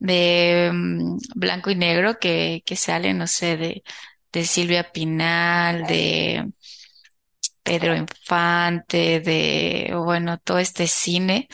de 0.00 0.70
um, 0.72 1.18
blanco 1.36 1.70
y 1.70 1.76
negro 1.76 2.18
que, 2.18 2.62
que 2.66 2.76
sale, 2.76 3.14
no 3.14 3.26
sé, 3.28 3.56
de, 3.56 3.84
de 4.32 4.44
Silvia 4.44 4.90
Pinal, 4.92 5.86
de 5.86 6.50
Pedro 7.62 7.94
Infante, 7.96 9.20
de, 9.20 9.92
bueno, 9.94 10.38
todo 10.38 10.58
este 10.58 10.86
cine, 10.88 11.48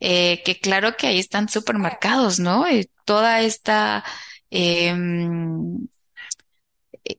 eh, 0.00 0.42
que 0.44 0.60
claro 0.60 0.96
que 0.96 1.06
ahí 1.08 1.18
están 1.18 1.48
súper 1.48 1.78
marcados, 1.78 2.38
¿no? 2.38 2.68
Y 2.70 2.90
toda 3.04 3.40
esta 3.40 4.04
em, 4.50 5.86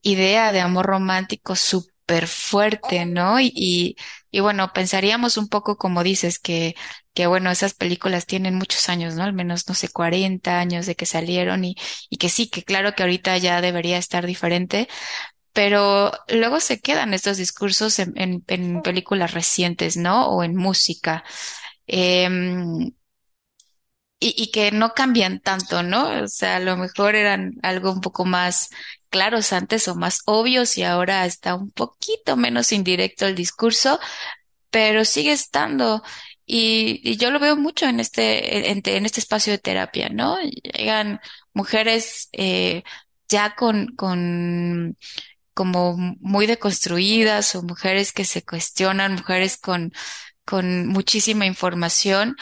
idea 0.02 0.52
de 0.52 0.60
amor 0.60 0.86
romántico 0.86 1.56
súper 1.56 1.95
fuerte, 2.26 3.06
¿no? 3.06 3.40
Y, 3.40 3.96
y, 4.30 4.40
bueno, 4.40 4.72
pensaríamos 4.72 5.36
un 5.36 5.48
poco 5.48 5.76
como 5.76 6.02
dices, 6.02 6.38
que, 6.38 6.74
que 7.14 7.26
bueno, 7.26 7.50
esas 7.50 7.74
películas 7.74 8.26
tienen 8.26 8.54
muchos 8.56 8.88
años, 8.88 9.14
¿no? 9.14 9.24
Al 9.24 9.32
menos, 9.32 9.68
no 9.68 9.74
sé, 9.74 9.88
40 9.88 10.58
años 10.60 10.86
de 10.86 10.94
que 10.96 11.06
salieron 11.06 11.64
y, 11.64 11.76
y 12.10 12.18
que 12.18 12.28
sí, 12.28 12.48
que 12.50 12.62
claro 12.64 12.94
que 12.94 13.02
ahorita 13.02 13.36
ya 13.38 13.60
debería 13.60 13.98
estar 13.98 14.26
diferente, 14.26 14.88
pero 15.52 16.12
luego 16.28 16.60
se 16.60 16.80
quedan 16.80 17.14
estos 17.14 17.38
discursos 17.38 17.98
en, 17.98 18.12
en, 18.16 18.44
en 18.48 18.82
películas 18.82 19.32
recientes, 19.34 19.96
¿no? 19.96 20.28
O 20.28 20.44
en 20.44 20.56
música. 20.56 21.24
Em, 21.86 22.92
y, 24.18 24.34
y, 24.42 24.50
que 24.50 24.70
no 24.72 24.94
cambian 24.94 25.40
tanto, 25.40 25.82
¿no? 25.82 26.22
O 26.24 26.28
sea, 26.28 26.56
a 26.56 26.60
lo 26.60 26.76
mejor 26.76 27.14
eran 27.14 27.54
algo 27.62 27.92
un 27.92 28.00
poco 28.00 28.24
más 28.24 28.70
claros 29.10 29.52
antes 29.52 29.88
o 29.88 29.94
más 29.94 30.20
obvios 30.26 30.78
y 30.78 30.82
ahora 30.84 31.26
está 31.26 31.54
un 31.54 31.70
poquito 31.70 32.36
menos 32.36 32.72
indirecto 32.72 33.26
el 33.26 33.34
discurso, 33.34 34.00
pero 34.70 35.04
sigue 35.04 35.32
estando. 35.32 36.02
Y, 36.46 37.00
y 37.02 37.16
yo 37.16 37.30
lo 37.30 37.40
veo 37.40 37.56
mucho 37.56 37.86
en 37.86 38.00
este, 38.00 38.70
en, 38.70 38.82
en, 38.84 39.06
este 39.06 39.20
espacio 39.20 39.52
de 39.52 39.58
terapia, 39.58 40.08
¿no? 40.10 40.38
Llegan 40.40 41.20
mujeres 41.54 42.28
eh, 42.32 42.84
ya 43.28 43.56
con, 43.56 43.96
con 43.96 44.96
como 45.54 45.96
muy 45.96 46.46
deconstruidas 46.46 47.54
o 47.56 47.62
mujeres 47.62 48.12
que 48.12 48.24
se 48.24 48.44
cuestionan, 48.44 49.14
mujeres 49.14 49.56
con, 49.56 49.92
con 50.44 50.86
muchísima 50.86 51.46
información 51.46 52.36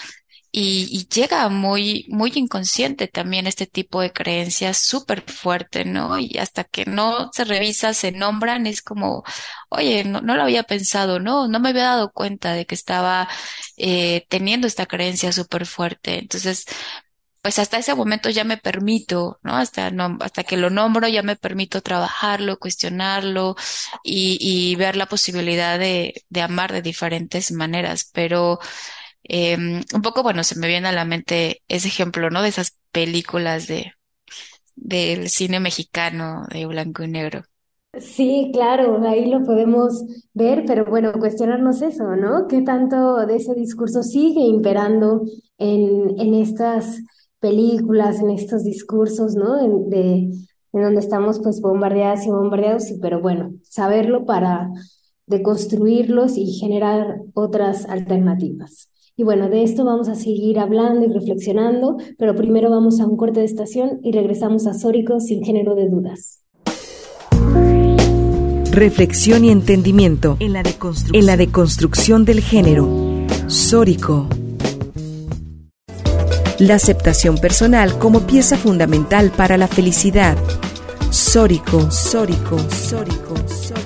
y, 0.56 0.86
y, 0.92 1.08
llega 1.08 1.48
muy, 1.48 2.06
muy 2.08 2.30
inconsciente 2.36 3.08
también 3.08 3.48
este 3.48 3.66
tipo 3.66 4.00
de 4.00 4.12
creencias 4.12 4.78
súper 4.78 5.22
fuerte, 5.22 5.84
¿no? 5.84 6.16
Y 6.16 6.38
hasta 6.38 6.62
que 6.62 6.84
no 6.86 7.30
se 7.32 7.44
revisa, 7.44 7.92
se 7.92 8.12
nombran, 8.12 8.68
es 8.68 8.80
como, 8.80 9.24
oye, 9.68 10.04
no, 10.04 10.20
no 10.20 10.36
lo 10.36 10.42
había 10.42 10.62
pensado, 10.62 11.18
no, 11.18 11.48
no 11.48 11.58
me 11.58 11.70
había 11.70 11.84
dado 11.84 12.12
cuenta 12.12 12.52
de 12.52 12.66
que 12.66 12.76
estaba 12.76 13.28
eh, 13.76 14.26
teniendo 14.28 14.68
esta 14.68 14.86
creencia 14.86 15.32
súper 15.32 15.66
fuerte. 15.66 16.20
Entonces, 16.20 16.66
pues 17.42 17.58
hasta 17.58 17.78
ese 17.78 17.94
momento 17.96 18.30
ya 18.30 18.44
me 18.44 18.56
permito, 18.56 19.40
¿no? 19.42 19.56
Hasta, 19.56 19.90
no, 19.90 20.18
hasta 20.20 20.44
que 20.44 20.56
lo 20.56 20.70
nombro 20.70 21.08
ya 21.08 21.22
me 21.24 21.34
permito 21.36 21.82
trabajarlo, 21.82 22.58
cuestionarlo 22.60 23.56
y, 24.04 24.38
y 24.40 24.76
ver 24.76 24.96
la 24.96 25.06
posibilidad 25.06 25.80
de, 25.80 26.24
de 26.28 26.42
amar 26.42 26.72
de 26.72 26.82
diferentes 26.82 27.50
maneras. 27.52 28.08
Pero 28.12 28.60
eh, 29.24 29.56
un 29.58 30.02
poco, 30.02 30.22
bueno, 30.22 30.44
se 30.44 30.58
me 30.58 30.68
viene 30.68 30.88
a 30.88 30.92
la 30.92 31.04
mente 31.04 31.62
ese 31.68 31.88
ejemplo, 31.88 32.30
¿no? 32.30 32.42
De 32.42 32.48
esas 32.48 32.78
películas 32.92 33.66
de, 33.66 33.92
del 34.76 35.30
cine 35.30 35.60
mexicano 35.60 36.46
de 36.50 36.66
blanco 36.66 37.04
y 37.04 37.08
negro. 37.08 37.44
Sí, 38.00 38.50
claro, 38.52 39.00
ahí 39.06 39.30
lo 39.30 39.44
podemos 39.44 40.04
ver, 40.32 40.64
pero 40.66 40.84
bueno, 40.84 41.12
cuestionarnos 41.12 41.80
eso, 41.80 42.16
¿no? 42.16 42.48
¿Qué 42.48 42.62
tanto 42.62 43.24
de 43.24 43.36
ese 43.36 43.54
discurso 43.54 44.02
sigue 44.02 44.40
imperando 44.40 45.22
en, 45.58 46.18
en 46.18 46.34
estas 46.34 46.98
películas, 47.38 48.18
en 48.20 48.30
estos 48.30 48.64
discursos, 48.64 49.36
¿no? 49.36 49.60
En, 49.60 49.90
de, 49.90 50.06
en 50.72 50.82
donde 50.82 50.98
estamos 51.00 51.38
pues 51.40 51.60
bombardeadas 51.60 52.26
y 52.26 52.30
bombardeados, 52.30 52.90
y, 52.90 52.98
pero 52.98 53.20
bueno, 53.20 53.52
saberlo 53.62 54.26
para 54.26 54.70
deconstruirlos 55.26 56.36
y 56.36 56.52
generar 56.52 57.18
otras 57.32 57.86
alternativas. 57.88 58.90
Y 59.16 59.22
bueno, 59.22 59.48
de 59.48 59.62
esto 59.62 59.84
vamos 59.84 60.08
a 60.08 60.14
seguir 60.14 60.58
hablando 60.58 61.06
y 61.06 61.08
reflexionando, 61.08 61.98
pero 62.18 62.34
primero 62.34 62.68
vamos 62.70 63.00
a 63.00 63.06
un 63.06 63.16
corte 63.16 63.40
de 63.40 63.46
estación 63.46 64.00
y 64.02 64.12
regresamos 64.12 64.66
a 64.66 64.74
Sórico 64.74 65.20
sin 65.20 65.44
género 65.44 65.74
de 65.74 65.88
dudas. 65.88 66.42
Reflexión 68.72 69.44
y 69.44 69.50
entendimiento 69.50 70.36
en 70.40 70.52
la 70.52 70.64
deconstrucción, 70.64 71.20
en 71.20 71.26
la 71.26 71.36
deconstrucción 71.36 72.24
del 72.24 72.40
género. 72.40 72.88
Sórico 73.46 74.28
la 76.58 76.76
aceptación 76.76 77.38
personal 77.38 77.98
como 77.98 78.20
pieza 78.20 78.56
fundamental 78.56 79.30
para 79.30 79.56
la 79.56 79.66
felicidad. 79.66 80.36
Sórico, 81.10 81.90
sórico, 81.90 82.58
sórico, 82.70 83.34
sórico. 83.48 83.83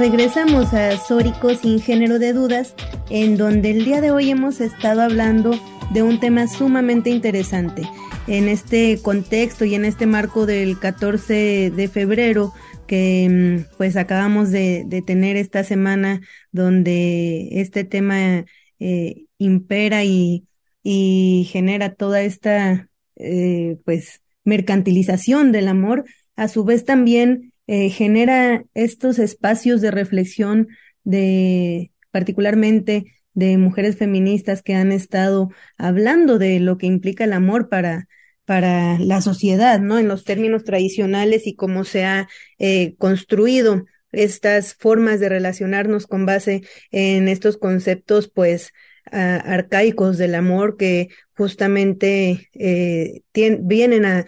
Regresamos 0.00 0.72
a 0.72 0.96
Sórico 0.96 1.54
sin 1.54 1.78
género 1.78 2.18
de 2.18 2.32
dudas, 2.32 2.74
en 3.10 3.36
donde 3.36 3.70
el 3.70 3.84
día 3.84 4.00
de 4.00 4.10
hoy 4.10 4.30
hemos 4.30 4.62
estado 4.62 5.02
hablando 5.02 5.50
de 5.92 6.02
un 6.02 6.18
tema 6.18 6.48
sumamente 6.48 7.10
interesante. 7.10 7.82
En 8.26 8.48
este 8.48 8.98
contexto 9.02 9.66
y 9.66 9.74
en 9.74 9.84
este 9.84 10.06
marco 10.06 10.46
del 10.46 10.78
14 10.78 11.70
de 11.70 11.88
febrero 11.88 12.54
que 12.86 13.28
mm, 13.68 13.76
pues 13.76 13.98
acabamos 13.98 14.50
de, 14.50 15.04
tener 15.06 15.36
esta 15.36 15.64
semana 15.64 16.22
donde 16.50 17.60
este 17.60 17.84
tema 17.84 18.46
eh, 18.78 19.26
impera 19.36 20.02
y, 20.04 20.46
genera 20.82 21.94
toda 21.94 22.22
esta 22.22 22.88
eh, 23.16 23.76
pues 23.84 24.22
mercantilización 24.44 25.52
del 25.52 25.68
amor, 25.68 26.06
a 26.36 26.48
su 26.48 26.64
vez 26.64 26.86
también 26.86 27.52
eh, 27.72 27.88
genera 27.88 28.64
estos 28.74 29.20
espacios 29.20 29.80
de 29.80 29.92
reflexión 29.92 30.66
de 31.04 31.92
particularmente 32.10 33.04
de 33.32 33.58
mujeres 33.58 33.96
feministas 33.96 34.60
que 34.60 34.74
han 34.74 34.90
estado 34.90 35.50
hablando 35.78 36.38
de 36.38 36.58
lo 36.58 36.78
que 36.78 36.86
implica 36.86 37.22
el 37.22 37.32
amor 37.32 37.68
para 37.68 38.08
para 38.44 38.98
la 38.98 39.20
sociedad, 39.20 39.78
¿no? 39.78 40.00
En 40.00 40.08
los 40.08 40.24
términos 40.24 40.64
tradicionales 40.64 41.46
y 41.46 41.54
cómo 41.54 41.84
se 41.84 42.04
ha 42.04 42.28
eh, 42.58 42.96
construido 42.98 43.84
estas 44.10 44.74
formas 44.74 45.20
de 45.20 45.28
relacionarnos 45.28 46.08
con 46.08 46.26
base 46.26 46.62
en 46.90 47.28
estos 47.28 47.56
conceptos, 47.56 48.28
pues, 48.28 48.72
arcaicos 49.12 50.18
del 50.18 50.34
amor 50.34 50.76
que 50.76 51.08
justamente 51.36 52.50
eh, 52.54 53.22
vienen 53.32 54.04
a, 54.04 54.26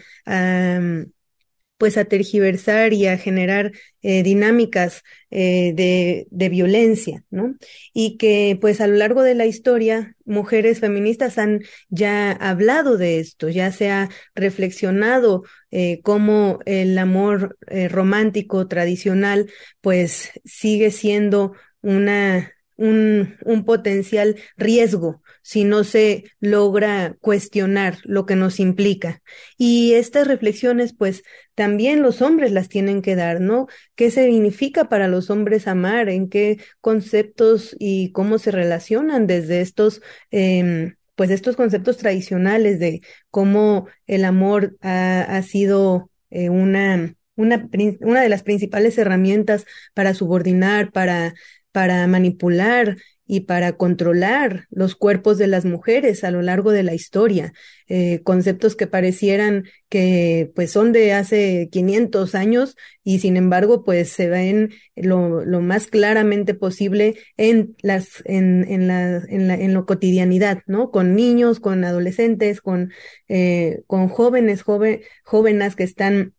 pues 1.83 1.99
a 1.99 2.05
tergiversar 2.05 2.93
y 2.93 3.09
a 3.09 3.19
generar 3.19 3.73
eh, 4.03 4.23
dinámicas 4.23 5.03
eh, 5.33 5.73
de, 5.75 6.29
de, 6.31 6.49
violencia, 6.49 7.25
¿no? 7.29 7.57
Y 7.93 8.19
que 8.19 8.57
pues 8.61 8.81
a 8.81 8.87
lo 8.87 8.95
largo 8.95 9.25
de 9.25 9.35
la 9.35 9.47
historia 9.47 10.15
mujeres 10.25 10.79
feministas 10.79 11.39
han 11.39 11.63
ya 11.89 12.31
hablado 12.31 12.99
de 12.99 13.19
esto, 13.19 13.49
ya 13.49 13.73
se 13.73 13.91
ha 13.91 14.11
reflexionado 14.37 15.43
eh, 15.73 16.03
cómo 16.05 16.61
el 16.67 16.97
amor 16.99 17.59
romántico 17.91 18.69
tradicional 18.69 19.51
pues 19.81 20.31
sigue 20.45 20.93
siendo 20.93 21.55
una 21.81 22.53
un, 22.77 23.39
un 23.45 23.65
potencial 23.65 24.37
riesgo 24.57 25.21
si 25.43 25.65
no 25.65 25.85
se 25.85 26.25
logra 26.41 27.17
cuestionar 27.21 27.99
lo 28.05 28.27
que 28.27 28.37
nos 28.37 28.61
implica. 28.61 29.23
Y 29.59 29.95
estas 29.95 30.27
reflexiones, 30.27 30.95
pues, 30.95 31.23
también 31.55 32.03
los 32.03 32.23
hombres 32.23 32.53
las 32.53 32.69
tienen 32.69 33.03
que 33.03 33.17
dar, 33.17 33.41
¿no? 33.41 33.67
¿Qué 33.95 34.11
significa 34.11 34.89
para 34.89 35.09
los 35.09 35.31
hombres 35.31 35.67
amar? 35.69 36.09
¿En 36.09 36.29
qué 36.29 36.59
conceptos 36.81 37.77
y 37.79 38.13
cómo 38.13 38.39
se 38.39 38.51
relacionan 38.51 39.27
desde 39.27 39.61
estos, 39.61 40.01
eh, 40.31 40.95
pues, 41.17 41.31
estos 41.31 41.57
conceptos 41.57 41.99
tradicionales 41.99 42.79
de 42.79 43.03
cómo 43.31 43.87
el 44.07 44.25
amor 44.25 44.77
ha, 44.81 45.23
ha 45.23 45.43
sido 45.43 46.11
eh, 46.31 46.49
una, 46.49 47.15
una, 47.37 47.69
una 48.01 48.23
de 48.23 48.29
las 48.29 48.43
principales 48.43 48.97
herramientas 48.99 49.67
para 49.95 50.15
subordinar, 50.15 50.93
para, 50.93 51.35
para 51.73 52.07
manipular 52.07 52.97
y 53.33 53.41
para 53.41 53.79
controlar 53.79 54.67
los 54.69 54.95
cuerpos 54.95 55.39
de 55.39 55.47
las 55.47 55.65
mujeres 55.65 56.23
a 56.23 56.31
lo 56.31 56.43
largo 56.43 56.71
de 56.71 56.83
la 56.83 56.93
historia, 56.93 57.55
eh, 57.89 58.21
conceptos 58.25 58.77
que 58.77 58.87
parecieran 58.87 59.65
que 59.89 60.53
pues 60.55 60.71
son 60.71 60.93
de 60.93 61.15
hace 61.15 61.71
500 61.73 62.35
años 62.35 62.77
y 63.03 63.21
sin 63.21 63.39
embargo 63.39 63.85
pues 63.85 64.11
se 64.11 64.29
ven 64.29 64.75
lo, 64.97 65.47
lo 65.47 65.63
más 65.63 65.87
claramente 65.87 66.53
posible 66.53 67.15
en 67.39 67.75
las 67.81 68.23
en, 68.27 68.71
en 68.71 68.87
la, 68.87 69.23
en 69.27 69.49
la 69.49 69.55
en 69.55 69.73
lo 69.73 69.87
cotidianidad, 69.87 70.59
¿no? 70.67 70.91
Con 70.91 71.17
niños, 71.17 71.59
con 71.59 71.85
adolescentes, 71.85 72.61
con 72.61 72.93
eh, 73.29 73.81
con 73.87 74.09
jóvenes, 74.09 74.63
joven, 74.63 75.01
jóvenes 75.25 75.75
que 75.75 75.85
están 75.85 76.35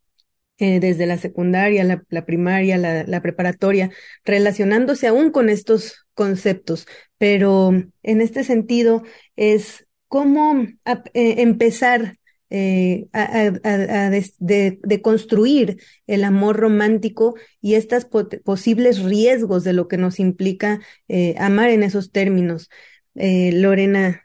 eh, 0.58 0.78
desde 0.78 1.06
la 1.06 1.18
secundaria, 1.18 1.82
la, 1.82 2.24
primaria, 2.26 2.78
la, 2.78 3.22
preparatoria, 3.22 3.90
relacionándose 4.24 5.08
aún 5.08 5.32
con 5.32 5.48
estos 5.48 6.06
conceptos, 6.14 6.86
pero 7.18 7.72
en 8.04 8.20
este 8.20 8.44
sentido 8.44 9.02
es 9.34 9.88
cómo 10.06 10.62
eh, 10.84 11.42
empezar 11.42 12.18
eh, 12.50 13.06
a, 13.12 14.10
de, 14.38 15.00
construir 15.02 15.82
el 16.06 16.22
amor 16.22 16.56
romántico 16.56 17.34
y 17.60 17.74
estos 17.74 18.06
posibles 18.44 19.02
riesgos 19.02 19.64
de 19.64 19.72
lo 19.72 19.88
que 19.88 19.96
nos 19.96 20.20
implica 20.20 20.80
amar 21.36 21.70
en 21.70 21.82
esos 21.82 22.12
términos. 22.12 22.70
Lorena, 23.14 24.24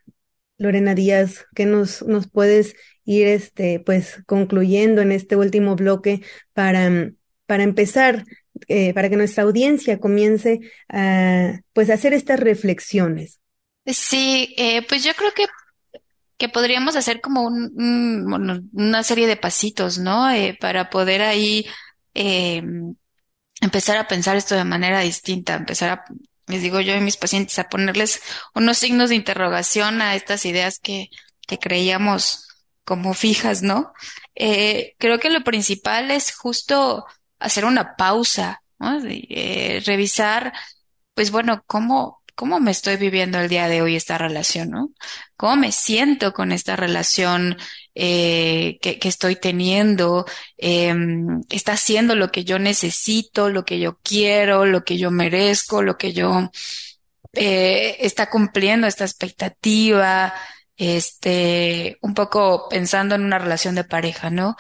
Lorena 0.60 0.94
Díaz, 0.94 1.48
¿qué 1.56 1.66
nos, 1.66 2.04
nos 2.04 2.30
puedes 2.30 2.76
ir 3.12 3.28
este, 3.28 3.80
pues, 3.80 4.22
concluyendo 4.26 5.02
en 5.02 5.12
este 5.12 5.36
último 5.36 5.76
bloque 5.76 6.22
para, 6.54 7.12
para 7.46 7.64
empezar, 7.64 8.26
para 8.94 9.10
que 9.10 9.16
nuestra 9.16 9.44
audiencia 9.44 10.00
comience 10.00 10.60
a 10.90 11.60
pues, 11.74 11.90
hacer 11.90 12.14
estas 12.14 12.40
reflexiones? 12.40 13.40
Sí, 13.86 14.56
pues 14.88 15.04
yo 15.04 15.14
creo 15.16 15.32
que 15.34 15.46
que 16.40 16.48
podríamos 16.48 16.96
hacer 16.96 17.20
como 17.20 17.44
un, 17.44 18.70
una 18.72 19.04
serie 19.04 19.28
de 19.28 19.36
pasitos, 19.36 19.98
¿no? 19.98 20.32
Eh, 20.32 20.58
para 20.60 20.90
poder 20.90 21.22
ahí 21.22 21.66
eh, 22.14 22.64
empezar 23.60 23.98
a 23.98 24.08
pensar 24.08 24.38
esto 24.38 24.56
de 24.56 24.64
manera 24.64 25.02
distinta, 25.02 25.56
empezar 25.56 25.90
a, 25.90 26.06
les 26.48 26.62
digo 26.62 26.80
yo 26.80 26.96
a 26.96 27.02
mis 27.02 27.18
pacientes, 27.18 27.60
a 27.60 27.68
ponerles 27.68 28.22
unos 28.56 28.78
signos 28.78 29.10
de 29.10 29.18
interrogación 29.18 30.02
a 30.02 30.16
estas 30.16 30.46
ideas 30.46 30.80
que, 30.80 31.10
que 31.46 31.60
creíamos 31.60 32.48
como 32.90 33.14
fijas, 33.14 33.62
¿no? 33.62 33.94
Eh, 34.34 34.96
creo 34.98 35.20
que 35.20 35.30
lo 35.30 35.44
principal 35.44 36.10
es 36.10 36.36
justo 36.36 37.06
hacer 37.38 37.66
una 37.66 37.96
pausa. 37.96 38.64
Eh, 39.08 39.84
revisar, 39.86 40.52
pues 41.14 41.30
bueno, 41.30 41.64
cómo, 41.68 42.24
cómo 42.34 42.60
me 42.60 42.72
estoy 42.72 42.98
viviendo 42.98 43.40
el 43.40 43.48
día 43.48 43.68
de 43.68 43.84
hoy 43.84 43.96
esta 43.96 44.18
relación, 44.18 44.72
¿no? 44.72 44.90
¿Cómo 45.38 45.56
me 45.56 45.72
siento 45.72 46.34
con 46.34 46.52
esta 46.52 46.76
relación 46.76 47.58
eh, 47.94 48.80
que, 48.82 48.98
estoy 49.04 49.36
teniendo? 49.36 50.26
Em, 50.58 51.42
¿Está 51.52 51.74
haciendo 51.74 52.16
lo 52.16 52.32
que 52.32 52.44
yo 52.44 52.58
necesito, 52.58 53.52
lo 53.52 53.66
que 53.66 53.80
yo 53.80 54.00
quiero, 54.02 54.66
lo 54.66 54.84
que 54.84 54.98
yo 54.98 55.12
merezco, 55.12 55.84
lo 55.84 55.96
que 55.96 56.12
yo... 56.12 56.50
Está 57.34 58.32
cumpliendo 58.32 58.88
esta 58.88 59.06
expectativa? 59.06 60.34
Este, 60.80 61.98
un 62.02 62.14
poco 62.14 62.70
pensando 62.70 63.16
en 63.16 63.24
una 63.26 63.38
relación 63.38 63.76
de 63.76 63.84
pareja, 63.84 64.30
¿no? 64.30 64.56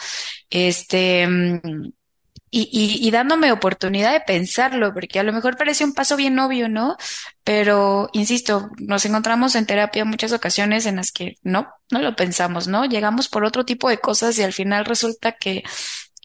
Este, 0.49 1.22
em, 1.24 1.61
y, 2.51 3.07
y, 3.07 3.11
dándome 3.11 3.51
oportunidad 3.51 4.11
de 4.11 4.22
pensarlo, 4.22 4.91
porque 4.93 5.20
a 5.20 5.24
lo 5.24 5.32
mejor 5.34 5.55
parece 5.55 5.86
un 5.86 5.93
paso 5.93 6.15
bien 6.17 6.38
obvio, 6.39 6.67
¿no? 6.67 6.97
Pero, 7.43 8.09
insisto, 8.13 8.70
nos 8.80 9.05
encontramos 9.05 9.55
en 9.55 9.67
terapia 9.67 10.03
muchas 10.03 10.34
ocasiones 10.34 10.86
en 10.88 10.95
las 10.97 11.11
que 11.11 11.38
no, 11.43 11.70
no 11.91 12.01
lo 12.01 12.15
pensamos, 12.15 12.67
¿no? 12.67 12.86
Llegamos 12.86 13.30
por 13.30 13.45
otro 13.45 13.65
tipo 13.65 13.88
de 13.89 13.99
cosas 13.99 14.38
y 14.39 14.43
al 14.43 14.53
final 14.53 14.86
resulta 14.86 15.34
que, 15.34 15.63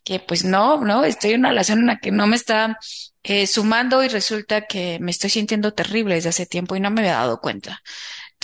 que 0.04 0.20
pues 0.20 0.44
no, 0.44 0.80
¿no? 0.80 1.04
Estoy 1.04 1.32
en 1.32 1.40
una 1.40 1.50
relación 1.50 1.80
en 1.80 1.86
la 1.86 1.98
que 1.98 2.10
no 2.10 2.26
me 2.26 2.36
está 2.36 2.78
eh, 3.22 3.46
sumando 3.46 4.02
y 4.02 4.08
resulta 4.08 4.66
que 4.66 4.98
me 5.00 5.10
estoy 5.10 5.30
sintiendo 5.30 5.74
terrible 5.74 6.14
desde 6.14 6.30
hace 6.30 6.46
tiempo 6.46 6.76
y 6.76 6.80
no 6.80 6.90
me 6.90 7.00
había 7.02 7.14
dado 7.14 7.40
cuenta. 7.40 7.82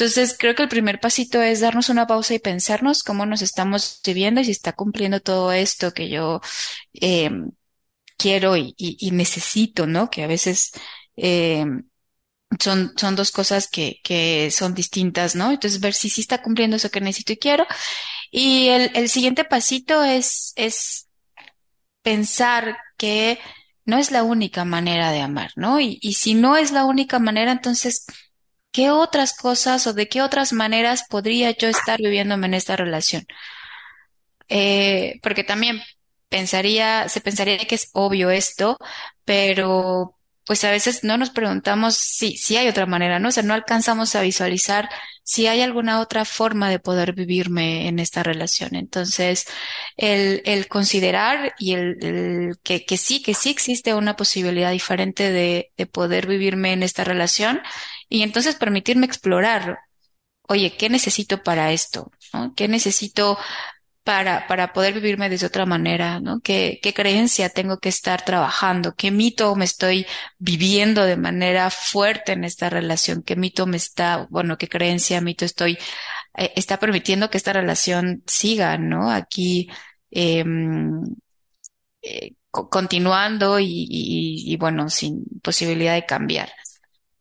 Entonces, 0.00 0.34
creo 0.38 0.54
que 0.54 0.62
el 0.62 0.70
primer 0.70 0.98
pasito 0.98 1.42
es 1.42 1.60
darnos 1.60 1.90
una 1.90 2.06
pausa 2.06 2.32
y 2.32 2.38
pensarnos 2.38 3.02
cómo 3.02 3.26
nos 3.26 3.42
estamos 3.42 4.00
viviendo 4.02 4.40
y 4.40 4.46
si 4.46 4.50
está 4.50 4.72
cumpliendo 4.72 5.20
todo 5.20 5.52
esto 5.52 5.92
que 5.92 6.08
yo 6.08 6.40
eh, 6.94 7.30
quiero 8.16 8.56
y, 8.56 8.74
y, 8.78 9.10
necesito, 9.10 9.86
¿no? 9.86 10.08
Que 10.08 10.22
a 10.24 10.26
veces 10.26 10.72
eh, 11.16 11.66
son, 12.58 12.94
son 12.96 13.14
dos 13.14 13.30
cosas 13.30 13.68
que, 13.68 14.00
que 14.02 14.50
son 14.50 14.72
distintas, 14.72 15.36
¿no? 15.36 15.50
Entonces, 15.50 15.80
ver 15.80 15.92
si 15.92 16.08
sí 16.08 16.22
está 16.22 16.40
cumpliendo 16.40 16.76
eso 16.76 16.90
que 16.90 17.02
necesito 17.02 17.34
y 17.34 17.36
quiero. 17.36 17.66
Y 18.30 18.68
el, 18.68 18.92
el 18.94 19.10
siguiente 19.10 19.44
pasito 19.44 20.02
es, 20.02 20.54
es 20.56 21.08
pensar 22.00 22.78
que 22.96 23.38
no 23.84 23.98
es 23.98 24.10
la 24.12 24.22
única 24.22 24.64
manera 24.64 25.12
de 25.12 25.20
amar, 25.20 25.50
¿no? 25.56 25.78
Y, 25.78 25.98
y 26.00 26.14
si 26.14 26.32
no 26.32 26.56
es 26.56 26.72
la 26.72 26.86
única 26.86 27.18
manera, 27.18 27.52
entonces, 27.52 28.06
¿qué 28.72 28.90
otras 28.90 29.34
cosas 29.36 29.86
o 29.86 29.92
de 29.92 30.08
qué 30.08 30.22
otras 30.22 30.52
maneras 30.52 31.04
podría 31.08 31.50
yo 31.52 31.68
estar 31.68 32.00
viviéndome 32.00 32.46
en 32.46 32.54
esta 32.54 32.76
relación? 32.76 33.26
Eh, 34.48 35.20
porque 35.22 35.44
también 35.44 35.80
pensaría, 36.28 37.08
se 37.08 37.20
pensaría 37.20 37.58
que 37.58 37.74
es 37.76 37.90
obvio 37.92 38.30
esto, 38.30 38.76
pero 39.24 40.16
pues 40.46 40.64
a 40.64 40.70
veces 40.72 41.04
no 41.04 41.16
nos 41.16 41.30
preguntamos 41.30 41.96
si, 41.96 42.36
si 42.36 42.56
hay 42.56 42.66
otra 42.66 42.86
manera, 42.86 43.20
¿no? 43.20 43.28
O 43.28 43.30
sea, 43.32 43.44
no 43.44 43.54
alcanzamos 43.54 44.16
a 44.16 44.22
visualizar 44.22 44.88
si 45.22 45.46
hay 45.46 45.60
alguna 45.60 46.00
otra 46.00 46.24
forma 46.24 46.68
de 46.70 46.80
poder 46.80 47.12
vivirme 47.12 47.86
en 47.86 48.00
esta 48.00 48.24
relación. 48.24 48.74
Entonces, 48.74 49.46
el, 49.96 50.42
el 50.44 50.66
considerar 50.66 51.54
y 51.58 51.74
el, 51.74 52.58
que, 52.64 52.84
que, 52.84 52.96
sí, 52.96 53.22
que 53.22 53.34
sí 53.34 53.50
existe 53.50 53.94
una 53.94 54.16
posibilidad 54.16 54.72
diferente 54.72 55.30
de, 55.30 55.70
de 55.76 55.86
poder 55.86 56.26
vivirme 56.26 56.72
en 56.72 56.82
esta 56.82 57.04
relación 57.04 57.60
y 58.10 58.22
entonces 58.22 58.56
permitirme 58.56 59.06
explorar, 59.06 59.78
oye, 60.42 60.76
¿qué 60.76 60.90
necesito 60.90 61.42
para 61.42 61.72
esto? 61.72 62.12
¿no? 62.34 62.54
¿Qué 62.54 62.68
necesito 62.68 63.38
para, 64.04 64.46
para 64.48 64.72
poder 64.72 64.94
vivirme 64.94 65.28
de 65.28 65.46
otra 65.46 65.66
manera, 65.66 66.20
¿no? 66.20 66.40
¿Qué, 66.40 66.80
qué 66.82 66.92
creencia 66.94 67.50
tengo 67.50 67.78
que 67.78 67.88
estar 67.88 68.24
trabajando? 68.24 68.94
¿Qué 68.96 69.10
mito 69.10 69.54
me 69.54 69.64
estoy 69.64 70.06
viviendo 70.38 71.04
de 71.04 71.16
manera 71.16 71.70
fuerte 71.70 72.32
en 72.32 72.44
esta 72.44 72.70
relación? 72.70 73.22
¿Qué 73.22 73.36
mito 73.36 73.66
me 73.66 73.76
está, 73.76 74.26
bueno, 74.30 74.58
qué 74.58 74.68
creencia, 74.68 75.20
mito 75.20 75.44
estoy, 75.44 75.78
eh, 76.36 76.52
está 76.56 76.78
permitiendo 76.78 77.30
que 77.30 77.38
esta 77.38 77.52
relación 77.52 78.22
siga, 78.26 78.78
¿no? 78.78 79.10
Aquí, 79.10 79.70
em, 80.10 81.02
eh, 82.02 82.34
continuando 82.50 83.58
y, 83.60 83.66
y, 83.66 84.52
y, 84.52 84.56
bueno, 84.56 84.88
sin 84.90 85.24
posibilidad 85.42 85.94
de 85.94 86.06
cambiar. 86.06 86.50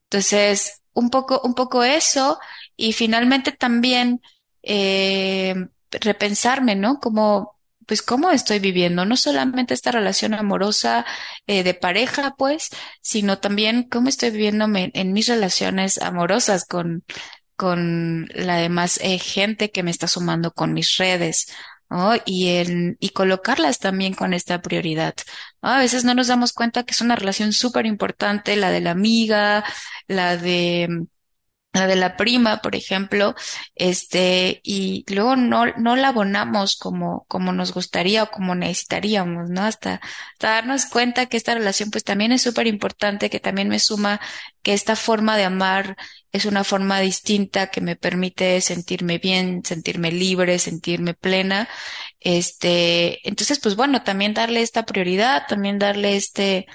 Entonces, 0.09 0.81
un 0.93 1.09
poco, 1.09 1.41
un 1.43 1.53
poco 1.53 1.83
eso 1.83 2.39
y 2.75 2.93
finalmente 2.93 3.51
también, 3.51 4.21
eh, 4.63 5.55
repensarme, 5.91 6.75
¿no? 6.75 6.99
Como, 6.99 7.55
pues, 7.85 8.01
cómo 8.01 8.31
estoy 8.31 8.59
viviendo, 8.59 9.05
no 9.05 9.17
solamente 9.17 9.73
esta 9.73 9.91
relación 9.91 10.33
amorosa 10.33 11.05
eh, 11.47 11.63
de 11.63 11.73
pareja, 11.73 12.35
pues, 12.37 12.69
sino 13.01 13.39
también 13.39 13.83
cómo 13.83 14.09
estoy 14.09 14.31
viviéndome 14.31 14.91
en 14.93 15.13
mis 15.13 15.27
relaciones 15.27 16.01
amorosas 16.01 16.65
con, 16.65 17.03
con 17.55 18.27
la 18.33 18.57
demás 18.57 18.99
eh, 19.03 19.19
gente 19.19 19.71
que 19.71 19.83
me 19.83 19.91
está 19.91 20.07
sumando 20.07 20.51
con 20.53 20.73
mis 20.73 20.97
redes, 20.97 21.47
¿no? 21.89 22.13
Y 22.25 22.49
en, 22.57 22.97
y 22.99 23.09
colocarlas 23.09 23.79
también 23.79 24.13
con 24.13 24.33
esta 24.33 24.61
prioridad. 24.61 25.15
A 25.61 25.79
veces 25.79 26.03
no 26.05 26.13
nos 26.15 26.27
damos 26.27 26.53
cuenta 26.53 26.83
que 26.83 26.93
es 26.93 27.01
una 27.01 27.15
relación 27.15 27.53
súper 27.53 27.85
importante, 27.85 28.55
la 28.55 28.71
de 28.71 28.81
la 28.81 28.91
amiga, 28.91 29.63
la 30.07 30.37
de 30.37 31.07
la 31.73 31.85
de 31.87 31.95
la 31.95 32.17
prima, 32.17 32.61
por 32.61 32.75
ejemplo, 32.75 33.35
este, 33.75 34.59
y 34.63 35.05
luego 35.13 35.35
no, 35.35 35.67
no 35.77 35.95
la 35.95 36.09
abonamos 36.09 36.75
como, 36.77 37.25
como 37.27 37.51
nos 37.53 37.73
gustaría 37.73 38.23
o 38.23 38.31
como 38.31 38.55
necesitaríamos, 38.55 39.49
¿no? 39.49 39.61
Hasta, 39.61 40.01
darnos 40.39 40.87
cuenta 40.87 41.27
que 41.27 41.37
esta 41.37 41.53
relación 41.53 41.91
pues 41.91 42.03
también 42.03 42.31
es 42.31 42.41
súper 42.41 42.65
importante, 42.67 43.29
que 43.29 43.39
también 43.39 43.69
me 43.69 43.79
suma 43.79 44.19
que 44.63 44.73
esta 44.73 44.95
forma 44.95 45.37
de 45.37 45.43
amar 45.45 45.95
es 46.31 46.45
una 46.45 46.63
forma 46.63 46.99
distinta 46.99 47.67
que 47.67 47.81
me 47.81 47.95
permite 47.95 48.61
sentirme 48.61 49.17
bien, 49.17 49.63
sentirme 49.65 50.11
libre, 50.11 50.59
sentirme 50.59 51.13
plena. 51.13 51.67
Este, 52.19 53.27
entonces, 53.27 53.59
pues 53.59 53.75
bueno, 53.75 54.03
también 54.03 54.33
darle 54.33 54.61
esta 54.61 54.85
prioridad, 54.85 55.47
también 55.47 55.79
darle 55.79 56.15
este, 56.15 56.67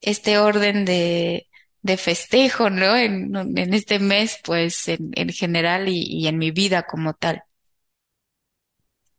este 0.00 0.38
orden 0.38 0.84
de, 0.84 1.48
de 1.82 1.96
festejo, 1.96 2.70
¿no? 2.70 2.96
En, 2.96 3.74
este 3.74 3.98
mes, 3.98 4.38
pues 4.44 4.88
en, 4.88 5.10
en 5.14 5.28
general 5.30 5.88
y, 5.88 6.02
y, 6.02 6.26
en 6.26 6.38
mi 6.38 6.50
vida 6.50 6.84
como 6.84 7.14
tal. 7.14 7.42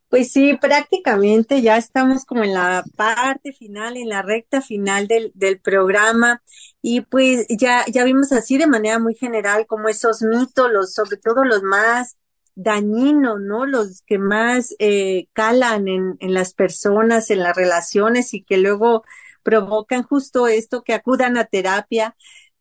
Pues 0.09 0.32
sí, 0.32 0.57
prácticamente 0.59 1.62
ya 1.62 1.78
estamos 1.78 2.26
como 2.26 2.43
en 2.43 2.53
la 2.53 2.84
parte 2.97 3.53
final, 3.53 3.95
en 3.95 4.09
la 4.09 4.22
recta 4.22 4.62
final 4.62 5.07
del, 5.07 5.32
del 5.36 5.59
programa 5.59 6.41
y 6.82 7.02
pues 7.02 7.46
ya, 7.50 7.86
ya 7.88 8.04
vimos 8.04 8.32
así 8.32 8.58
de 8.58 8.68
manera 8.68 9.00
muy 9.00 9.16
general 9.16 9.68
como 9.68 9.90
esos 9.90 10.22
mitos, 10.24 10.72
los, 10.72 10.94
sobre 10.94 11.18
todo 11.18 11.44
los 11.46 11.64
más 11.64 12.18
dañinos, 12.56 13.40
¿no? 13.40 13.66
Los 13.66 14.02
que 14.04 14.18
más 14.18 14.76
eh, 14.80 15.28
calan 15.34 15.88
en, 15.88 16.18
en 16.20 16.34
las 16.34 16.54
personas, 16.54 17.30
en 17.30 17.40
las 17.40 17.56
relaciones 17.56 18.34
y 18.34 18.44
que 18.44 18.58
luego 18.58 19.04
provocan 19.44 20.04
justo 20.04 20.48
esto, 20.48 20.84
que 20.84 20.94
acudan 20.94 21.38
a 21.38 21.46
terapia 21.46 22.16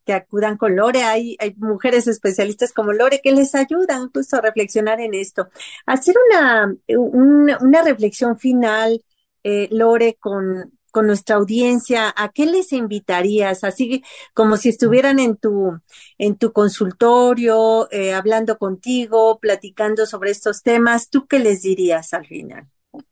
que 0.05 0.13
acudan 0.13 0.57
con 0.57 0.77
Lore. 0.77 1.03
Hay, 1.05 1.37
hay 1.41 1.55
mujeres 1.57 2.07
especialistas 2.07 2.73
como 2.73 2.93
Lore 2.93 3.21
que 3.23 3.33
les 3.33 3.55
ayudan 3.55 4.11
justo 4.13 4.37
a 4.37 4.41
reflexionar 4.41 5.01
en 5.01 5.15
esto. 5.15 5.49
Hacer 5.87 6.17
una, 6.29 6.75
una, 6.89 7.59
una 7.59 7.83
reflexión 7.83 8.39
final, 8.39 9.05
eh, 9.45 9.69
Lore, 9.71 10.17
con, 10.19 10.73
con 10.91 11.07
nuestra 11.07 11.37
audiencia, 11.37 12.13
¿a 12.17 12.31
qué 12.31 12.47
les 12.47 12.73
invitarías? 12.73 13.65
Así 13.65 14.03
como 14.35 14.57
si 14.57 14.69
estuvieran 14.69 15.19
en 15.19 15.37
tu, 15.37 15.81
en 16.19 16.37
tu 16.37 16.53
consultorio, 16.53 17.91
eh, 17.91 18.13
hablando 18.13 18.59
contigo, 18.59 19.39
platicando 19.41 20.07
sobre 20.07 20.31
estos 20.31 20.63
temas, 20.63 21.09
¿tú 21.09 21.27
qué 21.27 21.39
les 21.39 21.63
dirías 21.63 22.13
al 22.13 22.27
final? 22.27 22.67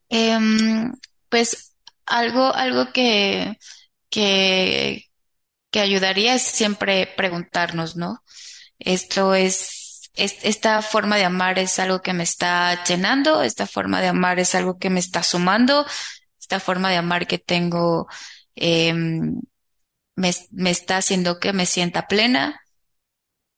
Em, 0.08 0.92
pues 1.28 1.74
algo, 2.06 2.54
algo 2.54 2.92
que, 2.92 3.58
que, 4.10 5.04
que 5.70 5.80
ayudaría 5.80 6.34
es 6.34 6.42
siempre 6.42 7.08
preguntarnos, 7.16 7.96
¿no? 7.96 8.22
Esto 8.78 9.34
es, 9.34 10.10
esta 10.14 10.82
forma 10.82 11.16
de 11.16 11.24
amar 11.24 11.58
es 11.58 11.78
algo 11.78 12.00
que 12.00 12.12
me 12.12 12.22
está 12.22 12.84
llenando, 12.84 13.42
esta 13.42 13.66
forma 13.66 14.00
de 14.00 14.08
amar 14.08 14.38
es 14.38 14.54
algo 14.54 14.78
que 14.78 14.90
me 14.90 15.00
está 15.00 15.22
sumando, 15.22 15.86
esta 16.48 16.60
forma 16.60 16.90
de 16.90 16.96
amar 16.96 17.26
que 17.26 17.38
tengo 17.38 18.08
em, 18.56 19.40
me, 20.16 20.32
me, 20.52 20.70
está 20.70 20.98
haciendo 20.98 21.38
que 21.40 21.52
me 21.52 21.66
sienta 21.66 22.08
plena, 22.08 22.60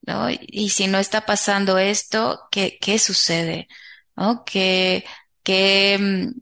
¿no? 0.03 0.28
Y, 0.30 0.70
si 0.70 0.86
no 0.88 0.99
está 0.99 1.26
pasando 1.26 1.78
esto, 1.78 2.41
¿qué, 2.51 2.78
qué 2.80 2.99
sucede? 2.99 3.68
¿No? 4.16 4.45
¿Qué, 4.45 5.05
qué, 5.45 5.95
em, 5.95 6.34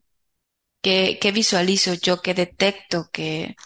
qué, 0.83 1.19
qué 1.21 1.33
visualizo 1.33 1.95
yo? 1.95 2.23
¿Qué 2.23 2.35
detecto? 2.35 3.11
que 3.13 3.57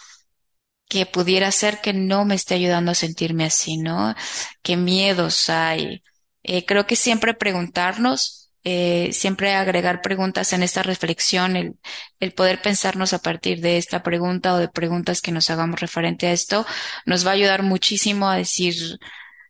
que 0.89 1.07
pudiera 1.07 1.51
ser 1.53 1.81
que 1.81 1.95
no 1.95 2.27
me 2.27 2.35
esté 2.35 2.55
ayudando 2.55 2.91
a 2.93 2.95
sentirme 2.95 3.45
así, 3.47 3.79
¿no? 3.79 4.15
¿Qué 4.63 4.77
miedos 4.77 5.49
hay? 5.49 6.03
Eh, 6.43 6.67
creo 6.67 6.87
que 6.87 6.97
siempre 6.97 7.33
preguntarnos, 7.35 8.42
eh, 8.65 9.11
siempre 9.13 9.55
agregar 9.55 10.01
preguntas 10.03 10.53
en 10.53 10.63
esta 10.63 10.83
reflexión, 10.83 11.57
el, 11.57 11.75
el 12.21 12.33
poder 12.33 12.63
pensarnos 12.63 13.13
a 13.13 13.21
partir 13.21 13.61
de 13.61 13.77
esta 13.79 14.03
pregunta 14.03 14.55
o 14.55 14.59
de 14.59 14.69
preguntas 14.69 15.21
que 15.21 15.33
nos 15.33 15.51
hagamos 15.51 15.81
referente 15.81 16.27
a 16.27 16.33
esto, 16.33 16.67
nos 17.07 17.27
va 17.27 17.31
a 17.31 17.35
ayudar 17.35 17.63
muchísimo 17.63 18.29
a 18.29 18.37
decir, 18.37 18.75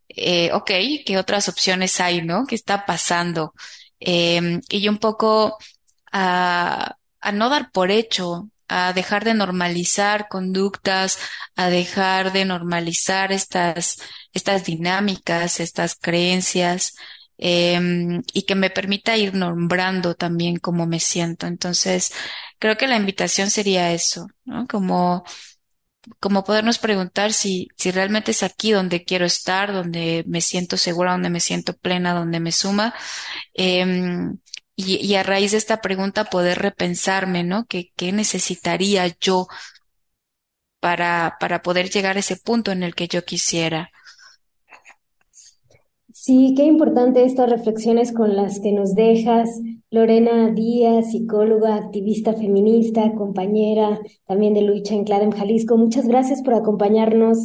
eh, 0.09 0.51
ok, 0.53 0.71
¿qué 1.07 1.19
otras 1.19 1.49
opciones 1.49 2.01
hay, 2.01 2.23
no? 2.23 2.47
¿Qué 2.47 2.55
está 2.55 2.87
pasando? 2.87 3.55
Eh, 4.01 4.61
y 4.69 4.89
un 4.89 4.99
poco 4.99 5.59
a, 6.13 6.97
a 7.21 7.33
no 7.33 7.49
dar 7.49 7.71
por 7.71 7.91
hecho 7.91 8.49
a 8.73 8.93
dejar 8.95 9.25
de 9.25 9.35
normalizar 9.35 10.29
conductas, 10.29 11.19
a 11.57 11.69
dejar 11.69 12.33
de 12.33 12.47
normalizar 12.47 13.31
estas, 13.31 13.99
estas 14.33 14.65
dinámicas, 14.65 15.61
estas 15.61 15.95
creencias, 15.95 16.95
eh, 17.45 18.21
y 18.33 18.43
que 18.43 18.55
me 18.55 18.71
permita 18.71 19.17
ir 19.17 19.35
nombrando 19.35 20.15
también 20.15 20.59
cómo 20.59 20.87
me 20.87 21.01
siento. 21.01 21.49
Entonces, 21.49 22.13
creo 22.61 22.77
que 22.77 22.87
la 22.87 22.97
invitación 22.97 23.51
sería 23.51 23.93
eso, 23.93 24.29
¿no? 24.45 24.69
Como, 24.69 25.25
como 26.21 26.45
podernos 26.45 26.79
preguntar 26.79 27.33
si, 27.33 27.67
si 27.77 27.91
realmente 27.91 28.31
es 28.31 28.45
aquí 28.45 28.71
donde 28.71 29.05
quiero 29.05 29.27
estar, 29.27 29.73
donde 29.73 30.23
me 30.29 30.41
siento 30.41 30.77
segura, 30.77 31.13
donde 31.13 31.31
me 31.31 31.41
siento 31.41 31.77
plena, 31.77 32.15
donde 32.15 32.39
me 32.39 32.53
suma. 32.53 32.95
Eh, 33.55 33.85
y, 34.77 35.15
a 35.17 35.23
raíz 35.25 35.51
de 35.53 35.59
esta 35.59 35.81
pregunta 35.81 36.25
poder 36.27 36.61
repensarme, 36.61 37.43
¿no? 37.45 37.67
¿Qué, 37.67 37.93
qué 37.97 38.13
necesitaría 38.13 39.07
yo 39.21 39.49
para, 40.81 41.37
para 41.41 41.63
poder 41.63 41.91
llegar 41.91 42.17
a 42.17 42.21
ese 42.21 42.37
punto 42.37 42.71
en 42.73 42.85
el 42.85 42.95
que 42.95 43.09
yo 43.09 43.25
quisiera? 43.25 43.91
Sí, 46.25 46.55
qué 46.57 46.63
importante 46.63 47.25
estas 47.25 47.51
reflexiones 47.51 48.13
con 48.13 48.37
las 48.37 48.61
que 48.61 48.71
nos 48.71 48.95
dejas. 48.95 49.51
Lorena 49.91 50.53
Díaz, 50.53 51.11
psicóloga, 51.11 51.75
activista 51.75 52.33
feminista, 52.33 53.13
compañera 53.17 53.99
también 54.25 54.55
de 54.55 54.63
lucha 54.63 54.95
en 54.95 55.03
Clara 55.03 55.29
Jalisco. 55.33 55.77
Muchas 55.77 56.07
gracias 56.07 56.41
por 56.43 56.55
acompañarnos 56.55 57.39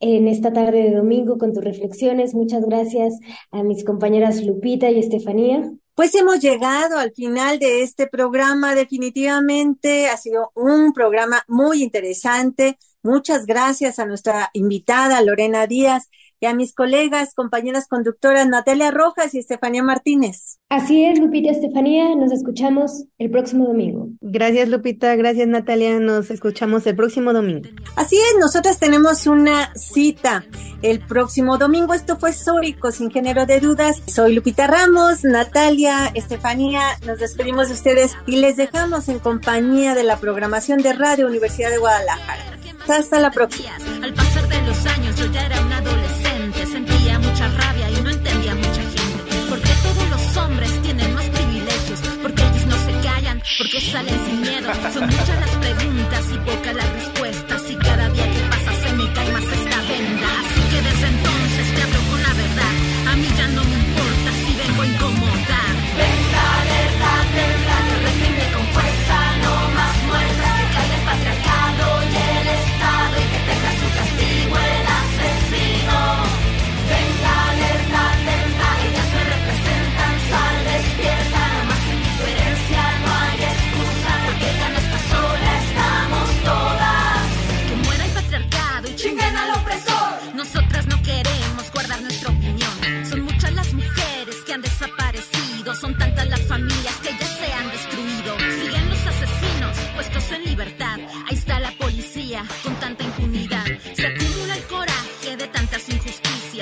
en 0.00 0.28
esta 0.28 0.50
tarde 0.50 0.82
de 0.82 0.94
domingo 0.94 1.36
con 1.36 1.52
tus 1.52 1.62
reflexiones. 1.62 2.34
Muchas 2.34 2.64
gracias 2.64 3.18
a 3.50 3.62
mis 3.64 3.84
compañeras 3.84 4.42
Lupita 4.42 4.90
y 4.90 5.00
Estefanía. 5.00 5.70
Pues 5.94 6.14
hemos 6.14 6.40
llegado 6.40 6.96
al 6.96 7.12
final 7.12 7.58
de 7.58 7.82
este 7.82 8.06
programa. 8.06 8.74
Definitivamente 8.74 10.06
ha 10.06 10.16
sido 10.16 10.52
un 10.54 10.94
programa 10.94 11.42
muy 11.48 11.82
interesante. 11.82 12.78
Muchas 13.02 13.44
gracias 13.44 13.98
a 13.98 14.06
nuestra 14.06 14.48
invitada 14.54 15.20
Lorena 15.20 15.66
Díaz 15.66 16.08
y 16.42 16.46
a 16.46 16.54
mis 16.54 16.74
colegas, 16.74 17.34
compañeras 17.34 17.86
conductoras 17.86 18.48
Natalia 18.48 18.90
Rojas 18.90 19.32
y 19.32 19.38
Estefanía 19.38 19.84
Martínez. 19.84 20.58
Así 20.68 21.04
es, 21.04 21.20
Lupita 21.20 21.52
Estefanía, 21.52 22.16
nos 22.16 22.32
escuchamos 22.32 23.04
el 23.18 23.30
próximo 23.30 23.66
domingo. 23.66 24.08
Gracias, 24.20 24.68
Lupita, 24.68 25.14
gracias, 25.14 25.46
Natalia, 25.46 26.00
nos 26.00 26.32
escuchamos 26.32 26.84
el 26.88 26.96
próximo 26.96 27.32
domingo. 27.32 27.68
Así 27.94 28.16
es, 28.16 28.40
nosotras 28.40 28.80
tenemos 28.80 29.28
una 29.28 29.72
cita 29.76 30.44
el 30.82 30.98
próximo 30.98 31.58
domingo. 31.58 31.94
Esto 31.94 32.18
fue 32.18 32.32
Sórico, 32.32 32.90
sin 32.90 33.12
género 33.12 33.46
de 33.46 33.60
dudas. 33.60 34.02
Soy 34.06 34.34
Lupita 34.34 34.66
Ramos, 34.66 35.22
Natalia, 35.22 36.10
Estefanía, 36.12 36.80
nos 37.06 37.20
despedimos 37.20 37.68
de 37.68 37.74
ustedes 37.74 38.16
y 38.26 38.38
les 38.38 38.56
dejamos 38.56 39.08
en 39.08 39.20
compañía 39.20 39.94
de 39.94 40.02
la 40.02 40.16
programación 40.16 40.82
de 40.82 40.92
Radio 40.92 41.28
Universidad 41.28 41.70
de 41.70 41.78
Guadalajara. 41.78 42.58
Hasta 42.88 43.20
la 43.20 43.30
próxima. 43.30 43.76
Al 44.02 44.12
pasar 44.12 44.48
de 44.48 44.62
los 44.62 44.86
años 44.86 45.16
yo 45.16 45.26
ya 45.26 45.46
era 45.46 45.60
un 45.60 45.72
porque 53.58 53.80
salen 53.80 54.26
sin 54.26 54.40
miedo. 54.40 54.72
Son 54.92 55.06
muchas 55.06 55.40
las 55.40 55.56
preguntas 55.56 56.32
y 56.32 56.38
pocas 56.38 56.74
las 56.74 56.92
respuestas 56.92 57.01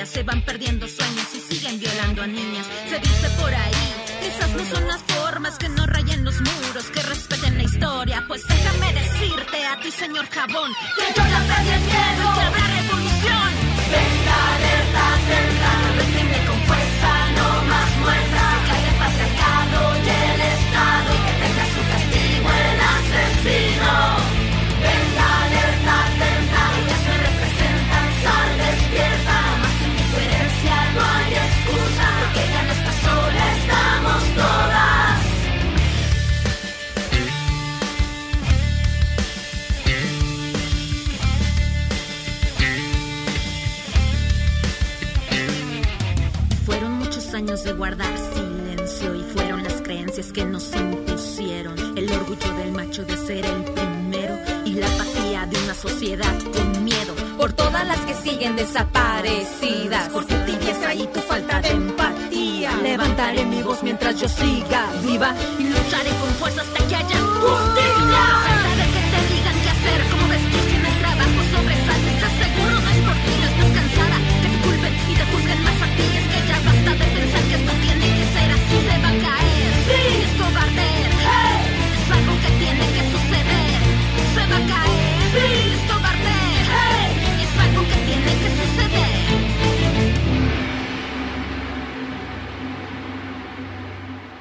Se 0.05 0.23
van 0.23 0.41
perdiendo 0.41 0.87
sueños 0.87 1.27
y 1.33 1.39
siguen 1.53 1.79
violando 1.79 2.23
a 2.23 2.27
niñas. 2.27 2.65
Se 2.89 2.99
dice 2.99 3.29
por 3.39 3.53
ahí 3.53 4.01
esas 4.21 4.49
no 4.51 4.65
son 4.65 4.87
las 4.87 5.01
formas 5.03 5.57
que 5.57 5.69
no 5.69 5.85
rayen 5.87 6.23
los 6.23 6.35
muros, 6.39 6.85
que 6.93 7.01
respeten 7.01 7.57
la 7.57 7.63
historia. 7.63 8.23
Pues 8.27 8.47
déjame 8.47 8.93
decirte 8.93 9.65
a 9.65 9.79
ti, 9.79 9.91
señor 9.91 10.27
Jabón, 10.27 10.71
que 10.95 11.05
yo 11.15 11.23
ya 11.27 11.39
perdí 11.49 11.69
el 11.69 11.81
miedo 11.81 12.33
que 12.35 12.41
habrá 12.41 12.67
revolución. 12.67 13.51
Verdad, 13.91 14.59
reprime 15.97 16.30
con 16.30 16.30
guardar 47.73 48.13
silencio 48.33 49.15
y 49.15 49.23
fueron 49.33 49.63
las 49.63 49.81
creencias 49.81 50.31
que 50.31 50.45
nos 50.45 50.73
impusieron. 50.75 51.97
El 51.97 52.11
orgullo 52.11 52.53
del 52.57 52.71
macho 52.71 53.03
de 53.03 53.17
ser 53.17 53.45
el 53.45 53.63
primero 53.63 54.37
y 54.65 54.73
la 54.73 54.87
apatía 54.87 55.45
de 55.45 55.63
una 55.63 55.73
sociedad 55.73 56.33
con 56.53 56.83
miedo. 56.83 57.13
Por 57.37 57.53
todas 57.53 57.85
las 57.87 57.99
que 58.01 58.13
siguen 58.15 58.55
desaparecidas, 58.55 60.09
por 60.09 60.25
tu 60.25 60.35
tibieza 60.45 60.93
y 60.93 61.07
tu 61.07 61.19
falta 61.21 61.61
de 61.61 61.69
empatía. 61.69 62.75
Levantaré 62.77 63.45
mi 63.45 63.61
voz 63.63 63.81
mientras 63.83 64.19
yo 64.19 64.27
siga 64.27 64.87
viva 65.03 65.33
y 65.59 65.63
lucharé 65.63 66.09
con 66.09 66.29
fuerza 66.39 66.61
hasta 66.61 66.87
que 66.87 66.95
haya 66.95 67.19
justicia. 67.19 68.50